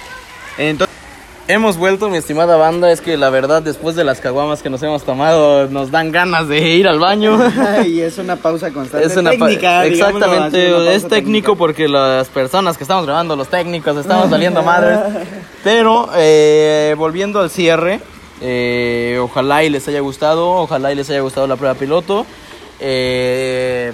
Entonces, 0.59 0.93
Hemos 1.49 1.77
vuelto, 1.77 2.09
mi 2.09 2.17
estimada 2.19 2.57
banda. 2.57 2.93
Es 2.93 3.01
que 3.01 3.17
la 3.17 3.29
verdad, 3.29 3.63
después 3.63 3.97
de 3.97 4.05
las 4.05 4.21
caguamas 4.21 4.63
que 4.63 4.71
nos 4.71 4.81
hemos 4.85 5.03
tomado, 5.03 5.67
nos 5.69 5.91
dan 5.91 6.13
ganas 6.13 6.47
de 6.47 6.61
ir 6.77 6.87
al 6.87 7.01
baño. 7.01 7.37
y 7.85 8.01
es 8.01 8.17
una 8.19 8.37
pausa 8.37 8.71
constante. 8.73 9.05
Es 9.07 9.17
una 9.17 9.31
pa- 9.33 9.49
técnica, 9.49 9.85
Exactamente, 9.85 10.73
una 10.73 10.93
es 10.93 11.03
técnico 11.03 11.09
técnica. 11.09 11.55
porque 11.57 11.89
las 11.89 12.29
personas 12.29 12.79
que 12.79 12.85
estamos 12.85 13.07
grabando, 13.07 13.35
los 13.35 13.49
técnicos, 13.49 13.97
estamos 13.97 14.31
saliendo 14.31 14.63
madres. 14.73 15.01
Pero 15.65 16.09
eh, 16.15 16.95
volviendo 16.97 17.41
al 17.41 17.51
cierre, 17.51 18.01
eh, 18.41 19.19
ojalá 19.21 19.65
y 19.65 19.69
les 19.69 19.87
haya 19.89 20.01
gustado, 20.01 20.49
ojalá 20.49 20.93
y 20.93 20.95
les 20.95 21.11
haya 21.11 21.21
gustado 21.23 21.49
la 21.49 21.57
prueba 21.57 21.75
piloto. 21.75 22.25
Eh, 22.79 23.93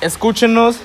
escúchenos, 0.00 0.76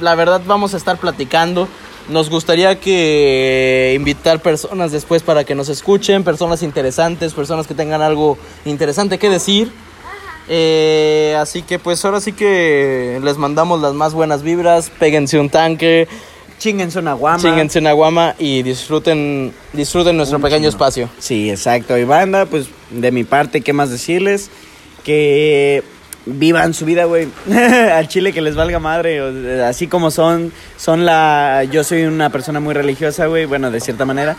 la 0.00 0.14
verdad 0.16 0.40
vamos 0.44 0.74
a 0.74 0.76
estar 0.76 0.96
platicando. 0.98 1.68
Nos 2.08 2.30
gustaría 2.30 2.80
que 2.80 3.92
invitar 3.94 4.40
personas 4.40 4.92
después 4.92 5.22
para 5.22 5.44
que 5.44 5.54
nos 5.54 5.68
escuchen, 5.68 6.24
personas 6.24 6.62
interesantes, 6.62 7.34
personas 7.34 7.66
que 7.66 7.74
tengan 7.74 8.00
algo 8.00 8.38
interesante 8.64 9.18
que 9.18 9.28
decir. 9.28 9.70
Eh, 10.48 11.36
así 11.38 11.60
que 11.60 11.78
pues 11.78 12.02
ahora 12.06 12.20
sí 12.20 12.32
que 12.32 13.20
les 13.22 13.36
mandamos 13.36 13.82
las 13.82 13.92
más 13.92 14.14
buenas 14.14 14.42
vibras, 14.42 14.90
péguense 14.98 15.38
un 15.38 15.50
tanque, 15.50 16.08
Chinguense 16.58 16.98
una 16.98 17.12
guama. 17.12 17.38
chinguense 17.40 17.78
una 17.78 17.92
guama 17.92 18.34
y 18.38 18.62
disfruten, 18.62 19.52
disfruten 19.72 20.16
nuestro 20.16 20.38
Un 20.38 20.42
pequeño 20.42 20.68
espacio. 20.68 21.08
Sí, 21.18 21.50
exacto. 21.50 21.96
Y 21.96 22.04
banda, 22.04 22.46
pues 22.46 22.66
de 22.90 23.12
mi 23.12 23.22
parte, 23.22 23.60
¿qué 23.60 23.72
más 23.72 23.90
decirles? 23.90 24.50
Que 25.04 25.84
vivan 26.28 26.74
su 26.74 26.84
vida, 26.84 27.04
güey. 27.04 27.28
Al 27.92 28.08
chile 28.08 28.32
que 28.32 28.40
les 28.40 28.54
valga 28.54 28.78
madre. 28.78 29.62
Así 29.62 29.86
como 29.86 30.10
son, 30.10 30.52
son 30.76 31.04
la... 31.04 31.64
Yo 31.70 31.84
soy 31.84 32.02
una 32.04 32.30
persona 32.30 32.60
muy 32.60 32.74
religiosa, 32.74 33.26
güey. 33.26 33.46
Bueno, 33.46 33.70
de 33.70 33.80
cierta 33.80 34.04
manera. 34.04 34.36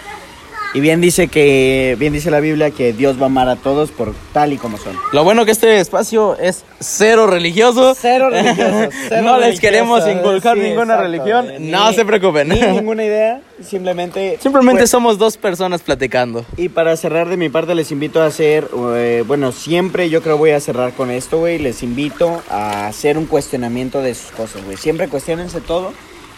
Y 0.71 0.81
bien 0.81 1.01
dice 1.01 1.29
que, 1.29 1.95
bien 1.97 2.13
dice 2.13 2.29
la 2.29 2.39
Biblia 2.39 2.69
que 2.69 2.93
Dios 2.93 3.17
va 3.17 3.23
a 3.23 3.25
amar 3.25 3.49
a 3.49 3.55
todos 3.55 3.89
por 3.89 4.13
tal 4.33 4.53
y 4.53 4.57
como 4.57 4.77
son. 4.77 4.95
Lo 5.13 5.23
bueno 5.23 5.43
que 5.43 5.51
este 5.51 5.79
espacio 5.79 6.37
es 6.37 6.63
cero 6.79 7.25
religioso. 7.25 7.95
Cero 7.99 8.29
religiosos, 8.29 8.93
cero 9.09 9.21
no 9.23 9.39
les 9.39 9.59
queremos 9.59 10.07
inculcar 10.07 10.55
sí, 10.55 10.61
ninguna 10.61 10.93
exacto, 10.93 11.03
religión. 11.03 11.71
no 11.71 11.91
se 11.91 12.05
preocupen. 12.05 12.49
Ni 12.49 12.61
ninguna 12.61 13.03
idea, 13.03 13.41
simplemente... 13.63 14.37
Simplemente 14.39 14.81
pues, 14.81 14.91
somos 14.91 15.17
dos 15.17 15.37
personas 15.37 15.81
platicando. 15.81 16.45
Y 16.55 16.69
para 16.69 16.95
cerrar 16.97 17.29
de 17.29 17.37
mi 17.37 17.49
parte 17.49 17.73
les 17.73 17.91
invito 17.91 18.21
a 18.21 18.27
hacer, 18.27 18.69
eh, 18.95 19.23
bueno, 19.25 19.51
siempre 19.51 20.11
yo 20.11 20.21
creo 20.21 20.37
voy 20.37 20.51
a 20.51 20.59
cerrar 20.59 20.93
con 20.93 21.09
esto, 21.09 21.39
güey, 21.39 21.57
les 21.57 21.81
invito 21.81 22.43
a 22.47 22.85
hacer 22.85 23.17
un 23.17 23.25
cuestionamiento 23.25 24.03
de 24.03 24.13
sus 24.13 24.31
cosas, 24.31 24.63
güey. 24.63 24.77
Siempre 24.77 25.07
cuestionense 25.07 25.61
todo 25.61 25.93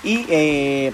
y, 0.05 0.25
eh, 0.29 0.93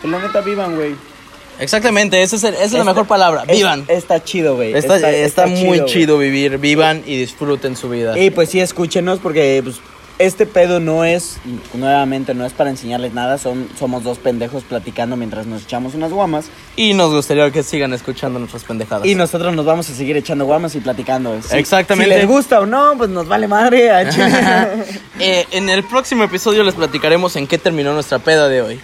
pues, 0.00 0.10
la 0.10 0.18
neta, 0.18 0.40
vivan, 0.40 0.74
güey. 0.74 1.11
Exactamente, 1.60 2.22
esa 2.22 2.36
es, 2.36 2.44
el- 2.44 2.54
esa 2.54 2.64
es 2.64 2.72
la 2.72 2.78
Está- 2.80 2.90
mejor 2.92 3.06
palabra. 3.06 3.44
es- 3.46 3.56
Vivan. 3.56 3.84
Está 3.88 4.22
chido, 4.22 4.56
güey. 4.56 4.74
Está, 4.74 4.96
está 5.10 5.46
muy 5.46 5.78
güey. 5.80 5.84
chido 5.86 6.18
vivir. 6.18 6.58
Vivan 6.58 7.02
y 7.06 7.16
disfruten 7.16 7.76
su 7.76 7.88
vida. 7.88 8.18
Y 8.18 8.30
pues 8.30 8.48
sí, 8.50 8.60
escúchenos 8.60 9.18
porque 9.20 9.60
pues, 9.62 9.76
este 10.18 10.46
pedo 10.46 10.78
no 10.78 11.04
es, 11.04 11.38
nuevamente, 11.74 12.32
no 12.34 12.44
es 12.46 12.52
para 12.52 12.70
enseñarles 12.70 13.12
nada. 13.12 13.38
Son, 13.38 13.68
somos 13.78 14.04
dos 14.04 14.18
pendejos 14.18 14.62
platicando 14.62 15.16
mientras 15.16 15.46
nos 15.46 15.62
echamos 15.62 15.94
unas 15.94 16.12
guamas. 16.12 16.46
Y 16.76 16.94
nos 16.94 17.10
gustaría 17.12 17.50
que 17.50 17.62
sigan 17.62 17.92
escuchando 17.92 18.38
nuestras 18.38 18.62
pendejadas. 18.64 19.06
Y 19.06 19.14
nosotros 19.16 19.54
nos 19.54 19.64
vamos 19.64 19.88
a 19.90 19.94
seguir 19.94 20.16
echando 20.16 20.44
guamas 20.44 20.74
y 20.76 20.80
platicando. 20.80 21.40
Si- 21.42 21.56
Exactamente. 21.56 22.14
Si 22.14 22.20
les 22.20 22.28
gusta 22.28 22.60
o 22.60 22.66
no, 22.66 22.94
pues 22.96 23.10
nos 23.10 23.26
vale 23.26 23.48
madre. 23.48 23.90
Eh, 25.18 25.46
en 25.52 25.68
el 25.70 25.84
próximo 25.84 26.24
episodio 26.24 26.64
les 26.64 26.74
platicaremos 26.74 27.36
en 27.36 27.46
qué 27.46 27.56
terminó 27.58 27.92
nuestra 27.92 28.18
peda 28.18 28.48
de 28.48 28.62
hoy. 28.62 28.80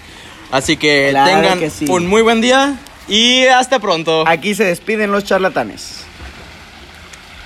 Así 0.50 0.76
que 0.76 1.08
Claro 1.10 1.30
tengan 1.30 1.58
que 1.60 1.70
sí. 1.70 1.86
un 1.88 2.06
muy 2.06 2.22
buen 2.22 2.40
día 2.40 2.76
y 3.08 3.46
hasta 3.46 3.78
pronto. 3.78 4.24
Aquí 4.26 4.54
se 4.54 4.64
despiden 4.64 5.12
los 5.12 5.24
charlatanes. 5.24 6.04